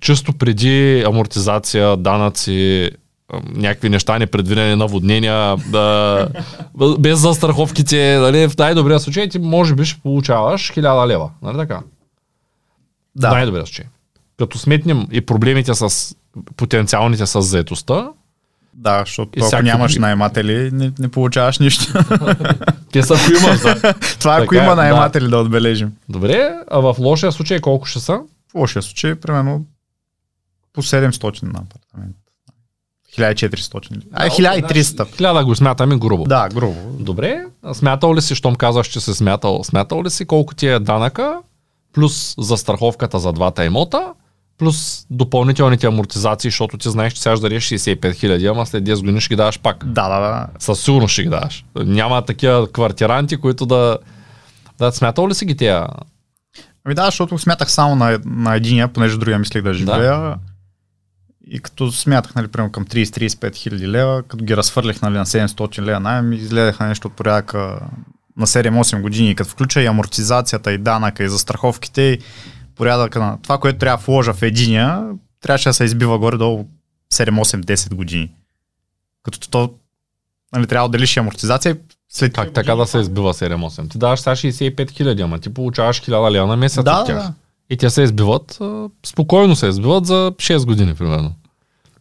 чисто 0.00 0.32
преди 0.32 1.02
амортизация, 1.06 1.96
данъци, 1.96 2.90
някакви 3.54 3.88
неща, 3.88 4.18
непредвидени 4.18 4.76
наводнения, 4.76 5.56
да, 5.56 6.28
без 6.98 7.18
застраховките, 7.18 8.18
нали, 8.18 8.48
в 8.48 8.58
най-добрия 8.58 9.00
случай 9.00 9.28
ти 9.28 9.38
може 9.38 9.74
би 9.74 9.84
ще 9.84 10.00
получаваш 10.00 10.72
1000 10.72 11.06
лева. 11.06 11.30
Нали 11.42 11.56
така? 11.56 11.78
В 11.78 13.20
Да. 13.20 13.30
най-добрия 13.30 13.66
случай. 13.66 13.84
Като 14.38 14.58
сметнем 14.58 15.06
и 15.12 15.20
проблемите 15.20 15.74
с 15.74 16.14
потенциалните 16.56 17.26
с 17.26 17.42
заетостта, 17.42 18.08
Да, 18.74 19.00
защото 19.00 19.38
И 19.38 19.42
ако 19.52 19.62
нямаш 19.62 19.92
други. 19.92 20.00
наематели, 20.00 20.70
не, 20.72 20.92
не 20.98 21.08
получаваш 21.08 21.58
нищо. 21.58 21.92
те 22.92 23.02
са 23.02 23.14
ако 23.14 23.44
имаш, 23.44 23.60
да. 23.60 23.94
Това 24.18 24.34
ако 24.36 24.44
Така 24.54 24.62
е, 24.62 24.64
има 24.64 24.76
да. 24.76 24.82
наематели 24.82 25.28
да. 25.28 25.38
отбележим. 25.38 25.92
Добре, 26.08 26.54
а 26.70 26.80
в 26.80 26.96
лошия 26.98 27.32
случай 27.32 27.60
колко 27.60 27.86
ще 27.86 28.00
са? 28.00 28.20
В 28.52 28.54
лошия 28.54 28.82
случай, 28.82 29.14
примерно, 29.14 29.64
по 30.72 30.82
700 30.82 31.42
на 31.42 31.60
апартамент. 31.60 32.16
1400. 33.18 34.02
А, 34.12 34.28
1300. 34.28 35.16
Хиляда 35.16 35.44
го 35.44 35.54
смятаме 35.56 35.96
грубо. 35.98 36.24
Да, 36.24 36.48
грубо. 36.48 36.80
Добре, 36.98 37.44
смятал 37.72 38.14
ли 38.14 38.22
си, 38.22 38.34
щом 38.34 38.54
казваш, 38.54 38.86
че 38.86 39.00
си 39.00 39.14
смятал, 39.14 39.64
смятал 39.64 40.02
ли 40.02 40.10
си 40.10 40.24
колко 40.24 40.54
ти 40.54 40.66
е 40.66 40.78
данъка, 40.78 41.38
плюс 41.92 42.34
застраховката 42.38 43.18
за 43.18 43.32
двата 43.32 43.64
имота, 43.64 44.12
плюс 44.58 45.06
допълнителните 45.10 45.86
амортизации, 45.86 46.50
защото 46.50 46.78
ти 46.78 46.90
знаеш, 46.90 47.12
че 47.12 47.22
сега 47.22 47.36
ще 47.36 47.42
дадеш 47.42 47.64
65 47.64 48.14
хиляди, 48.14 48.46
ама 48.46 48.66
след 48.66 48.84
10 48.84 49.00
години 49.00 49.20
ще 49.20 49.28
ги 49.28 49.36
даваш 49.36 49.60
пак. 49.60 49.84
Да, 49.86 50.08
да, 50.08 50.20
да. 50.20 50.46
Със 50.58 50.80
сигурност 50.80 51.12
ще 51.12 51.22
ги 51.22 51.28
даваш. 51.28 51.64
Няма 51.76 52.22
такива 52.22 52.72
квартиранти, 52.72 53.36
които 53.36 53.66
да... 53.66 53.98
Да, 54.78 54.92
смятал 54.92 55.28
ли 55.28 55.34
си 55.34 55.44
ги 55.44 55.56
тия? 55.56 55.86
Ами 56.84 56.94
да, 56.94 57.04
защото 57.04 57.38
смятах 57.38 57.70
само 57.70 57.96
на, 57.96 58.20
на 58.24 58.54
единия, 58.54 58.88
понеже 58.88 59.18
другия 59.18 59.38
мислех 59.38 59.62
да 59.62 59.74
живея. 59.74 60.20
Да. 60.20 60.36
И 61.50 61.60
като 61.60 61.92
смятах, 61.92 62.34
нали, 62.34 62.48
примерно 62.48 62.72
към 62.72 62.86
30-35 62.86 63.56
хиляди 63.56 63.88
лева, 63.88 64.22
като 64.22 64.44
ги 64.44 64.56
разфърлях 64.56 65.02
нали, 65.02 65.14
на 65.14 65.26
700 65.26 65.82
лева 65.82 66.00
найем, 66.00 66.32
изгледаха 66.32 66.86
нещо 66.86 67.08
от 67.08 67.14
порядъка 67.14 67.80
на 68.36 68.46
7-8 68.46 69.00
години. 69.00 69.34
Като 69.34 69.50
включа 69.50 69.82
и 69.82 69.86
амортизацията, 69.86 70.72
и 70.72 70.78
данъка, 70.78 71.24
и 71.24 71.28
застраховките, 71.28 72.02
и 72.02 72.18
порядъка 72.76 73.18
на 73.18 73.38
това, 73.42 73.58
което 73.58 73.78
трябва 73.78 73.96
да 73.96 74.02
вложа 74.02 74.34
в 74.34 74.42
единия, 74.42 75.04
трябваше 75.40 75.68
да 75.68 75.72
се 75.72 75.84
избива 75.84 76.18
горе 76.18 76.36
до 76.36 76.64
7-8-10 77.14 77.94
години. 77.94 78.30
Като 79.22 79.50
то 79.50 79.74
нали, 80.52 80.66
трябва 80.66 80.88
да 80.88 80.98
делиш 80.98 81.16
и 81.16 81.20
амортизация 81.20 81.76
след 82.08 82.32
Как 82.32 82.52
така 82.52 82.74
да 82.74 82.86
се 82.86 82.98
избива 82.98 83.34
7-8? 83.34 83.90
Ти 83.90 83.98
даваш 83.98 84.20
сега 84.20 84.36
65 84.36 84.90
хиляди, 84.90 85.22
ама 85.22 85.38
ти 85.38 85.54
получаваш 85.54 86.00
1000 86.02 86.30
лева 86.30 86.46
на 86.46 86.56
месец 86.56 86.84
да, 86.84 87.00
от 87.00 87.06
тях. 87.06 87.16
да. 87.16 87.32
И 87.70 87.76
те 87.76 87.90
се 87.90 88.02
избиват, 88.02 88.58
спокойно 89.06 89.56
се 89.56 89.66
избиват 89.66 90.06
за 90.06 90.32
6 90.36 90.66
години, 90.66 90.94
примерно. 90.94 91.32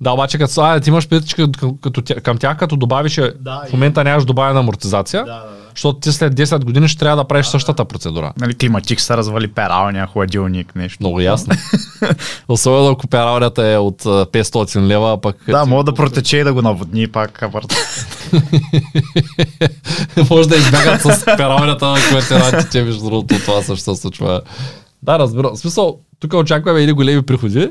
Да, 0.02 0.12
обаче 0.12 0.38
като, 0.38 0.62
а, 0.62 0.80
ти 0.80 0.90
имаш 0.90 1.08
предвид, 1.08 1.30
че 1.30 1.36
като, 1.82 2.04
към 2.24 2.38
тях, 2.38 2.58
като 2.58 2.76
добавиш, 2.76 3.18
е, 3.18 3.34
Да, 3.40 3.62
в 3.70 3.74
момента 3.74 4.04
нямаш 4.04 4.26
добавена 4.26 4.60
амортизация, 4.60 5.26
Да, 5.26 5.32
да, 5.32 5.38
да. 5.40 5.46
защото 5.76 6.00
ти 6.00 6.12
след 6.12 6.36
10 6.36 6.64
години 6.64 6.88
ще 6.88 7.00
трябва 7.00 7.18
да 7.18 7.28
правиш 7.28 7.46
същата 7.46 7.86
процедура. 7.86 8.34
Нали, 8.40 8.56
климатик 8.56 9.02
се 9.02 9.18
развали 9.18 9.48
пералня, 9.48 10.08
хладилник, 10.14 10.76
нещо. 10.76 10.98
Много 11.00 11.22
ясно. 11.22 11.56
Особено 12.48 12.90
ако 12.90 13.08
пералнята 13.08 13.68
е 13.68 13.78
от 13.78 14.06
а, 14.06 14.26
500 14.26 14.88
лева, 14.88 15.22
пък... 15.22 15.38
Да, 15.48 15.66
мога 15.66 15.84
да 15.84 15.94
протече 15.94 16.38
и 16.38 16.44
да 16.44 16.54
го 16.54 16.62
наводни 16.62 17.08
пак. 17.08 17.44
апарт. 17.44 17.74
може 20.30 20.50
да 20.50 20.56
избягат 20.56 21.02
с 21.02 21.26
пералнята 21.26 21.88
на 21.88 21.96
квартирантите, 21.98 22.84
между 22.84 23.06
другото, 23.06 23.36
това 23.40 23.62
също 23.62 23.96
се 23.96 24.02
случва. 24.02 24.42
Да, 25.04 25.20
разбира. 25.20 25.50
В 25.50 25.58
смисъл, 25.58 25.98
тук 26.20 26.34
очакваме 26.34 26.80
едни 26.80 26.94
големи 26.94 27.22
приходи, 27.22 27.70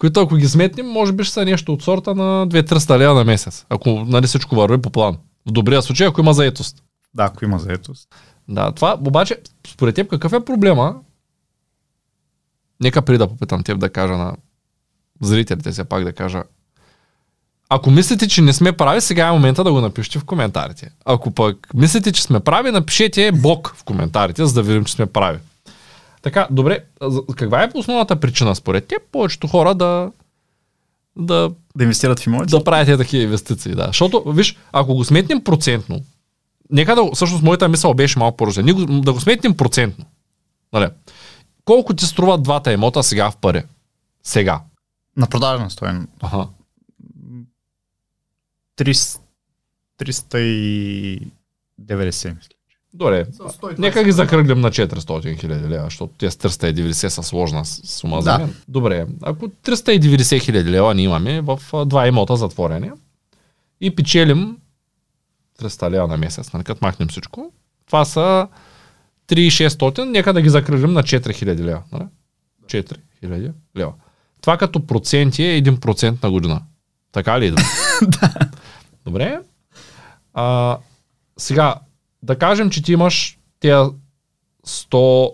които 0.00 0.20
ако 0.20 0.36
ги 0.36 0.48
сметнем, 0.48 0.86
може 0.86 1.12
би 1.12 1.24
ще 1.24 1.32
са 1.32 1.44
нещо 1.44 1.72
от 1.72 1.82
сорта 1.82 2.14
на 2.14 2.48
2-300 2.48 2.98
лева 2.98 3.14
на 3.14 3.24
месец. 3.24 3.66
Ако 3.68 3.90
нали, 3.90 4.26
всичко 4.26 4.54
върви 4.54 4.82
по 4.82 4.90
план. 4.90 5.18
В 5.48 5.52
добрия 5.52 5.82
случай, 5.82 6.06
ако 6.06 6.20
има 6.20 6.34
заетост. 6.34 6.82
да, 7.14 7.24
ако 7.24 7.44
има 7.44 7.58
заетост. 7.58 8.08
Да, 8.48 8.72
това 8.72 8.98
обаче, 9.06 9.38
според 9.68 9.94
теб 9.94 10.10
какъв 10.10 10.32
е 10.32 10.44
проблема? 10.44 10.96
Нека 12.82 13.02
при 13.02 13.18
да 13.18 13.28
попитам 13.28 13.62
теб 13.62 13.78
да 13.78 13.90
кажа 13.90 14.16
на 14.16 14.36
зрителите 15.22 15.72
си 15.72 15.84
пак 15.84 16.04
да 16.04 16.12
кажа. 16.12 16.42
Ако 17.68 17.90
мислите, 17.90 18.28
че 18.28 18.42
не 18.42 18.52
сме 18.52 18.72
прави, 18.72 19.00
сега 19.00 19.28
е 19.28 19.32
момента 19.32 19.64
да 19.64 19.72
го 19.72 19.80
напишете 19.80 20.18
в 20.18 20.24
коментарите. 20.24 20.90
Ако 21.04 21.30
пък 21.30 21.68
мислите, 21.74 22.12
че 22.12 22.22
сме 22.22 22.40
прави, 22.40 22.70
напишете 22.70 23.32
блок 23.32 23.72
в 23.76 23.84
коментарите, 23.84 24.46
за 24.46 24.54
да 24.54 24.62
видим, 24.62 24.84
че 24.84 24.92
сме 24.92 25.06
прави. 25.06 25.38
Така, 26.22 26.48
добре, 26.50 26.84
каква 27.36 27.62
е 27.62 27.70
основната 27.74 28.20
причина 28.20 28.56
според 28.56 28.86
теб 28.86 29.02
повечето 29.12 29.46
хора 29.46 29.74
да, 29.74 30.12
да 31.16 31.50
Да 31.76 31.84
инвестират 31.84 32.20
в 32.20 32.26
имоти? 32.26 32.50
да 32.50 32.64
правите 32.64 32.96
такива 32.96 33.24
инвестиции, 33.24 33.74
да. 33.74 33.86
Защото, 33.86 34.32
виж, 34.32 34.56
ако 34.72 34.94
го 34.94 35.04
сметнем 35.04 35.44
процентно, 35.44 36.00
нека 36.70 36.94
да, 36.94 37.10
всъщност 37.14 37.42
моята 37.42 37.68
мисъл 37.68 37.94
беше 37.94 38.18
малко 38.18 38.36
по-различна. 38.36 39.00
Да 39.00 39.12
го 39.12 39.20
сметнем 39.20 39.56
процентно. 39.56 40.04
Нали? 40.72 40.88
Колко 41.64 41.94
ти 41.94 42.06
струват 42.06 42.42
двата 42.42 42.72
имота 42.72 43.02
сега 43.02 43.30
в 43.30 43.36
пари? 43.36 43.62
Сега. 44.22 44.60
На 45.16 45.26
продажна 45.26 45.70
стоен. 45.70 46.08
Ага. 46.20 46.48
300 48.78 49.20
390, 50.00 51.30
мисля. 52.36 52.54
Добре. 52.94 53.26
Нека 53.78 54.04
ги 54.04 54.12
закръглим 54.12 54.60
на 54.60 54.70
400 54.70 55.00
хиляди 55.34 55.68
лева, 55.68 55.84
защото 55.84 56.12
тези 56.14 56.36
390 56.38 57.08
са 57.08 57.22
сложна 57.22 57.64
с- 57.64 57.80
сума 57.88 58.22
за 58.22 58.32
Да. 58.32 58.38
мен. 58.38 58.54
Добре, 58.68 59.06
ако 59.22 59.48
390 59.48 60.38
хиляди 60.38 60.70
лева 60.70 60.94
ни 60.94 61.02
имаме 61.02 61.40
в 61.40 61.58
два 61.86 62.06
имота 62.08 62.36
затворени 62.36 62.90
и 63.80 63.96
печелим 63.96 64.56
300 65.58 65.90
лева 65.90 66.08
на 66.08 66.16
месец, 66.16 66.52
нали, 66.52 66.64
като 66.64 66.78
махнем 66.82 67.08
всичко, 67.08 67.52
това 67.86 68.04
са 68.04 68.48
3600, 69.28 70.04
нека 70.04 70.32
да 70.32 70.42
ги 70.42 70.48
закръглим 70.48 70.92
на 70.92 71.02
4000 71.02 71.58
лева. 71.58 71.82
Нали? 71.92 72.04
4000 72.66 73.52
лева. 73.76 73.92
Това 74.40 74.56
като 74.56 74.86
проценти 74.86 75.44
е 75.44 75.56
1% 75.56 76.22
на 76.22 76.30
година. 76.30 76.62
Така 77.12 77.40
ли 77.40 77.46
идва? 77.46 77.62
Добре. 79.06 79.40
А, 80.34 80.78
сега, 81.36 81.74
да 82.22 82.38
кажем, 82.38 82.70
че 82.70 82.82
ти 82.82 82.92
имаш 82.92 83.38
тези 83.60 83.90
100 84.66 85.32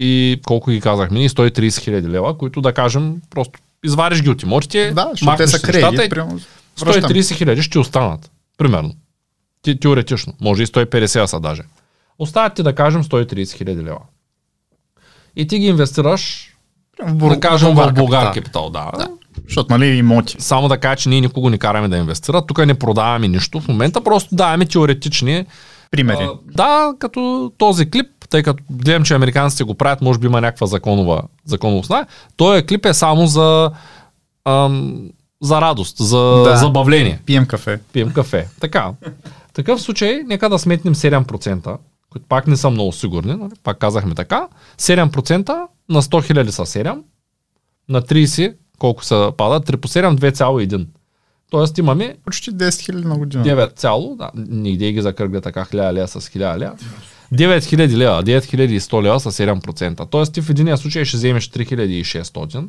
и 0.00 0.40
колко 0.46 0.70
ги 0.70 0.80
казахме, 0.80 1.18
ние 1.18 1.28
130 1.28 1.80
хиляди 1.80 2.08
лева, 2.08 2.38
които 2.38 2.60
да 2.60 2.72
кажем, 2.72 3.22
просто 3.30 3.58
извариш 3.84 4.22
ги 4.22 4.30
от 4.30 4.42
имотите, 4.42 4.90
Да, 4.90 5.08
защото 5.10 5.18
те 5.18 5.24
махнеш 5.24 5.50
са 5.50 5.62
кредит. 5.62 6.12
връщам. 6.80 7.10
130 7.10 7.34
хиляди 7.34 7.62
ще 7.62 7.78
останат. 7.78 8.30
Примерно. 8.58 8.94
Ти, 9.62 9.80
теоретично. 9.80 10.32
Може 10.40 10.62
и 10.62 10.66
150 10.66 11.20
да 11.20 11.28
са 11.28 11.40
даже. 11.40 11.62
Остават 12.18 12.54
ти 12.54 12.62
да 12.62 12.74
кажем 12.74 13.04
130 13.04 13.52
хиляди 13.56 13.82
лева. 13.82 14.00
И 15.36 15.46
ти 15.46 15.58
ги 15.58 15.66
инвестираш, 15.66 16.52
Примерно, 16.96 17.28
да 17.28 17.40
кажем, 17.40 17.74
в 17.74 17.92
Българ 17.92 18.32
капитал. 18.32 18.70
Да. 18.70 18.92
да. 18.98 19.08
Защото, 19.48 19.72
нали, 19.72 19.86
имоти. 19.86 20.36
Само 20.38 20.68
да 20.68 20.78
кажа, 20.78 20.96
че 20.96 21.08
ние 21.08 21.20
никого 21.20 21.50
не 21.50 21.58
караме 21.58 21.88
да 21.88 21.96
инвестира. 21.96 22.46
Тук 22.46 22.66
не 22.66 22.74
продаваме 22.74 23.28
нищо. 23.28 23.60
В 23.60 23.68
момента 23.68 24.00
просто 24.00 24.34
даваме 24.34 24.66
теоретични 24.66 25.46
Примери. 25.90 26.22
А, 26.22 26.32
да, 26.54 26.94
като 26.98 27.52
този 27.58 27.90
клип, 27.90 28.06
тъй 28.30 28.42
като 28.42 28.62
гледам, 28.70 29.04
че 29.04 29.14
американците 29.14 29.64
го 29.64 29.74
правят, 29.74 30.00
може 30.02 30.18
би 30.18 30.26
има 30.26 30.40
някаква 30.40 30.66
законова 30.66 31.22
законовост. 31.44 31.90
Този 32.36 32.62
клип 32.62 32.86
е 32.86 32.94
само 32.94 33.26
за, 33.26 33.70
ам, 34.44 35.08
за 35.42 35.60
радост, 35.60 35.96
за 35.98 36.42
Да. 36.44 36.56
забавление. 36.56 37.20
Пием 37.26 37.46
кафе. 37.46 37.78
Пием 37.92 38.12
кафе. 38.12 38.48
Така. 38.60 38.92
В 39.48 39.52
такъв 39.52 39.82
случай, 39.82 40.22
нека 40.26 40.48
да 40.48 40.58
сметнем 40.58 40.94
7%, 40.94 41.76
които 42.10 42.26
пак 42.28 42.46
не 42.46 42.56
са 42.56 42.70
много 42.70 42.92
сигурни, 42.92 43.34
нали? 43.34 43.52
пак 43.62 43.78
казахме 43.78 44.14
така. 44.14 44.48
7% 44.78 45.66
на 45.88 46.02
100 46.02 46.24
хиляди 46.24 46.52
са 46.52 46.62
7, 46.62 46.98
на 47.88 48.02
30 48.02 48.54
колко 48.78 49.04
се 49.04 49.30
пада? 49.36 49.60
3 49.60 49.76
по 49.76 49.88
7, 49.88 50.16
2,1. 50.16 50.86
Тоест 51.50 51.78
имаме 51.78 52.16
Почти 52.24 52.50
10 52.50 52.80
хиляди 52.84 53.06
на 53.06 53.18
година. 53.18 53.44
9 53.44 53.76
цяло, 53.76 54.16
да, 54.16 54.30
нигде 54.34 54.92
ги 54.92 55.02
закръгля 55.02 55.40
така 55.40 55.64
1000 55.64 55.92
лева 55.92 56.08
с 56.08 56.20
1000 56.20 56.58
лева. 56.58 56.74
9000 57.34 57.96
лева, 57.96 58.24
9100 58.24 59.02
лева 59.02 59.20
с 59.20 59.32
7%. 59.32 60.10
Тоест 60.10 60.32
ти 60.32 60.42
в 60.42 60.50
единия 60.50 60.76
случай 60.76 61.04
ще 61.04 61.16
вземеш 61.16 61.48
3600, 61.48 62.68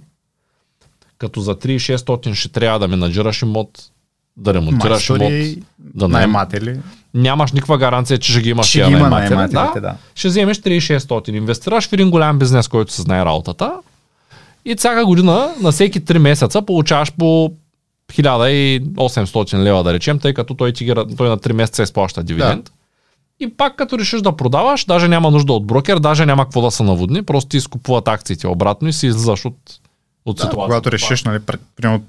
като 1.17 1.41
за 1.41 1.55
3600 1.55 2.33
ще 2.33 2.49
трябва 2.49 2.79
да 2.79 2.87
менаджираш 2.87 3.41
имот, 3.41 3.69
да 4.37 4.53
ремонтираш 4.53 5.09
имот, 5.09 5.19
Майстори, 5.19 5.63
да 5.79 6.07
наем. 6.07 6.31
найматели. 6.31 6.79
Нямаш 7.13 7.51
никаква 7.51 7.77
гаранция, 7.77 8.17
че 8.17 8.31
ще 8.31 8.41
ги 8.41 8.49
имаш 8.49 8.67
Ще 8.67 8.77
тия 8.77 8.87
има 8.87 8.99
наематели, 8.99 9.35
наемателите, 9.35 9.79
да. 9.79 9.95
Ще 10.15 10.27
вземеш 10.27 10.57
3600, 10.57 11.29
инвестираш 11.29 11.89
в 11.89 11.93
един 11.93 12.11
голям 12.11 12.39
бизнес, 12.39 12.67
който 12.67 12.93
се 12.93 13.01
знае 13.01 13.25
работата 13.25 13.73
и 14.67 14.75
всяка 14.75 15.05
година 15.05 15.53
на 15.61 15.71
всеки 15.71 16.01
3 16.01 16.17
месеца 16.17 16.61
получаваш 16.61 17.13
по 17.13 17.51
1800 18.11 19.57
лева, 19.57 19.83
да 19.83 19.93
речем, 19.93 20.19
тъй 20.19 20.33
като 20.33 20.53
той, 20.53 20.73
ти 20.73 20.85
ги, 20.85 20.93
той 21.17 21.29
на 21.29 21.37
3 21.37 21.51
месеца 21.51 21.83
изплаща 21.83 22.23
дивиденд. 22.23 22.71
И 23.39 23.49
пак 23.49 23.75
като 23.75 23.99
решиш 23.99 24.21
да 24.21 24.35
продаваш, 24.35 24.85
даже 24.85 25.07
няма 25.07 25.31
нужда 25.31 25.53
от 25.53 25.67
брокер, 25.67 25.99
даже 25.99 26.25
няма 26.25 26.43
какво 26.43 26.61
да 26.61 26.71
се 26.71 26.83
наводни, 26.83 27.23
просто 27.23 27.49
ти 27.49 27.57
изкупуват 27.57 28.07
акциите 28.07 28.47
обратно 28.47 28.87
и 28.87 28.93
си 28.93 29.07
излизаш 29.07 29.45
от, 29.45 29.53
от 30.25 30.35
Да, 30.35 30.41
ситуацията. 30.41 30.55
когато 30.55 30.91
решиш, 30.91 31.23
нали, 31.23 31.39
пр- 31.39 31.59
примерно, 31.75 32.03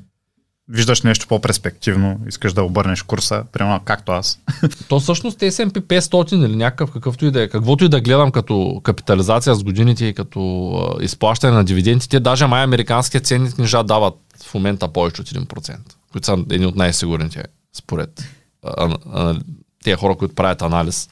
виждаш 0.69 1.03
нещо 1.03 1.27
по-перспективно, 1.29 2.21
искаш 2.29 2.53
да 2.53 2.63
обърнеш 2.63 3.03
курса, 3.03 3.45
примерно 3.53 3.81
както 3.85 4.13
аз. 4.13 4.41
То 4.89 5.01
всъщност 5.01 5.39
S&P 5.39 5.81
500 5.81 6.47
или 6.47 6.57
някакъв 6.57 6.93
какъвто 6.93 7.27
и 7.27 7.31
да 7.31 7.43
е, 7.43 7.49
каквото 7.49 7.85
и 7.85 7.89
да 7.89 8.01
гледам 8.01 8.31
като 8.31 8.81
капитализация 8.85 9.55
с 9.55 9.65
годините 9.65 10.05
и 10.05 10.15
като 10.15 10.99
изплащане 11.01 11.53
на 11.53 11.65
дивидендите, 11.65 12.21
даже 12.21 12.47
май 12.47 12.65
американските 12.65 13.21
ценни 13.21 13.53
книжа 13.53 13.85
дават 13.85 14.15
в 14.45 14.55
момента 14.55 14.89
повече 14.89 15.21
от 15.21 15.29
1%, 15.29 15.77
които 16.13 16.27
са 16.27 16.33
едни 16.51 16.67
от 16.67 16.77
най-сигурните 16.77 17.45
според 17.73 18.29
а, 18.65 18.97
а, 19.13 19.37
тези 19.85 19.97
хора, 19.97 20.15
които 20.15 20.35
правят 20.35 20.63
анализ. 20.63 21.09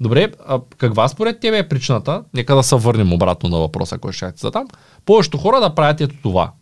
Добре, 0.00 0.32
а 0.46 0.60
каква 0.76 1.08
според 1.08 1.40
тебе 1.40 1.58
е 1.58 1.68
причината? 1.68 2.24
Нека 2.34 2.54
да 2.54 2.62
се 2.62 2.76
върнем 2.76 3.12
обратно 3.12 3.48
на 3.48 3.58
въпроса, 3.58 3.98
който 3.98 4.16
ще 4.16 4.32
ти 4.32 4.40
задам. 4.40 4.68
Повечето 5.04 5.38
хора 5.38 5.60
да 5.60 5.74
правят 5.74 6.00
ето 6.00 6.14
това. 6.22 6.52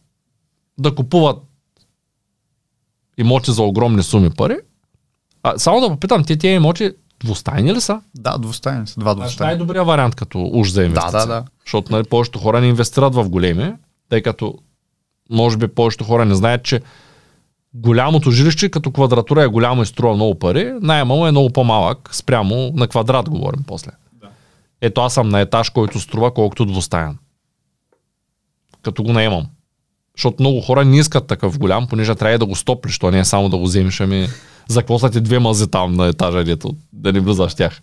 Да 0.78 0.94
купуват 0.94 1.38
имоти 3.18 3.52
за 3.52 3.62
огромни 3.62 4.02
суми 4.02 4.30
пари. 4.30 4.56
А, 5.42 5.58
само 5.58 5.80
да 5.80 5.88
попитам, 5.88 6.24
те 6.24 6.36
тези 6.36 6.54
имоти 6.54 6.92
двустайни 7.24 7.74
ли 7.74 7.80
са? 7.80 8.00
Да, 8.14 8.38
двустайни 8.38 8.86
са, 8.86 9.00
два 9.00 9.12
Значи 9.14 9.26
двустайни. 9.26 9.48
най-добрият 9.48 9.86
вариант 9.86 10.14
като 10.14 10.50
уж 10.52 10.70
за 10.70 10.84
инвестиция. 10.84 11.20
да, 11.20 11.26
да. 11.26 11.44
Защото 11.64 11.92
нали, 11.92 12.04
повечето 12.04 12.38
хора 12.38 12.60
не 12.60 12.66
инвестират 12.66 13.14
в 13.14 13.28
големи, 13.28 13.72
Тъй 14.08 14.22
като 14.22 14.54
може 15.30 15.56
би 15.56 15.68
повечето 15.68 16.04
хора 16.04 16.24
не 16.24 16.34
знаят, 16.34 16.64
че 16.64 16.80
голямото 17.74 18.30
жилище 18.30 18.68
като 18.68 18.90
квадратура 18.90 19.42
е 19.42 19.46
голямо 19.46 19.82
и 19.82 19.86
струва 19.86 20.14
много 20.14 20.38
пари, 20.38 20.74
найема 20.80 21.28
е 21.28 21.30
много 21.30 21.50
по-малък, 21.50 22.08
спрямо 22.12 22.72
на 22.74 22.88
квадрат 22.88 23.30
говорим 23.30 23.64
после. 23.66 23.90
Да. 24.12 24.28
Ето 24.80 25.00
аз 25.00 25.14
съм 25.14 25.28
на 25.28 25.40
етаж, 25.40 25.70
който 25.70 26.00
струва 26.00 26.34
колкото 26.34 26.66
двустаян. 26.66 27.18
Като 28.82 29.02
го 29.02 29.12
наемам. 29.12 29.46
Защото 30.16 30.42
много 30.42 30.60
хора 30.60 30.84
не 30.84 30.98
искат 30.98 31.26
такъв 31.26 31.58
голям, 31.58 31.86
понеже 31.88 32.14
трябва 32.14 32.38
да 32.38 32.46
го 32.46 32.56
стоплиш, 32.56 32.98
то 32.98 33.10
не 33.10 33.18
е 33.18 33.24
само 33.24 33.48
да 33.48 33.56
го 33.56 33.64
вземеш, 33.64 34.00
ами 34.00 34.28
за 34.68 34.80
какво 34.80 34.98
са 34.98 35.10
ти 35.10 35.20
две 35.20 35.38
мази 35.38 35.70
там 35.70 35.92
на 35.92 36.06
етажа, 36.06 36.44
дето 36.44 36.76
да 36.92 37.12
не 37.12 37.20
влизаш 37.20 37.54
тях. 37.54 37.80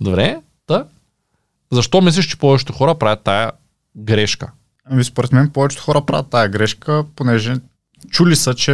Добре, 0.00 0.36
да. 0.68 0.86
Защо 1.72 2.00
мислиш, 2.00 2.26
че 2.26 2.38
повечето 2.38 2.72
хора 2.72 2.94
правят 2.94 3.20
тая 3.24 3.52
грешка? 3.96 4.50
Ами 4.90 5.04
според 5.04 5.32
мен 5.32 5.50
повечето 5.50 5.82
хора 5.82 6.00
правят 6.00 6.30
тая 6.30 6.48
грешка, 6.48 7.04
понеже 7.16 7.54
чули 8.10 8.36
са, 8.36 8.54
че 8.54 8.72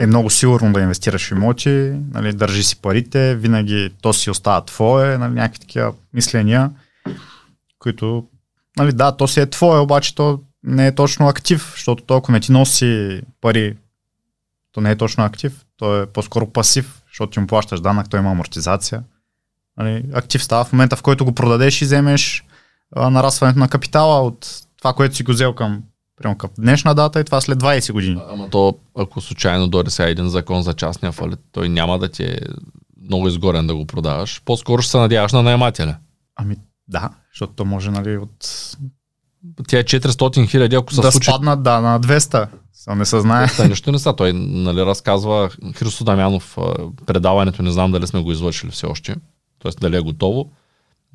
е 0.00 0.06
много 0.06 0.30
сигурно 0.30 0.72
да 0.72 0.80
инвестираш 0.80 1.28
в 1.28 1.30
имоти, 1.30 1.92
нали, 2.14 2.32
държи 2.32 2.62
си 2.62 2.76
парите, 2.76 3.34
винаги 3.34 3.90
то 4.02 4.12
си 4.12 4.30
остава 4.30 4.64
твое, 4.64 5.18
нали, 5.18 5.34
някакви 5.34 5.60
такива 5.60 5.92
мисления, 6.12 6.70
които, 7.78 8.24
нали, 8.76 8.92
да, 8.92 9.16
то 9.16 9.28
си 9.28 9.40
е 9.40 9.50
твое, 9.50 9.78
обаче 9.78 10.14
то 10.14 10.40
не 10.66 10.86
е 10.86 10.94
точно 10.94 11.28
актив, 11.28 11.72
защото 11.74 12.04
то, 12.04 12.16
ако 12.16 12.32
не 12.32 12.40
ти 12.40 12.52
носи 12.52 13.22
пари, 13.40 13.76
то 14.72 14.80
не 14.80 14.90
е 14.90 14.96
точно 14.96 15.24
актив, 15.24 15.64
то 15.76 16.02
е 16.02 16.06
по-скоро 16.06 16.46
пасив, 16.46 17.02
защото 17.08 17.30
ти 17.30 17.40
му 17.40 17.46
плащаш 17.46 17.80
данък, 17.80 18.10
той 18.10 18.20
има 18.20 18.30
амортизация. 18.30 19.02
Нали, 19.76 20.04
актив 20.12 20.44
става 20.44 20.64
в 20.64 20.72
момента, 20.72 20.96
в 20.96 21.02
който 21.02 21.24
го 21.24 21.32
продадеш 21.32 21.82
и 21.82 21.84
вземеш 21.84 22.44
а, 22.96 23.10
нарастването 23.10 23.58
на 23.58 23.68
капитала 23.68 24.22
от 24.22 24.62
това, 24.78 24.92
което 24.92 25.16
си 25.16 25.22
го 25.22 25.32
взел 25.32 25.54
към 25.54 25.82
Прямо 26.16 26.38
към 26.38 26.50
днешна 26.58 26.94
дата 26.94 27.20
и 27.20 27.24
това 27.24 27.40
след 27.40 27.58
20 27.58 27.92
години. 27.92 28.20
Ама 28.28 28.50
то, 28.50 28.78
ако 28.98 29.20
случайно 29.20 29.68
дойде 29.68 29.90
сега 29.90 30.08
един 30.08 30.28
закон 30.28 30.62
за 30.62 30.74
частния 30.74 31.12
фалит, 31.12 31.38
той 31.52 31.68
няма 31.68 31.98
да 31.98 32.08
ти 32.08 32.22
е 32.22 32.38
много 33.02 33.28
изгорен 33.28 33.66
да 33.66 33.74
го 33.74 33.86
продаваш. 33.86 34.42
По-скоро 34.44 34.82
ще 34.82 34.90
се 34.90 34.98
надяваш 34.98 35.32
на 35.32 35.42
наемателя. 35.42 35.96
Ами 36.36 36.56
да, 36.88 37.10
защото 37.32 37.52
то 37.52 37.64
може 37.64 37.90
нали 37.90 38.16
от... 38.16 38.46
Тя 39.68 39.78
е 39.78 39.84
400 39.84 40.50
хиляди, 40.50 40.76
ако 40.76 40.94
се 40.94 41.00
да 41.00 41.12
случи... 41.12 41.30
спаднат, 41.30 41.62
да, 41.62 41.80
на 41.80 42.00
200. 42.00 42.48
Само 42.72 42.98
не 42.98 43.04
се 43.04 43.20
знае. 43.20 43.46
Та, 43.56 43.68
нищо 43.68 43.92
не 43.92 43.98
са. 43.98 44.16
Той 44.16 44.32
нали, 44.32 44.86
разказва 44.86 45.50
Христо 45.74 46.04
Дамянов 46.04 46.56
предаването, 47.06 47.62
не 47.62 47.70
знам 47.70 47.92
дали 47.92 48.06
сме 48.06 48.22
го 48.22 48.32
излъчили 48.32 48.70
все 48.70 48.86
още, 48.86 49.14
т.е. 49.62 49.70
дали 49.80 49.96
е 49.96 50.00
готово 50.00 50.50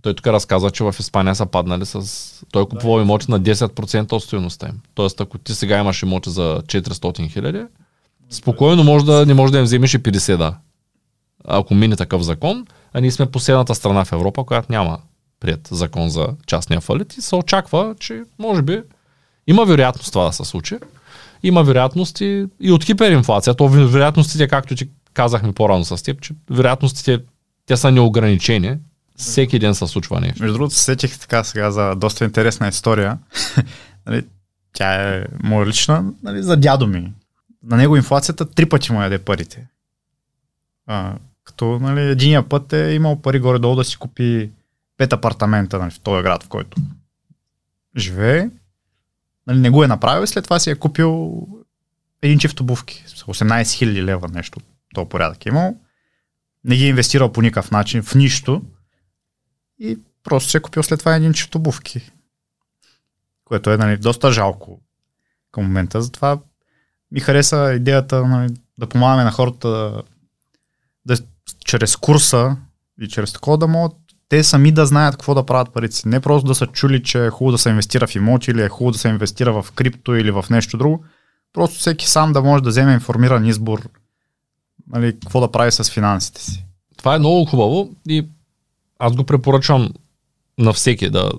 той 0.02 0.14
тук 0.14 0.28
разказва, 0.28 0.72
че 0.72 0.84
в 0.84 0.96
Испания 1.00 1.36
са 1.36 1.46
паднали 1.46 1.86
с... 1.86 2.46
Той 2.52 2.66
купувал 2.66 2.96
да, 2.98 3.02
имоти 3.02 3.32
на 3.32 3.42
10% 3.42 4.12
от 4.14 4.24
стоеността 4.24 4.68
им. 4.68 4.82
Тоест, 4.94 5.22
ако 5.22 5.38
ти 5.38 5.54
сега 5.54 5.80
имаш 5.80 6.04
имоти 6.04 6.30
за 6.30 6.62
400 6.66 7.32
хиляди, 7.32 7.64
спокойно 8.30 8.84
може 8.84 9.06
да, 9.06 9.26
не 9.26 9.34
може 9.34 9.52
да 9.52 9.58
им 9.58 9.64
вземеш 9.64 9.94
и 9.94 10.00
50, 10.00 10.38
да. 10.38 10.58
Ако 11.48 11.76
мине 11.76 11.96
такъв 11.96 12.22
закон, 12.22 12.66
а 12.94 13.02
ние 13.02 13.12
сме 13.12 13.32
последната 13.32 13.76
страна 13.76 14.06
в 14.06 14.12
Европа, 14.12 14.44
която 14.44 14.72
няма 14.72 14.98
прият 15.42 15.68
закон 15.72 16.10
за 16.10 16.28
частния 16.48 16.82
фалит 16.82 17.18
и 17.18 17.22
се 17.22 17.36
очаква, 17.36 17.96
че 18.00 18.24
може 18.40 18.62
би 18.62 18.82
има 19.48 19.66
вероятност 19.66 20.14
това 20.14 20.26
да 20.26 20.34
се 20.34 20.46
случи. 20.46 20.78
Има 21.44 21.64
вероятности 21.64 22.46
и 22.60 22.72
от 22.72 22.84
хиперинфлация. 22.84 23.54
То 23.54 23.68
вероятностите, 23.68 24.48
както 24.48 24.76
ти 24.76 24.90
казахме 25.14 25.54
по-рано 25.54 25.86
с 25.86 26.04
теб, 26.04 26.22
че 26.22 26.34
вероятностите 26.50 27.20
те 27.66 27.78
са 27.78 27.92
неограничени 27.92 28.78
всеки 29.16 29.60
ден 29.60 29.76
се 29.76 29.88
случва 29.88 30.22
нещо. 30.22 30.44
Между 30.44 30.54
другото, 30.54 30.76
сетих 30.76 31.20
така 31.20 31.44
сега 31.44 31.72
за 31.72 31.96
доста 31.96 32.26
интересна 32.26 32.68
история. 32.68 33.18
нали, 34.06 34.26
тя 34.74 35.18
е 35.18 35.26
моя 35.44 35.68
лична, 35.68 36.06
нали, 36.24 36.44
за 36.44 36.58
дядо 36.58 36.88
ми. 36.88 37.14
На 37.64 37.78
него 37.78 37.98
инфлацията 37.98 38.46
три 38.46 38.70
пъти 38.70 38.92
му 38.92 39.02
яде 39.02 39.20
парите. 39.20 39.68
А, 40.88 41.16
като 41.44 41.80
нали, 41.80 42.02
единия 42.02 42.50
път 42.50 42.74
е 42.74 42.94
имал 42.94 43.22
пари 43.22 43.40
горе-долу 43.40 43.76
да 43.76 43.84
си 43.84 43.98
купи 43.98 44.50
пет 45.02 45.14
апартамента 45.14 45.80
нали, 45.80 45.92
в 45.92 46.00
този 46.00 46.24
град, 46.24 46.44
в 46.44 46.48
който 46.48 46.78
живее. 47.98 48.50
Нали, 49.48 49.60
не 49.60 49.70
го 49.70 49.84
е 49.84 49.88
направил 49.88 50.24
и 50.24 50.28
след 50.28 50.44
това 50.44 50.60
си 50.60 50.70
е 50.70 50.76
купил 50.76 51.48
един 52.22 52.40
чифт 52.40 52.60
обувки. 52.60 53.04
18 53.08 53.62
000 53.62 54.04
лева 54.04 54.28
нещо. 54.28 54.60
То 54.94 55.10
порядък 55.10 55.46
е 55.46 55.50
имал. 55.50 55.78
Не 56.64 56.76
ги 56.76 56.86
е 56.86 56.90
инвестирал 56.90 57.32
по 57.32 57.42
никакъв 57.42 57.72
начин, 57.72 58.04
в 58.04 58.16
нищо. 58.16 58.62
И 59.80 60.00
просто 60.24 60.50
си 60.50 60.58
е 60.58 60.62
купил 60.62 60.84
след 60.84 61.00
това 61.00 61.16
един 61.16 61.34
чифт 61.34 61.56
обувки. 61.56 62.12
Което 63.46 63.72
е 63.72 63.78
нали, 63.78 63.98
доста 63.98 64.32
жалко 64.32 64.82
към 65.52 65.64
момента. 65.64 66.02
Затова 66.02 66.40
ми 67.12 67.20
хареса 67.20 67.74
идеята 67.74 68.28
нали, 68.28 68.54
да 68.78 68.90
помагаме 68.90 69.24
на 69.24 69.32
хората 69.32 70.02
да, 71.06 71.18
чрез 71.66 71.96
курса 71.96 72.58
и 73.02 73.08
чрез 73.08 73.34
такова 73.34 73.58
да 73.58 73.68
могат 73.68 74.01
те 74.32 74.44
сами 74.44 74.72
да 74.72 74.86
знаят 74.86 75.16
какво 75.16 75.36
да 75.36 75.46
правят 75.46 75.74
парите 75.74 75.96
си. 75.96 76.08
Не 76.08 76.20
просто 76.20 76.48
да 76.48 76.56
са 76.56 76.68
чули, 76.68 77.04
че 77.04 77.26
е 77.26 77.30
хубаво 77.30 77.52
да 77.52 77.58
се 77.58 77.70
инвестира 77.70 78.08
в 78.08 78.16
имоти 78.16 78.52
или 78.52 78.62
е 78.62 78.70
хубаво 78.70 78.92
да 78.92 78.98
се 78.98 79.10
инвестира 79.10 79.62
в 79.62 79.72
крипто 79.72 80.16
или 80.16 80.32
в 80.32 80.46
нещо 80.50 80.78
друго. 80.78 81.04
Просто 81.54 81.80
всеки 81.80 82.08
сам 82.08 82.34
да 82.34 82.42
може 82.42 82.64
да 82.64 82.70
вземе 82.70 82.94
информиран 82.94 83.46
избор 83.46 83.90
нали, 84.94 85.20
какво 85.20 85.40
да 85.40 85.52
прави 85.52 85.72
с 85.72 85.84
финансите 85.84 86.42
си. 86.42 86.66
Това 86.98 87.16
е 87.16 87.20
много 87.20 87.46
хубаво 87.46 87.90
и 88.08 88.28
аз 89.00 89.16
го 89.16 89.24
препоръчвам 89.24 89.90
на 90.58 90.74
всеки 90.74 91.10
да, 91.10 91.32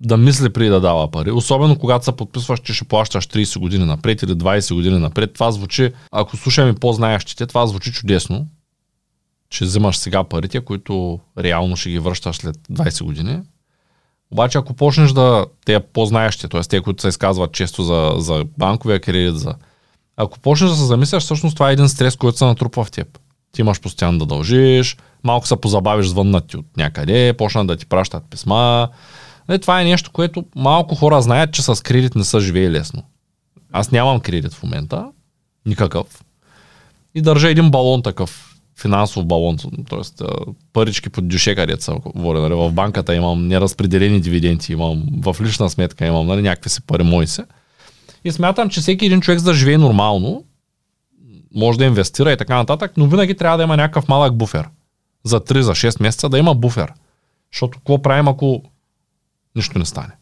да 0.00 0.16
мисли 0.16 0.52
преди 0.52 0.70
да 0.70 0.80
дава 0.80 1.10
пари. 1.10 1.30
Особено 1.30 1.78
когато 1.78 2.04
се 2.04 2.12
подписваш, 2.12 2.60
че 2.60 2.74
ще 2.74 2.84
плащаш 2.84 3.26
30 3.26 3.58
години 3.58 3.84
напред 3.84 4.22
или 4.22 4.32
20 4.32 4.74
години 4.74 4.98
напред. 4.98 5.32
Това 5.32 5.50
звучи, 5.50 5.92
ако 6.12 6.36
слушаме 6.36 6.74
по-знаещите, 6.74 7.46
това 7.46 7.66
звучи 7.66 7.92
чудесно, 7.92 8.46
че 9.50 9.64
взимаш 9.64 9.96
сега 9.96 10.24
парите, 10.24 10.60
които 10.60 11.20
реално 11.38 11.76
ще 11.76 11.90
ги 11.90 11.98
връщаш 11.98 12.36
след 12.36 12.56
20 12.56 13.04
години. 13.04 13.40
Обаче 14.30 14.58
ако 14.58 14.74
почнеш 14.74 15.12
да 15.12 15.46
те 15.64 15.80
по-знаещи, 15.80 16.48
т.е. 16.48 16.60
те, 16.60 16.80
които 16.80 17.02
се 17.02 17.08
изказват 17.08 17.52
често 17.52 17.82
за, 17.82 18.14
за 18.16 18.44
банковия 18.58 19.00
кредит, 19.00 19.38
за... 19.38 19.54
ако 20.16 20.38
почнеш 20.38 20.70
да 20.70 20.76
се 20.76 20.84
замисляш, 20.84 21.22
всъщност 21.22 21.56
това 21.56 21.70
е 21.70 21.72
един 21.72 21.88
стрес, 21.88 22.16
който 22.16 22.38
се 22.38 22.44
натрупва 22.44 22.84
в 22.84 22.90
теб. 22.90 23.18
Ти 23.52 23.60
имаш 23.60 23.80
постоянно 23.80 24.18
да 24.18 24.26
дължиш, 24.26 24.96
малко 25.24 25.46
се 25.46 25.56
позабавиш, 25.56 26.06
звъннат 26.06 26.46
ти 26.46 26.56
от 26.56 26.76
някъде, 26.76 27.34
почнат 27.38 27.66
да 27.66 27.76
ти 27.76 27.86
пращат 27.86 28.24
писма. 28.30 28.88
Не, 29.48 29.58
това 29.58 29.80
е 29.80 29.84
нещо, 29.84 30.10
което 30.12 30.44
малко 30.56 30.94
хора 30.94 31.22
знаят, 31.22 31.52
че 31.52 31.62
с 31.62 31.82
кредит 31.82 32.14
не 32.14 32.24
са 32.24 32.40
живее 32.40 32.70
лесно. 32.70 33.02
Аз 33.72 33.90
нямам 33.90 34.20
кредит 34.20 34.54
в 34.54 34.62
момента, 34.62 35.08
никакъв. 35.66 36.06
И 37.14 37.22
държа 37.22 37.50
един 37.50 37.70
балон 37.70 38.02
такъв, 38.02 38.47
финансов 38.80 39.26
балон, 39.26 39.56
т.е. 39.90 40.24
парички 40.72 41.10
под 41.10 41.28
дюше, 41.28 41.54
където 41.54 41.84
са 41.84 41.94
говоря, 41.94 42.40
нали, 42.40 42.54
в 42.54 42.72
банката 42.72 43.14
имам 43.14 43.46
неразпределени 43.46 44.20
дивиденти, 44.20 44.72
имам 44.72 45.04
в 45.24 45.36
лична 45.40 45.70
сметка, 45.70 46.06
имам 46.06 46.26
нали, 46.26 46.42
някакви 46.42 46.70
си 46.70 46.82
пари 46.82 47.02
мои 47.02 47.26
се. 47.26 47.44
И 48.24 48.32
смятам, 48.32 48.70
че 48.70 48.80
всеки 48.80 49.06
един 49.06 49.20
човек 49.20 49.38
за 49.38 49.44
да 49.44 49.54
живее 49.54 49.78
нормално, 49.78 50.44
може 51.54 51.78
да 51.78 51.84
инвестира 51.84 52.32
и 52.32 52.36
така 52.36 52.56
нататък, 52.56 52.92
но 52.96 53.06
винаги 53.06 53.36
трябва 53.36 53.58
да 53.58 53.64
има 53.64 53.76
някакъв 53.76 54.08
малък 54.08 54.36
буфер 54.36 54.68
за 55.24 55.40
3, 55.40 55.60
за 55.60 55.72
6 55.72 56.02
месеца 56.02 56.28
да 56.28 56.38
има 56.38 56.54
буфер. 56.54 56.92
Защото 57.52 57.78
какво 57.78 58.02
правим, 58.02 58.28
ако 58.28 58.62
нищо 59.56 59.78
не 59.78 59.84
стане? 59.84 60.12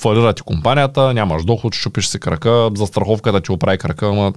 Фалира 0.00 0.32
ти 0.32 0.42
компанията, 0.42 1.14
нямаш 1.14 1.44
доход, 1.44 1.74
щупиш 1.74 2.06
си 2.06 2.20
крака, 2.20 2.70
за 2.74 2.86
страховката 2.86 3.40
ти 3.40 3.52
оправи 3.52 3.78
крака, 3.78 4.06
ама 4.06 4.32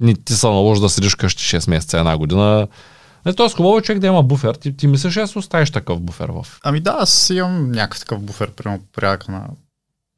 ни 0.00 0.24
ти 0.24 0.32
се 0.32 0.46
наложи 0.46 0.80
да 0.80 0.88
седиш 0.88 1.14
къщи 1.14 1.42
6 1.42 1.70
месеца, 1.70 1.98
една 1.98 2.18
година. 2.18 2.68
Не, 3.26 3.34
т.е. 3.34 3.50
хубаво 3.50 3.78
е 3.78 3.82
човек 3.82 4.00
да 4.00 4.06
има 4.06 4.22
буфер. 4.22 4.54
Ти, 4.54 4.76
ти 4.76 4.86
мислиш, 4.86 5.14
че 5.14 5.38
оставиш 5.38 5.70
такъв 5.70 6.00
буфер 6.00 6.28
в? 6.28 6.46
Ами 6.62 6.80
да, 6.80 6.96
аз 7.00 7.30
имам 7.30 7.70
някакъв 7.70 8.00
такъв 8.00 8.20
буфер, 8.20 8.50
примерно 8.50 8.82
порядъка 8.92 9.32
на 9.32 9.48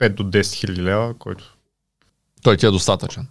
5 0.01 0.15
до 0.15 0.23
10 0.25 0.55
хиляди 0.55 0.83
лева, 0.83 1.15
който... 1.19 1.45
Той 2.43 2.57
ти 2.57 2.67
е 2.67 2.71
достатъчен. 2.71 3.27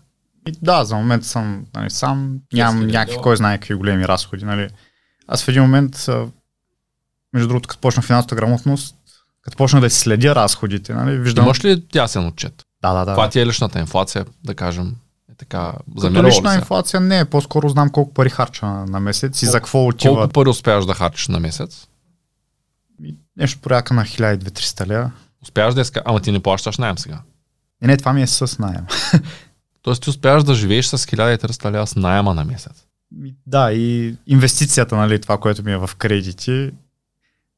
И 0.47 0.51
да, 0.61 0.83
за 0.83 0.95
момента 0.95 1.27
съм 1.27 1.65
нали, 1.75 1.89
сам, 1.89 2.39
нямам 2.53 2.87
някакви, 2.87 3.17
кой 3.23 3.37
знае 3.37 3.57
какви 3.57 3.73
големи 3.73 4.07
разходи. 4.07 4.45
Нали. 4.45 4.69
Аз 5.27 5.43
в 5.43 5.47
един 5.47 5.61
момент, 5.61 6.07
между 7.33 7.47
другото, 7.47 7.67
като 7.67 7.81
почна 7.81 8.03
финансовата 8.03 8.35
грамотност, 8.35 8.95
като 9.41 9.57
почна 9.57 9.81
да 9.81 9.89
си 9.89 9.99
следя 9.99 10.35
разходите, 10.35 10.93
нали, 10.93 11.17
виждам... 11.17 11.45
Имаш 11.45 11.65
ли 11.65 11.83
ясен 11.95 12.27
отчет? 12.27 12.63
Да, 12.81 12.93
да, 12.93 13.05
да. 13.05 13.11
Това 13.11 13.29
ти 13.29 13.39
е 13.39 13.45
личната 13.45 13.79
инфлация, 13.79 14.25
да 14.43 14.55
кажем? 14.55 14.95
Така, 15.41 15.73
Като 16.01 16.23
лична 16.23 16.55
инфлация 16.55 16.99
не 16.99 17.19
е, 17.19 17.25
по-скоро 17.25 17.69
знам 17.69 17.89
колко 17.89 18.13
пари 18.13 18.29
харча 18.29 18.65
на 18.65 18.99
месец 18.99 19.41
и 19.41 19.45
за 19.45 19.57
какво 19.57 19.87
отива. 19.87 20.15
Колко 20.15 20.29
пари 20.29 20.49
успяваш 20.49 20.85
да 20.85 20.93
харчиш 20.93 21.27
на 21.27 21.39
месец? 21.39 21.87
Нещо 23.37 23.59
порядка 23.59 23.93
на 23.93 24.05
1200 24.05 24.87
лева. 24.87 25.11
Успяваш 25.43 25.75
да 25.75 25.81
иска, 25.81 26.01
ама 26.05 26.19
ти 26.19 26.31
не 26.31 26.39
плащаш 26.39 26.77
найем 26.77 26.97
сега. 26.97 27.21
Не, 27.81 27.87
не, 27.87 27.97
това 27.97 28.13
ми 28.13 28.21
е 28.21 28.27
с 28.27 28.59
найем. 28.59 28.85
Тоест 29.81 30.03
ти 30.03 30.09
успяваш 30.09 30.43
да 30.43 30.53
живееш 30.53 30.85
с 30.85 30.97
1300 30.97 31.71
лева 31.71 31.87
с 31.87 31.95
найема 31.95 32.33
на 32.33 32.45
месец. 32.45 32.85
Да, 33.47 33.71
и 33.73 34.15
инвестицията, 34.27 34.95
нали, 34.95 35.21
това, 35.21 35.37
което 35.37 35.63
ми 35.63 35.71
е 35.71 35.77
в 35.77 35.89
кредити, 35.97 36.71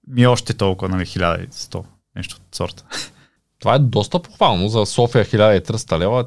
ми 0.07 0.23
е 0.23 0.27
още 0.27 0.53
толкова, 0.53 0.89
нали, 0.89 1.05
1100, 1.05 1.83
нещо 2.15 2.35
от 2.35 2.55
сорта. 2.55 2.83
Това 3.59 3.75
е 3.75 3.79
доста 3.79 4.19
похвално. 4.19 4.69
За 4.69 4.85
София 4.85 5.25
1300 5.25 5.99
лева, 5.99 6.25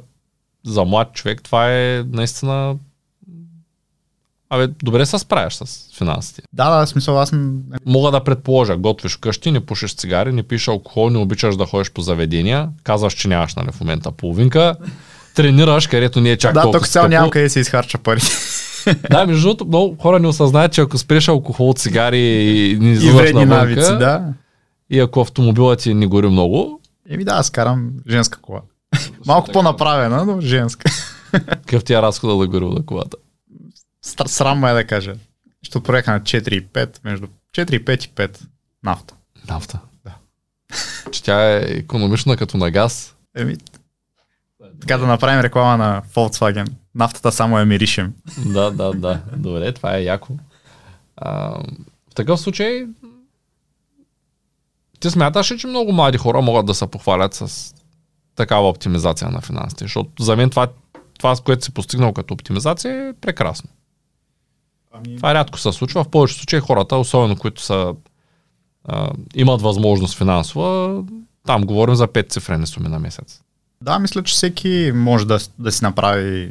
за 0.67 0.85
млад 0.85 1.13
човек, 1.13 1.43
това 1.43 1.73
е 1.73 2.05
наистина... 2.13 2.77
Абе, 4.51 4.67
добре 4.67 5.07
се 5.07 5.19
справяш 5.19 5.55
с 5.55 5.89
финансите. 5.99 6.43
Да, 6.53 6.79
да, 6.79 6.87
смисъл 6.87 7.21
аз. 7.21 7.33
Мога 7.87 8.11
да 8.11 8.25
предположа, 8.25 8.77
готвиш 8.77 9.17
къщи, 9.17 9.51
не 9.51 9.61
пушиш 9.61 9.95
цигари, 9.95 10.33
не 10.33 10.43
пиеш 10.43 10.69
алкохол, 10.69 11.11
не 11.11 11.19
обичаш 11.19 11.57
да 11.57 11.67
ходиш 11.67 11.91
по 11.91 12.01
заведения, 12.03 12.69
казваш, 12.83 13.15
че 13.15 13.29
нямаш 13.29 13.55
нали, 13.55 13.73
в 13.73 13.81
момента 13.81 14.13
половинка, 14.13 14.77
тренираш, 15.35 15.87
където 15.87 16.21
не 16.21 16.31
е 16.31 16.37
чак 16.37 16.55
Да, 16.55 16.63
толкова 16.63 16.81
тук 16.81 16.89
цял 16.89 17.03
скъпо. 17.03 17.11
нямам 17.11 17.31
къде 17.31 17.45
да 17.45 17.51
се 17.51 17.61
изхарча 17.61 17.99
пари. 17.99 18.21
Да, 19.11 19.27
между 19.27 19.43
другото, 19.43 19.65
много 19.65 19.97
хора 20.01 20.19
не 20.19 20.29
осъзнаят, 20.29 20.73
че 20.73 20.81
ако 20.81 20.99
спреш 20.99 21.29
алкохол, 21.29 21.73
цигари 21.77 22.19
и 22.19 22.79
не 22.81 22.89
и 22.89 22.93
излизаш 22.93 23.15
вредни 23.17 23.45
навънка, 23.45 23.77
навици, 23.77 23.99
да. 23.99 24.25
и 24.91 25.01
ако 25.01 25.21
автомобилът 25.21 25.79
ти 25.79 25.95
не 25.95 26.07
гори 26.07 26.29
много, 26.29 26.81
Еми 27.09 27.25
да, 27.25 27.33
аз 27.33 27.51
карам 27.51 27.91
женска 28.09 28.41
кола. 28.41 28.61
Малко 29.27 29.53
по-направена, 29.53 30.25
но 30.25 30.41
женска. 30.41 30.91
какъв 31.33 31.85
ти 31.85 31.95
е 31.95 32.03
разхода 32.03 32.37
да 32.37 32.47
гори 32.47 32.65
на 32.65 32.87
колата? 32.87 33.17
Срам 34.03 34.59
ме 34.59 34.71
е 34.71 34.75
да 34.75 34.87
кажа. 34.87 35.15
Ще 35.63 35.83
проекта 35.83 36.11
на 36.11 36.21
4 36.21 36.49
и 36.49 36.67
5, 36.67 36.99
между 37.05 37.27
4 37.57 37.75
и 37.75 37.85
5 37.85 38.07
и 38.07 38.09
5 38.09 38.41
нафта. 38.83 39.15
Нафта. 39.49 39.81
Да. 40.05 40.15
Че 41.13 41.23
тя 41.23 41.53
е 41.53 41.57
економична 41.57 42.37
като 42.37 42.57
на 42.57 42.71
газ. 42.71 43.17
Еми, 43.37 43.57
така 44.81 44.99
да 44.99 45.07
направим 45.07 45.41
реклама 45.41 45.77
на 45.77 46.03
Volkswagen. 46.15 46.69
Нафтата 46.95 47.33
само 47.33 47.59
я 47.59 47.67
миришем. 47.67 48.15
да, 48.47 48.71
да, 48.71 48.93
да. 48.93 49.21
Добре, 49.37 49.73
това 49.73 49.97
е 49.97 50.03
яко. 50.03 50.33
А, 51.17 51.31
в 52.11 52.15
такъв 52.15 52.41
случай, 52.41 52.87
ти 55.01 55.11
смяташ 55.11 55.53
ли, 55.53 55.59
че 55.59 55.67
много 55.67 55.93
млади 55.93 56.19
хора 56.19 56.41
могат 56.43 56.67
да 56.67 56.75
се 56.75 56.87
похвалят 56.87 57.35
с 57.35 57.75
такава 58.37 58.69
оптимизация 58.69 59.31
на 59.31 59.41
финансите? 59.41 59.85
Защото 59.85 60.23
за 60.23 60.37
мен 60.37 60.51
това, 60.51 60.69
това, 61.19 61.37
с 61.37 61.41
което 61.41 61.65
си 61.65 61.75
постигнал 61.75 62.13
като 62.13 62.35
оптимизация 62.35 63.09
е 63.09 63.13
прекрасно. 63.13 63.71
Ами... 64.93 65.17
Това 65.17 65.35
рядко 65.35 65.59
се 65.59 65.73
случва. 65.73 66.05
В 66.05 66.09
повечето 66.09 66.41
случаи 66.41 66.61
хората, 66.61 66.97
особено 66.97 67.37
които 67.37 67.63
са, 67.63 67.95
а, 68.85 69.11
имат 69.35 69.63
възможност 69.63 70.19
финансова, 70.19 71.03
там 71.47 71.63
говорим 71.63 71.95
за 71.95 72.09
5 72.09 72.31
цифрени 72.31 72.67
суми 72.67 72.89
на 72.89 72.99
месец. 72.99 73.41
Да, 73.83 73.99
мисля, 73.99 74.23
че 74.23 74.35
всеки 74.35 74.93
може 74.95 75.27
да, 75.27 75.39
да 75.59 75.73
си 75.73 75.85
направи 75.85 76.51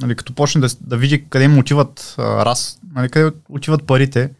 нали, 0.00 0.14
като 0.14 0.32
почне 0.32 0.60
да, 0.60 0.68
да 0.80 0.96
види 0.96 1.24
къде 1.28 1.48
му 1.48 1.60
отиват 1.60 2.14
а, 2.18 2.44
раз, 2.44 2.78
нали, 2.94 3.08
къде 3.08 3.36
отиват 3.48 3.86
парите, 3.86 4.30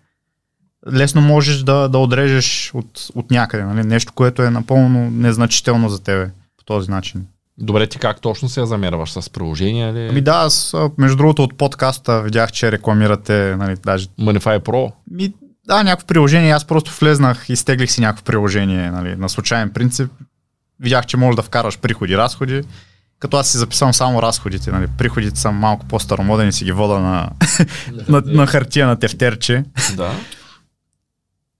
лесно 0.92 1.20
можеш 1.20 1.62
да, 1.62 1.88
да 1.88 1.98
отрежеш 1.98 2.70
от, 2.74 3.08
от 3.14 3.30
някъде. 3.30 3.64
Нали, 3.64 3.86
нещо, 3.86 4.12
което 4.12 4.42
е 4.42 4.50
напълно 4.50 5.10
незначително 5.10 5.88
за 5.88 6.02
тебе 6.02 6.30
този 6.66 6.90
начин. 6.90 7.26
Добре, 7.58 7.86
ти 7.86 7.98
как 7.98 8.20
точно 8.20 8.48
се 8.48 8.60
я 8.60 8.66
замерваш? 8.66 9.12
С 9.12 9.30
приложения 9.30 9.90
или? 9.90 10.08
Ами 10.08 10.20
да, 10.20 10.32
аз 10.32 10.74
между 10.98 11.16
другото 11.16 11.42
от 11.42 11.58
подкаста 11.58 12.22
видях, 12.22 12.52
че 12.52 12.72
рекламирате 12.72 13.56
нали, 13.58 13.76
даже 13.84 14.06
Manify 14.06 14.58
Pro? 14.58 14.92
Ми, 15.10 15.32
да, 15.66 15.82
някакво 15.82 16.06
приложение. 16.06 16.50
Аз 16.50 16.64
просто 16.64 16.92
влезнах 17.00 17.48
и 17.48 17.56
стеглих 17.56 17.90
си 17.90 18.00
някакво 18.00 18.24
приложение 18.24 18.90
нали, 18.90 19.16
на 19.16 19.28
случайен 19.28 19.70
принцип. 19.70 20.10
Видях, 20.80 21.06
че 21.06 21.16
можеш 21.16 21.36
да 21.36 21.42
вкараш 21.42 21.78
приходи, 21.78 22.16
разходи. 22.16 22.62
Като 23.18 23.36
аз 23.36 23.48
си 23.48 23.58
записвам 23.58 23.94
само 23.94 24.22
разходите. 24.22 24.70
Нали. 24.70 24.86
Приходите 24.98 25.40
са 25.40 25.52
малко 25.52 25.86
по-старомодени, 25.86 26.52
си 26.52 26.64
ги 26.64 26.72
вода 26.72 26.98
на, 26.98 27.30
на, 28.08 28.22
на 28.26 28.46
хартия, 28.46 28.86
на 28.86 28.98
тефтерче. 28.98 29.64
Да. 29.96 30.12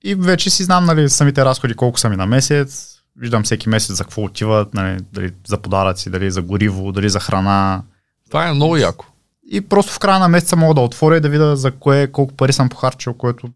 И 0.05 0.15
вече 0.15 0.51
си 0.51 0.65
знам 0.65 0.85
нали, 0.85 1.09
самите 1.09 1.45
разходи, 1.45 1.75
колко 1.75 1.99
са 1.99 2.09
ми 2.09 2.17
на 2.17 2.27
месец. 2.27 2.96
Виждам 3.19 3.43
всеки 3.43 3.69
месец 3.69 3.97
за 3.97 4.05
какво 4.05 4.23
отиват, 4.23 4.75
нали, 4.75 5.01
дали 5.13 5.33
за 5.47 5.59
подаръци, 5.59 6.11
дали 6.11 6.31
за 6.31 6.43
гориво, 6.43 6.93
дали 6.93 7.09
за 7.09 7.21
храна. 7.21 7.83
Това 8.29 8.49
е 8.49 8.53
много 8.53 8.77
яко. 8.77 9.07
И 9.51 9.61
просто 9.61 9.93
в 9.93 9.99
края 9.99 10.19
на 10.19 10.29
месеца 10.29 10.57
мога 10.57 10.75
да 10.75 10.81
отворя 10.81 11.17
и 11.17 11.21
да 11.21 11.29
видя 11.29 11.57
за 11.57 11.71
кое, 11.71 12.07
колко 12.07 12.35
пари 12.35 12.53
съм 12.53 12.69
похарчил, 12.69 13.15
което 13.15 13.49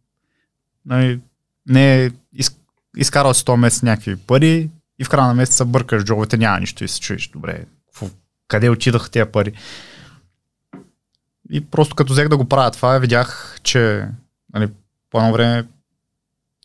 нали, 0.86 1.20
не 1.68 2.04
е 2.04 2.10
из, 2.34 2.56
изкарал 2.96 3.34
си 3.34 3.44
този 3.44 3.60
месец 3.60 3.82
някакви 3.82 4.16
пари 4.16 4.70
и 4.98 5.04
в 5.04 5.08
края 5.08 5.26
на 5.26 5.34
месеца 5.34 5.64
бъркаш 5.64 6.04
джобовете, 6.04 6.36
няма 6.36 6.60
нищо 6.60 6.84
и 6.84 6.88
се 6.88 7.00
чуеш, 7.00 7.28
добре, 7.28 7.64
къде 8.50 8.70
отидаха 8.70 9.10
тези 9.10 9.30
пари? 9.30 9.52
И 11.50 11.60
просто 11.60 11.94
като 11.94 12.12
взех 12.12 12.28
да 12.28 12.36
го 12.36 12.48
правя 12.48 12.70
това, 12.70 12.98
видях, 12.98 13.58
че 13.62 14.08
нали, 14.54 14.68
по 15.10 15.18
едно 15.18 15.32
време 15.32 15.66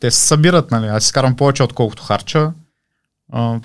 те 0.01 0.11
се 0.11 0.27
събират, 0.27 0.71
нали, 0.71 0.87
аз 0.87 1.05
изкарам 1.05 1.35
повече 1.35 1.63
отколкото 1.63 2.03
харча. 2.03 2.53
А, 3.31 3.59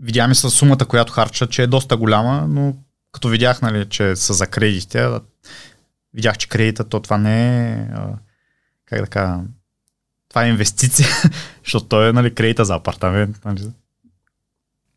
видя 0.00 0.28
ми 0.28 0.34
с 0.34 0.50
сумата, 0.50 0.86
която 0.88 1.12
харча, 1.12 1.46
че 1.46 1.62
е 1.62 1.66
доста 1.66 1.96
голяма, 1.96 2.46
но 2.48 2.76
като 3.12 3.28
видях, 3.28 3.62
нали, 3.62 3.88
че 3.88 4.16
са 4.16 4.34
за 4.34 4.46
кредитите, 4.46 5.08
видях, 6.14 6.38
че 6.38 6.48
кредитът, 6.48 6.88
то 6.88 7.00
това 7.00 7.18
не 7.18 7.70
е, 7.72 7.88
как 8.84 9.00
да 9.00 9.06
кажа, 9.06 9.40
това 10.28 10.44
е 10.44 10.48
инвестиция, 10.48 11.08
защото 11.64 11.86
той 11.86 12.08
е 12.08 12.12
нали, 12.12 12.34
кредита 12.34 12.64
за 12.64 12.74
апартамент. 12.74 13.44
Нали. 13.44 13.70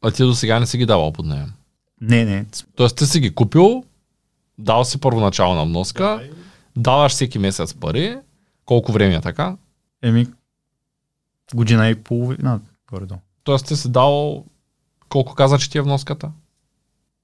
А 0.01 0.11
ти 0.11 0.24
до 0.24 0.36
сега 0.36 0.59
не 0.59 0.65
си 0.65 0.78
ги 0.78 0.86
давал 0.86 1.13
под 1.13 1.26
наем. 1.26 1.53
Не, 2.01 2.26
не. 2.26 2.45
Тоест 2.76 2.97
ти 2.97 3.05
си 3.05 3.20
ги 3.20 3.36
купил, 3.36 3.84
дал 4.57 4.86
си 4.86 4.99
първоначална 4.99 5.65
вноска, 5.65 6.30
даваш 6.76 7.11
всеки 7.11 7.39
месец 7.39 7.74
пари. 7.74 8.18
Колко 8.65 8.91
време 8.91 9.15
е 9.15 9.22
така? 9.22 9.55
Еми, 10.01 10.28
година 11.53 11.89
и 11.89 11.95
половина, 11.95 12.59
горе-долу. 12.91 13.19
Тоест 13.43 13.67
ти 13.67 13.75
си 13.75 13.91
дал 13.91 14.45
колко 15.09 15.35
каза, 15.35 15.57
че 15.57 15.69
ти 15.69 15.77
е 15.77 15.81
вноската? 15.81 16.31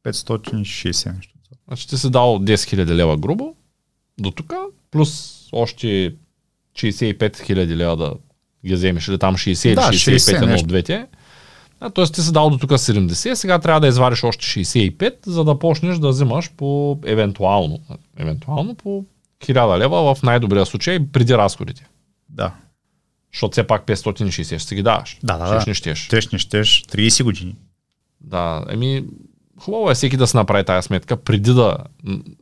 560 0.05 1.16
нещо. 1.16 1.34
Значи 1.68 1.88
ти 1.88 1.97
си 1.97 2.09
дал 2.09 2.39
10 2.39 2.53
000 2.53 2.86
лева 2.86 3.18
грубо 3.18 3.55
до 4.20 4.32
тук, 4.32 4.53
плюс 4.91 5.39
още 5.51 6.16
65 6.76 7.18
000 7.18 7.76
лева 7.76 7.97
да 7.97 8.14
ги 8.66 8.74
вземеш, 8.74 9.07
или 9.07 9.20
там 9.20 9.36
60 9.36 9.68
или 9.68 9.76
Да, 9.76 9.82
65 9.82 10.16
60 10.16 10.43
едно 10.43 10.55
от 10.55 10.68
двете. 10.68 11.07
А, 11.80 11.89
тоест 11.89 12.14
ти 12.14 12.22
си 12.22 12.32
дал 12.32 12.49
до 12.49 12.57
тук 12.57 12.72
70, 12.72 13.34
сега 13.34 13.59
трябва 13.59 13.82
да 13.82 13.88
извадиш 13.88 14.24
още 14.24 14.45
65, 14.45 15.14
за 15.26 15.43
да 15.43 15.59
почнеш 15.59 15.97
да 15.97 16.09
взимаш 16.09 16.51
по 16.57 16.99
евентуално, 17.05 17.80
евентуално 18.18 18.76
по 18.76 19.05
1000 19.41 19.78
лева 19.78 20.16
в 20.16 20.24
най-добрия 20.24 20.66
случай 20.66 20.99
преди 21.11 21.34
разходите. 21.34 21.88
Да. 22.30 22.53
Защото 23.34 23.52
все 23.52 23.64
пак 23.64 23.86
560 23.86 24.44
ще 24.44 24.60
си 24.60 24.76
ги 24.76 24.84
даваш. 24.84 25.18
Да, 25.24 25.38
да, 25.38 25.48
Щеш, 25.48 25.64
да. 25.64 25.70
не 25.70 25.74
щеш. 25.74 26.00
Щеш, 26.00 26.30
не 26.30 26.40
щеш, 26.40 26.84
30 26.84 27.24
години. 27.24 27.56
Да, 28.22 28.66
еми, 28.70 29.04
хубаво 29.60 29.92
е 29.92 29.94
всеки 29.94 30.18
да 30.18 30.28
се 30.28 30.38
направи 30.38 30.64
тази 30.64 30.86
сметка 30.86 31.18
преди 31.18 31.54
да 31.54 31.78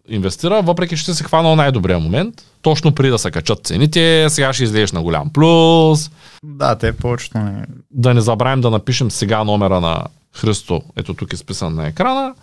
инвестира, 0.10 0.62
въпреки 0.62 0.98
че 0.98 1.04
ще 1.04 1.14
се 1.14 1.24
хванал 1.24 1.56
най-добрия 1.56 2.00
момент, 2.00 2.46
точно 2.62 2.96
преди 2.96 3.10
да 3.10 3.20
се 3.20 3.32
качат 3.32 3.66
цените, 3.68 4.30
сега 4.30 4.54
ще 4.54 4.64
излезеш 4.64 4.92
на 4.92 5.02
голям 5.02 5.30
плюс. 5.34 6.12
Да, 6.44 6.76
те 6.76 6.94
повечето 6.94 7.38
не. 7.38 7.66
Да 7.92 8.14
не 8.14 8.22
забравим 8.22 8.62
да 8.62 8.70
напишем 8.70 9.12
сега 9.12 9.44
номера 9.44 9.82
на 9.82 10.04
Христо, 10.36 10.82
ето 10.96 11.14
тук 11.14 11.34
е 11.34 11.38
списан 11.38 11.76
на 11.76 11.88
екрана. 11.88 12.34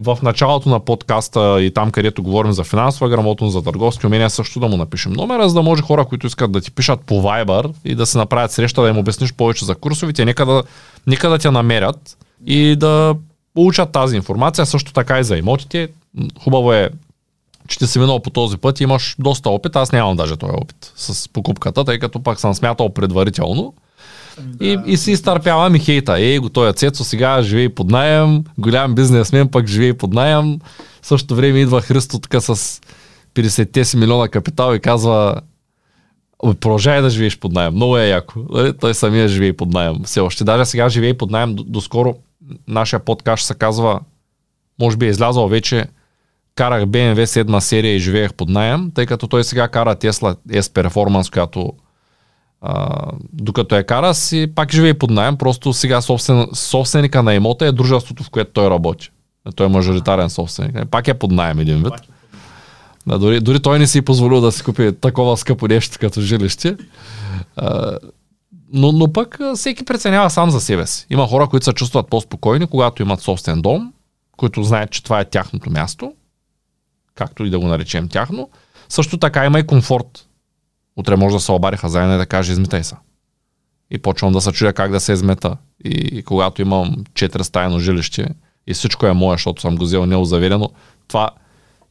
В 0.00 0.18
началото 0.22 0.68
на 0.68 0.80
подкаста 0.80 1.62
и 1.62 1.70
там, 1.70 1.90
където 1.90 2.22
говорим 2.22 2.52
за 2.52 2.64
финансова 2.64 3.08
грамотност, 3.08 3.52
за 3.52 3.62
търговски 3.62 4.06
умения, 4.06 4.30
също 4.30 4.60
да 4.60 4.68
му 4.68 4.76
напишем 4.76 5.12
номера, 5.12 5.48
за 5.48 5.54
да 5.54 5.62
може 5.62 5.82
хора, 5.82 6.04
които 6.04 6.26
искат 6.26 6.52
да 6.52 6.60
ти 6.60 6.70
пишат 6.70 7.00
по 7.00 7.14
Viber 7.14 7.72
и 7.84 7.94
да 7.94 8.06
се 8.06 8.18
направят 8.18 8.52
среща, 8.52 8.82
да 8.82 8.88
им 8.88 8.98
обясниш 8.98 9.32
повече 9.32 9.64
за 9.64 9.74
курсовите, 9.74 10.24
нека 10.24 10.46
да, 10.46 10.62
нека 11.06 11.28
да 11.28 11.38
те 11.38 11.50
намерят 11.50 12.16
и 12.46 12.76
да 12.76 13.14
получат 13.54 13.92
тази 13.92 14.16
информация, 14.16 14.66
също 14.66 14.92
така 14.92 15.18
и 15.18 15.24
за 15.24 15.36
имотите. 15.36 15.88
Хубаво 16.42 16.72
е, 16.72 16.90
че 17.68 17.78
ти 17.78 17.86
си 17.86 17.98
минал 17.98 18.20
по 18.20 18.30
този 18.30 18.56
път 18.56 18.80
и 18.80 18.82
имаш 18.82 19.16
доста 19.18 19.50
опит. 19.50 19.76
Аз 19.76 19.92
нямам 19.92 20.16
даже 20.16 20.36
този 20.36 20.52
опит 20.52 20.92
с 20.96 21.28
покупката, 21.28 21.84
тъй 21.84 21.98
като 21.98 22.22
пак 22.22 22.40
съм 22.40 22.54
смятал 22.54 22.88
предварително. 22.88 23.74
И, 24.60 24.78
и 24.86 24.96
си 24.96 25.12
изтърпявам 25.12 25.74
и 25.74 25.78
хейта. 25.78 26.18
Ей, 26.18 26.38
го 26.38 26.48
той 26.48 26.72
Цецо 26.72 27.04
сега 27.04 27.42
живее 27.42 27.68
под 27.68 27.90
найем, 27.90 28.44
голям 28.58 28.94
бизнесмен 28.94 29.48
пък 29.48 29.66
живее 29.66 29.94
под 29.94 30.12
найем. 30.14 30.58
В 31.02 31.06
същото 31.06 31.36
време 31.36 31.58
идва 31.58 31.80
Христо 31.80 32.18
така 32.18 32.40
с 32.40 32.80
50 33.34 33.82
си 33.82 33.96
милиона 33.96 34.28
капитал 34.28 34.74
и 34.74 34.80
казва 34.80 35.40
"Абе, 36.44 36.54
продължай 36.54 37.02
да 37.02 37.10
живееш 37.10 37.38
под 37.38 37.52
найем. 37.52 37.74
Много 37.74 37.98
е 37.98 38.06
яко. 38.08 38.34
Нали? 38.50 38.72
Той 38.72 38.94
самия 38.94 39.28
живее 39.28 39.52
под 39.52 39.68
найем. 39.72 39.96
Все 40.04 40.20
още. 40.20 40.44
Даже 40.44 40.64
сега 40.64 40.88
живее 40.88 41.14
под 41.14 41.30
найем. 41.30 41.54
До- 41.54 41.64
Доскоро 41.64 42.14
нашия 42.68 43.00
подкаст 43.00 43.46
се 43.46 43.54
казва, 43.54 44.00
може 44.80 44.96
би 44.96 45.06
е 45.06 45.10
излязъл 45.10 45.48
вече, 45.48 45.84
карах 46.54 46.82
BMW 46.84 47.24
7 47.24 47.58
серия 47.58 47.94
и 47.94 47.98
живеех 47.98 48.34
под 48.34 48.48
найем, 48.48 48.90
тъй 48.94 49.06
като 49.06 49.26
той 49.26 49.44
сега 49.44 49.68
кара 49.68 49.96
Tesla 49.96 50.36
S 50.50 50.60
Performance, 50.60 51.32
която 51.32 51.72
а, 52.60 53.06
докато 53.32 53.74
я 53.76 53.86
кара 53.86 54.14
си 54.14 54.46
пак 54.54 54.72
живее 54.72 54.94
под 54.94 55.10
найем, 55.10 55.36
просто 55.36 55.72
сега 55.72 56.00
собствен, 56.00 56.46
собственика 56.52 57.22
на 57.22 57.34
имота 57.34 57.66
е 57.66 57.72
дружеството, 57.72 58.22
в 58.22 58.30
което 58.30 58.52
той 58.52 58.70
работи. 58.70 59.10
Той 59.56 59.66
е 59.66 59.68
мажоритарен 59.68 60.30
собственик. 60.30 60.76
Пак 60.90 61.08
е 61.08 61.14
под 61.14 61.30
найем 61.30 61.58
един 61.58 61.76
вид. 61.76 61.94
Да, 63.06 63.18
дори, 63.18 63.40
дори 63.40 63.60
той 63.60 63.78
не 63.78 63.86
си 63.86 63.98
е 63.98 64.02
позволил 64.02 64.40
да 64.40 64.52
си 64.52 64.62
купи 64.62 64.92
такова 65.00 65.36
скъпо 65.36 65.68
нещо 65.68 65.96
като 66.00 66.20
жилище. 66.20 66.76
А, 67.56 67.98
но, 68.72 68.92
но 68.92 69.12
пък 69.12 69.38
всеки 69.54 69.84
преценява 69.84 70.30
сам 70.30 70.50
за 70.50 70.60
себе 70.60 70.86
си. 70.86 71.06
Има 71.10 71.26
хора, 71.26 71.46
които 71.46 71.64
се 71.64 71.72
чувстват 71.72 72.08
по-спокойни, 72.10 72.66
когато 72.66 73.02
имат 73.02 73.20
собствен 73.20 73.62
дом, 73.62 73.92
които 74.36 74.62
знаят, 74.62 74.90
че 74.90 75.04
това 75.04 75.20
е 75.20 75.24
тяхното 75.24 75.70
място, 75.70 76.12
както 77.14 77.44
и 77.44 77.50
да 77.50 77.58
го 77.58 77.66
наречем 77.66 78.08
тяхно. 78.08 78.50
Също 78.88 79.18
така 79.18 79.46
има 79.46 79.58
и 79.58 79.66
комфорт. 79.66 80.27
Утре 80.98 81.16
може 81.16 81.36
да 81.36 81.40
се 81.40 81.52
обари 81.52 81.76
хазайна 81.76 82.14
и 82.14 82.18
да 82.18 82.26
каже 82.26 82.52
измитай 82.52 82.84
се. 82.84 82.96
И 83.90 83.98
почвам 83.98 84.32
да 84.32 84.40
се 84.40 84.52
чудя 84.52 84.72
как 84.72 84.90
да 84.90 85.00
се 85.00 85.12
измета. 85.12 85.56
И, 85.84 85.90
и 85.90 86.22
когато 86.22 86.62
имам 86.62 86.96
4 87.12 87.42
стайно 87.42 87.78
жилище 87.78 88.28
и 88.66 88.74
всичко 88.74 89.06
е 89.06 89.12
мое, 89.12 89.34
защото 89.34 89.62
съм 89.62 89.76
го 89.76 89.84
взел 89.84 90.06
неозаверено, 90.06 90.70
това 91.08 91.30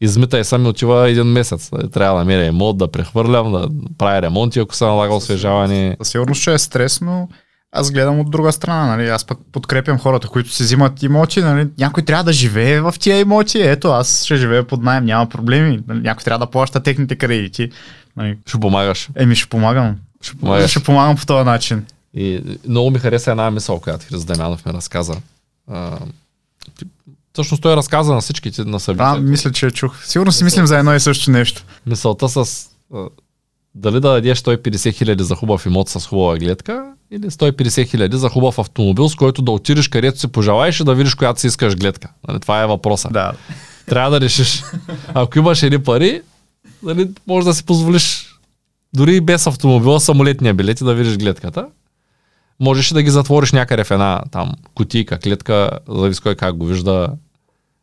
измитай 0.02 0.44
съм 0.44 0.66
и 0.66 0.68
отива 0.68 1.10
един 1.10 1.24
месец. 1.24 1.70
Трябва 1.94 2.14
да 2.14 2.20
намеря 2.20 2.46
имот, 2.46 2.78
да 2.78 2.92
прехвърлям, 2.92 3.52
да 3.52 3.70
правя 3.98 4.22
ремонти, 4.22 4.60
ако 4.60 4.76
се 4.76 4.86
налага 4.86 5.14
освежаване. 5.14 5.98
Сигурно 6.04 6.36
ще 6.36 6.54
е 6.54 6.58
стресно. 6.58 7.30
Аз 7.72 7.92
гледам 7.92 8.20
от 8.20 8.32
друга 8.32 8.52
страна, 8.52 8.86
нали? 8.86 9.10
Аз 9.10 9.26
пък 9.26 9.40
подкрепям 9.52 10.00
хората, 10.00 10.28
които 10.28 10.50
си 10.50 10.64
взимат 10.64 11.04
имоти, 11.04 11.42
нали? 11.42 11.68
Някой 11.78 12.04
трябва 12.04 12.24
да 12.24 12.34
живее 12.34 12.82
в 12.82 12.94
тия 13.00 13.20
имоти. 13.20 13.62
Ето, 13.62 13.88
аз 13.88 14.26
ще 14.26 14.36
живея 14.36 14.68
под 14.68 14.84
найем, 14.84 15.06
няма 15.06 15.30
проблеми. 15.30 15.80
Нали? 15.88 16.00
Някой 16.00 16.24
трябва 16.24 16.46
да 16.46 16.52
плаща 16.52 16.84
техните 16.84 17.16
кредити. 17.16 17.70
Нали? 18.18 18.38
Ще 18.46 18.60
помагаш. 18.60 19.10
Еми, 19.16 19.36
ще 19.36 19.50
помагам. 19.50 19.96
Ще 20.22 20.38
помагаш. 20.38 20.72
Ще 20.72 20.84
помагам 20.84 21.16
по 21.16 21.26
този 21.26 21.46
начин. 21.46 21.86
И 22.14 22.42
много 22.68 22.92
ми 22.92 23.00
хареса 23.00 23.32
една 23.32 23.52
мисъл, 23.52 23.80
която 23.80 24.06
Хрис 24.06 24.26
Дамянов 24.26 24.66
ми 24.66 24.74
разказа. 24.74 25.14
А, 25.72 25.98
всъщност 27.34 27.64
той 27.64 27.76
разказа 27.76 28.14
на 28.14 28.22
всичките 28.22 28.64
на 28.64 28.72
Да, 28.72 28.80
събитието. 28.80 29.22
мисля, 29.22 29.52
че 29.52 29.72
чух. 29.72 30.06
Сигурно 30.06 30.32
си 30.32 30.44
мислим 30.44 30.66
за 30.68 30.78
едно 30.80 30.96
и 30.96 31.00
също 31.00 31.32
нещо. 31.32 31.64
Мисълта 31.86 32.30
с 32.30 32.68
дали 33.76 33.94
да 33.94 34.10
дадеш 34.10 34.40
150 34.42 34.94
хиляди 34.94 35.24
за 35.24 35.36
хубав 35.36 35.66
имот 35.66 35.90
с 35.90 36.08
хубава 36.08 36.38
гледка 36.38 36.84
или 37.12 37.22
150 37.22 37.88
хиляди 37.88 38.18
за 38.18 38.30
хубав 38.30 38.60
автомобил, 38.60 39.10
с 39.10 39.16
който 39.16 39.42
да 39.42 39.52
отидеш 39.52 39.88
където 39.88 40.20
си 40.20 40.28
пожелаеш 40.28 40.80
и 40.80 40.84
да 40.84 40.96
видиш 40.96 41.16
която 41.16 41.40
си 41.42 41.48
искаш 41.48 41.76
гледка. 41.76 42.10
Нали, 42.28 42.40
това 42.40 42.62
е 42.62 42.68
въпроса. 42.68 43.10
Да. 43.12 43.32
Трябва 43.86 44.12
да 44.12 44.22
решиш. 44.22 44.64
Ако 45.14 45.40
имаш 45.40 45.64
едни 45.64 45.80
пари, 45.84 46.22
нали, 46.84 47.10
може 47.28 47.48
да 47.48 47.54
си 47.54 47.66
позволиш 47.66 48.36
дори 48.94 49.16
и 49.16 49.22
без 49.22 49.48
автомобила, 49.48 50.00
самолетния 50.00 50.54
билет 50.54 50.82
и 50.82 50.84
да 50.84 50.96
видиш 50.96 51.18
гледката. 51.18 51.68
Можеш 52.60 52.90
да 52.90 53.04
ги 53.04 53.10
затвориш 53.10 53.52
някъде 53.52 53.84
в 53.84 53.92
една 53.92 54.22
там 54.32 54.52
кутийка, 54.76 55.20
клетка, 55.20 55.70
зависи 55.88 56.22
кой 56.22 56.36
как 56.36 56.56
го 56.56 56.66
вижда, 56.66 57.10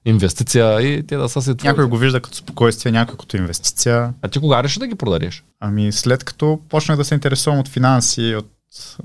инвестиция 0.05 0.80
и 0.80 1.07
те 1.07 1.16
да 1.16 1.28
са 1.28 1.42
си 1.42 1.57
твои. 1.57 1.68
Някой 1.68 1.88
го 1.88 1.97
вижда 1.97 2.20
като 2.20 2.36
спокойствие, 2.36 2.92
някой 2.92 3.16
като 3.16 3.36
инвестиция. 3.36 4.14
А 4.22 4.28
ти 4.28 4.38
кога 4.38 4.62
реши 4.62 4.78
да 4.78 4.86
ги 4.86 4.95
продадеш? 4.95 5.45
Ами 5.61 5.92
след 5.92 6.24
като 6.24 6.61
почнах 6.68 6.97
да 6.97 7.05
се 7.05 7.14
интересувам 7.14 7.59
от 7.59 7.68
финанси, 7.68 8.34
от 8.38 8.97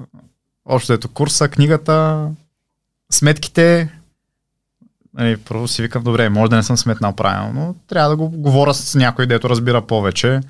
общо 0.65 0.93
ето 0.93 1.07
курса, 1.07 1.47
книгата, 1.47 2.27
сметките, 3.11 3.89
нали, 5.13 5.37
първо 5.37 5.67
си 5.67 5.81
викам, 5.81 6.03
добре, 6.03 6.29
може 6.29 6.49
да 6.49 6.55
не 6.55 6.63
съм 6.63 6.77
сметнал 6.77 7.15
правилно, 7.15 7.53
но 7.53 7.75
трябва 7.87 8.09
да 8.09 8.15
го 8.15 8.29
говоря 8.29 8.73
с 8.73 8.95
някой, 8.95 9.25
дето 9.25 9.49
разбира 9.49 9.81
повече. 9.81 10.41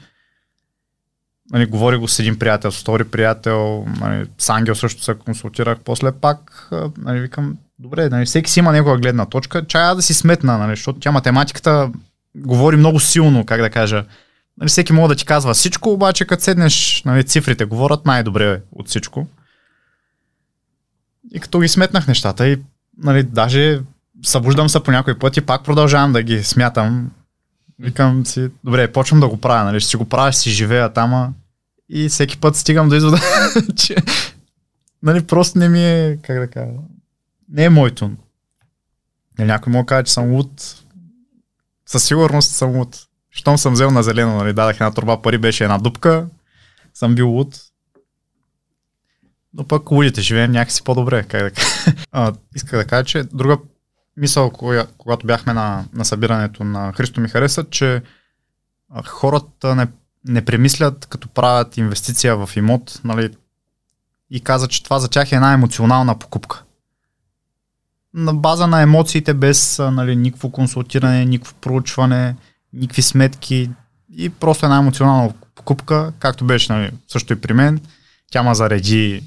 Нали, 1.51 1.65
говори 1.65 1.97
го 1.97 2.07
с 2.07 2.19
един 2.19 2.39
приятел, 2.39 2.71
с 2.71 2.81
втори 2.81 3.03
приятел, 3.03 3.85
нали, 3.99 4.27
с 4.37 4.49
Ангел 4.49 4.75
също 4.75 5.03
се 5.03 5.13
консултирах, 5.13 5.79
после 5.85 6.11
пак 6.11 6.69
нали, 6.97 7.19
викам, 7.19 7.57
добре, 7.79 8.09
нали, 8.09 8.25
всеки 8.25 8.51
си 8.51 8.59
има 8.59 8.71
негова 8.71 8.97
гледна 8.97 9.25
точка, 9.25 9.65
чая 9.67 9.95
да 9.95 10.01
си 10.01 10.13
сметна, 10.13 10.57
нали, 10.57 10.71
защото 10.71 10.99
тя 10.99 11.11
математиката 11.11 11.91
говори 12.35 12.75
много 12.75 12.99
силно, 12.99 13.45
как 13.45 13.61
да 13.61 13.69
кажа. 13.69 14.05
Нали, 14.57 14.67
всеки 14.67 14.93
може 14.93 15.09
да 15.09 15.15
ти 15.15 15.25
казва 15.25 15.53
всичко, 15.53 15.89
обаче 15.89 16.25
като 16.25 16.43
седнеш, 16.43 17.03
нали, 17.05 17.23
цифрите 17.23 17.65
говорят 17.65 18.05
най-добре 18.05 18.61
от 18.71 18.87
всичко. 18.87 19.27
И 21.31 21.39
като 21.39 21.59
ги 21.59 21.67
сметнах 21.67 22.07
нещата 22.07 22.47
и 22.47 22.61
нали, 22.97 23.23
даже 23.23 23.81
събуждам 24.23 24.69
се 24.69 24.83
по 24.83 24.91
някой 24.91 25.19
път 25.19 25.37
и 25.37 25.41
пак 25.41 25.63
продължавам 25.63 26.13
да 26.13 26.23
ги 26.23 26.43
смятам. 26.43 27.11
Викам 27.79 28.25
си, 28.25 28.49
добре, 28.63 28.91
почвам 28.91 29.19
да 29.19 29.27
го 29.27 29.37
правя, 29.37 29.63
нали, 29.63 29.79
ще 29.79 29.89
си 29.89 29.97
го 29.97 30.05
правя, 30.05 30.31
ще 30.31 30.41
си 30.41 30.49
живея 30.49 30.93
там. 30.93 31.33
И 31.89 32.09
всеки 32.09 32.37
път 32.37 32.55
стигам 32.55 32.89
до 32.89 32.95
извода, 32.95 33.19
че 33.75 33.95
нали, 35.03 35.27
просто 35.27 35.59
не 35.59 35.69
ми 35.69 35.85
е, 35.85 36.17
как 36.23 36.39
да 36.39 36.49
кажа, 36.49 36.71
не 37.49 37.63
е 37.63 37.69
моето. 37.69 38.11
Нали, 39.37 39.47
някой 39.47 39.73
да 39.73 39.85
каже, 39.85 40.03
че 40.03 40.13
съм 40.13 40.31
луд. 40.31 40.83
Със 41.85 42.03
сигурност 42.03 42.51
съм 42.51 42.75
луд. 42.75 43.05
Щом 43.31 43.57
съм 43.57 43.73
взел 43.73 43.91
на 43.91 44.03
зелено, 44.03 44.37
нали, 44.37 44.53
дадах 44.53 44.75
една 44.75 44.91
турба 44.91 45.21
пари, 45.21 45.37
беше 45.37 45.63
една 45.63 45.77
дупка, 45.77 46.27
съм 46.93 47.15
бил 47.15 47.29
луд. 47.29 47.59
Но 49.53 49.67
пък 49.67 49.91
лудите 49.91 50.21
живеем 50.21 50.51
някакси 50.51 50.83
по-добре, 50.83 51.23
как 51.23 51.43
да 51.43 51.51
кажа. 51.51 51.69
А, 52.11 52.33
исках 52.55 52.79
да 52.79 52.85
кажа, 52.85 53.03
че 53.03 53.23
друга 53.23 53.57
мисъл, 54.19 54.49
коя, 54.49 54.87
когато 54.97 55.27
бяхме 55.27 55.53
на, 55.53 55.85
на 55.93 56.05
събирането 56.05 56.63
на 56.63 56.93
Христо 56.93 57.21
ми 57.21 57.29
хареса, 57.29 57.63
че 57.69 58.01
хората 59.05 59.75
не, 59.75 59.87
не 60.25 60.45
премислят 60.45 61.05
като 61.05 61.27
правят 61.27 61.77
инвестиция 61.77 62.37
в 62.37 62.49
имот, 62.55 63.01
нали, 63.03 63.29
и 64.29 64.41
каза, 64.41 64.67
че 64.67 64.83
това 64.83 64.99
за 64.99 65.09
тях 65.09 65.31
е 65.31 65.35
една 65.35 65.53
емоционална 65.53 66.19
покупка. 66.19 66.63
На 68.13 68.33
база 68.33 68.67
на 68.67 68.81
емоциите, 68.81 69.33
без 69.33 69.79
нали, 69.79 70.15
никакво 70.15 70.51
консултиране, 70.51 71.25
никакво 71.25 71.55
проучване, 71.55 72.35
никакви 72.73 73.01
сметки 73.01 73.69
и 74.17 74.29
просто 74.29 74.65
една 74.65 74.77
емоционална 74.77 75.33
покупка, 75.55 76.13
както 76.19 76.45
беше 76.45 76.73
нали, 76.73 76.91
също 77.07 77.33
и 77.33 77.41
при 77.41 77.53
мен. 77.53 77.79
Тя 78.31 78.43
ма 78.43 78.55
зареди 78.55 79.23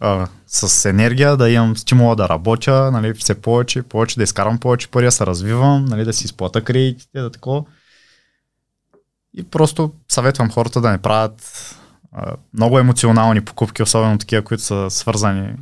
а, 0.00 0.28
с 0.46 0.88
енергия, 0.90 1.36
да 1.36 1.50
имам 1.50 1.76
стимула 1.76 2.16
да 2.16 2.28
работя, 2.28 2.90
нали, 2.90 3.14
все 3.14 3.34
повече, 3.34 3.82
повече, 3.82 4.16
да 4.16 4.22
изкарвам 4.22 4.58
повече 4.58 4.88
пари, 4.88 5.04
да 5.04 5.12
се 5.12 5.26
развивам, 5.26 5.84
нали, 5.84 6.04
да 6.04 6.12
си 6.12 6.24
изплата 6.24 6.64
кредитите, 6.64 7.20
да 7.20 7.30
такова. 7.30 7.64
И 9.34 9.44
просто 9.44 9.92
съветвам 10.08 10.50
хората 10.50 10.80
да 10.80 10.90
не 10.90 10.98
правят 10.98 11.42
а, 12.12 12.36
много 12.54 12.78
емоционални 12.78 13.40
покупки, 13.40 13.82
особено 13.82 14.18
такива, 14.18 14.42
които 14.42 14.62
са 14.62 14.90
свързани 14.90 15.54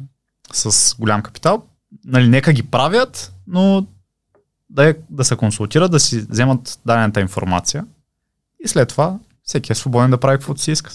с 0.53 0.97
голям 0.99 1.23
капитал. 1.23 1.63
Нали, 2.05 2.29
нека 2.29 2.53
ги 2.53 2.63
правят, 2.63 3.33
но 3.47 3.87
да, 4.71 4.89
е, 4.89 4.95
да 5.11 5.25
се 5.25 5.37
консултират, 5.37 5.91
да 5.91 6.01
си 6.01 6.27
вземат 6.31 6.81
дадената 6.87 7.21
информация 7.21 7.85
и 8.65 8.69
след 8.69 8.89
това 8.89 9.19
всеки 9.45 9.73
е 9.73 9.75
свободен 9.75 10.11
да 10.11 10.19
прави 10.19 10.39
каквото 10.39 10.61
си 10.61 10.73
иска. 10.73 10.93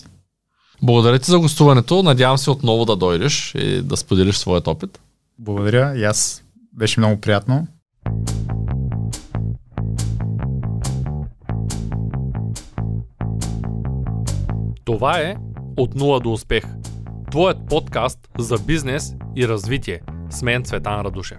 Благодаря 0.82 1.20
ти 1.20 1.32
за 1.32 1.40
гостуването. 1.40 2.04
Надявам 2.04 2.38
се 2.38 2.52
отново 2.52 2.86
да 2.86 2.96
дойдеш 2.96 3.56
и 3.56 3.82
да 3.82 3.98
споделиш 3.98 4.38
своят 4.38 4.68
опит. 4.68 5.00
Благодаря 5.40 5.94
и 5.96 6.04
аз. 6.04 6.44
Беше 6.74 7.00
много 7.00 7.22
приятно. 7.22 7.68
Това 14.86 15.20
е 15.20 15.36
От 15.78 15.96
нула 15.96 16.20
до 16.20 16.32
успех. 16.32 16.64
Твоят 17.32 17.58
подкаст 17.70 18.20
за 18.38 18.58
бизнес 18.58 19.14
и 19.36 19.48
развитие. 19.48 20.02
С 20.30 20.42
мен 20.42 20.64
Цветан 20.64 21.02
Радушев. 21.02 21.38